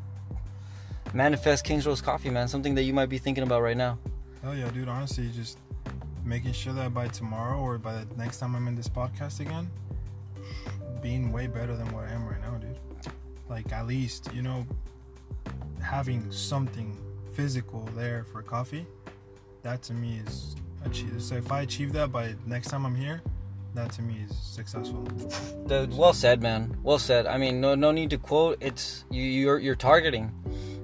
manifest 1.14 1.64
Kings 1.64 1.86
Rose 1.86 2.02
Coffee, 2.02 2.30
man. 2.30 2.48
Something 2.48 2.76
that 2.76 2.84
you 2.84 2.94
might 2.94 3.10
be 3.10 3.18
thinking 3.18 3.44
about 3.44 3.62
right 3.62 3.78
now. 3.78 3.98
Hell 4.44 4.56
yeah, 4.56 4.70
dude. 4.70 4.88
Honestly, 4.88 5.30
just 5.34 5.58
making 6.24 6.54
sure 6.54 6.74
that 6.74 6.94
by 6.94 7.08
tomorrow 7.08 7.58
or 7.60 7.78
by 7.78 7.94
the 7.94 8.16
next 8.16 8.40
time 8.40 8.56
I'm 8.56 8.68
in 8.68 8.76
this 8.76 8.88
podcast 8.88 9.40
again, 9.40 9.70
being 11.02 11.32
way 11.32 11.48
better 11.48 11.76
than 11.76 11.88
what 11.94 12.06
I 12.06 12.12
am 12.12 12.28
right 12.28 12.42
now, 12.42 12.58
dude. 12.58 12.67
Like 13.50 13.72
at 13.72 13.88
least 13.88 14.30
you 14.34 14.42
know, 14.42 14.66
having 15.82 16.32
something 16.32 16.98
physical 17.34 17.88
there 17.96 18.26
for 18.32 18.42
coffee, 18.42 18.86
that 19.64 19.82
to 19.84 19.94
me 19.94 20.22
is 20.26 20.56
achieve. 20.86 21.22
So 21.22 21.36
if 21.36 21.52
I 21.52 21.62
achieve 21.62 21.94
that 21.94 22.12
by 22.12 22.36
next 22.46 22.70
time 22.70 22.86
I'm 22.86 22.96
here, 22.96 23.22
that 23.74 23.92
to 23.94 24.02
me 24.02 24.26
is 24.28 24.36
successful. 24.36 25.08
Well 25.92 26.14
said, 26.14 26.42
man. 26.42 26.76
Well 26.84 27.00
said. 27.00 27.28
I 27.28 27.38
mean, 27.38 27.62
no, 27.62 27.76
no 27.76 27.92
need 27.92 28.10
to 28.10 28.18
quote. 28.18 28.58
It's 28.60 29.06
you. 29.12 29.24
You're 29.24 29.60
you're 29.60 29.76
targeting. 29.76 30.34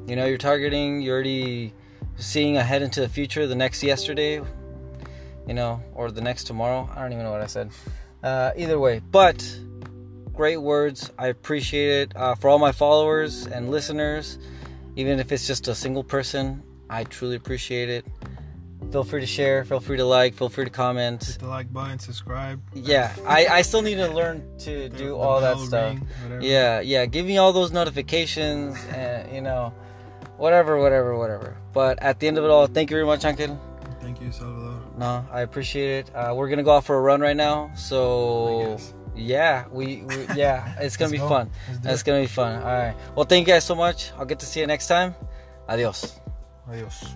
You 0.08 0.16
know, 0.16 0.26
you're 0.26 0.38
targeting. 0.38 1.02
You're 1.02 1.16
already 1.16 1.74
seeing 2.18 2.58
ahead 2.58 2.82
into 2.82 3.02
the 3.02 3.10
future. 3.10 3.48
The 3.48 3.56
next 3.56 3.84
yesterday, 3.84 4.42
you 5.48 5.54
know, 5.54 5.82
or 5.96 6.12
the 6.12 6.22
next 6.22 6.46
tomorrow. 6.46 6.90
I 6.96 7.02
don't 7.02 7.14
even 7.14 7.24
know 7.24 7.32
what 7.32 7.42
I 7.42 7.48
said. 7.48 7.72
Uh, 8.22 8.52
either 8.56 8.80
way, 8.80 9.02
but 9.12 9.44
great 10.34 10.58
words. 10.58 11.12
I 11.18 11.28
appreciate 11.28 12.10
it. 12.12 12.16
Uh, 12.18 12.36
for 12.36 12.50
all 12.50 12.60
my 12.60 12.72
followers 12.72 13.46
and 13.48 13.70
listeners, 13.72 14.38
even 14.96 15.20
if 15.20 15.32
it's 15.32 15.48
just 15.48 15.68
a 15.68 15.76
single 15.76 16.04
person, 16.04 16.64
I 16.90 17.04
truly 17.06 17.36
appreciate 17.36 17.90
it. 17.90 18.06
Feel 18.92 19.04
free 19.04 19.22
to 19.22 19.26
share. 19.26 19.64
Feel 19.66 19.80
free 19.80 19.98
to 19.98 20.06
like. 20.06 20.36
Feel 20.36 20.50
free 20.50 20.66
to 20.66 20.70
comment 20.70 21.24
Hit 21.24 21.40
the 21.40 21.48
like 21.48 21.72
button, 21.74 21.98
subscribe. 21.98 22.62
yeah 22.76 23.16
I, 23.26 23.48
I 23.48 23.62
still 23.64 23.82
need 23.82 23.96
to 23.96 24.08
learn 24.10 24.44
to 24.60 24.90
the- 24.90 24.98
do 24.98 25.16
all 25.16 25.42
that 25.42 25.58
stuff 25.58 25.98
ring, 26.30 26.42
yeah 26.42 26.80
yeah 26.82 27.06
give 27.08 27.26
me 27.26 27.38
all 27.38 27.54
those 27.54 27.72
notifications 27.72 28.78
and 28.90 29.34
you 29.34 29.42
know 29.42 29.74
whatever 30.38 30.78
whatever 30.80 31.18
whatever 31.18 31.58
but 31.74 31.98
at 32.04 32.20
the 32.20 32.28
end 32.28 32.38
of 32.38 32.44
it 32.44 32.52
all 32.52 32.68
thank 32.68 32.92
you 32.92 32.96
very 32.96 33.06
much 33.06 33.24
uncle 33.26 33.58
Thank 34.02 34.22
you, 34.22 34.32
Salvador. 34.32 34.80
no 34.98 35.26
i 35.32 35.42
appreciate 35.42 36.08
it 36.10 36.16
uh, 36.16 36.34
we're 36.36 36.50
gonna 36.50 36.62
go 36.62 36.76
out 36.76 36.84
for 36.86 36.96
a 36.98 37.02
run 37.02 37.22
right 37.22 37.38
now 37.38 37.72
so. 37.76 38.78
Yeah 39.16 39.66
we, 39.72 40.04
we 40.04 40.26
yeah 40.36 40.76
it's 40.80 40.98
gonna 40.98 41.12
be 41.12 41.18
go. 41.18 41.30
fun 41.30 41.50
it's 41.84 42.02
it. 42.02 42.06
gonna 42.06 42.22
be 42.22 42.28
fun 42.28 42.62
all 42.62 42.68
right 42.68 42.96
well 43.16 43.26
thank 43.26 43.48
you 43.48 43.54
guys 43.54 43.64
so 43.64 43.76
much 43.76 44.12
i'll 44.18 44.26
get 44.26 44.40
to 44.40 44.46
see 44.46 44.60
you 44.60 44.68
next 44.68 44.88
time 44.88 45.14
adios 45.68 46.20
Adios. 46.68 47.16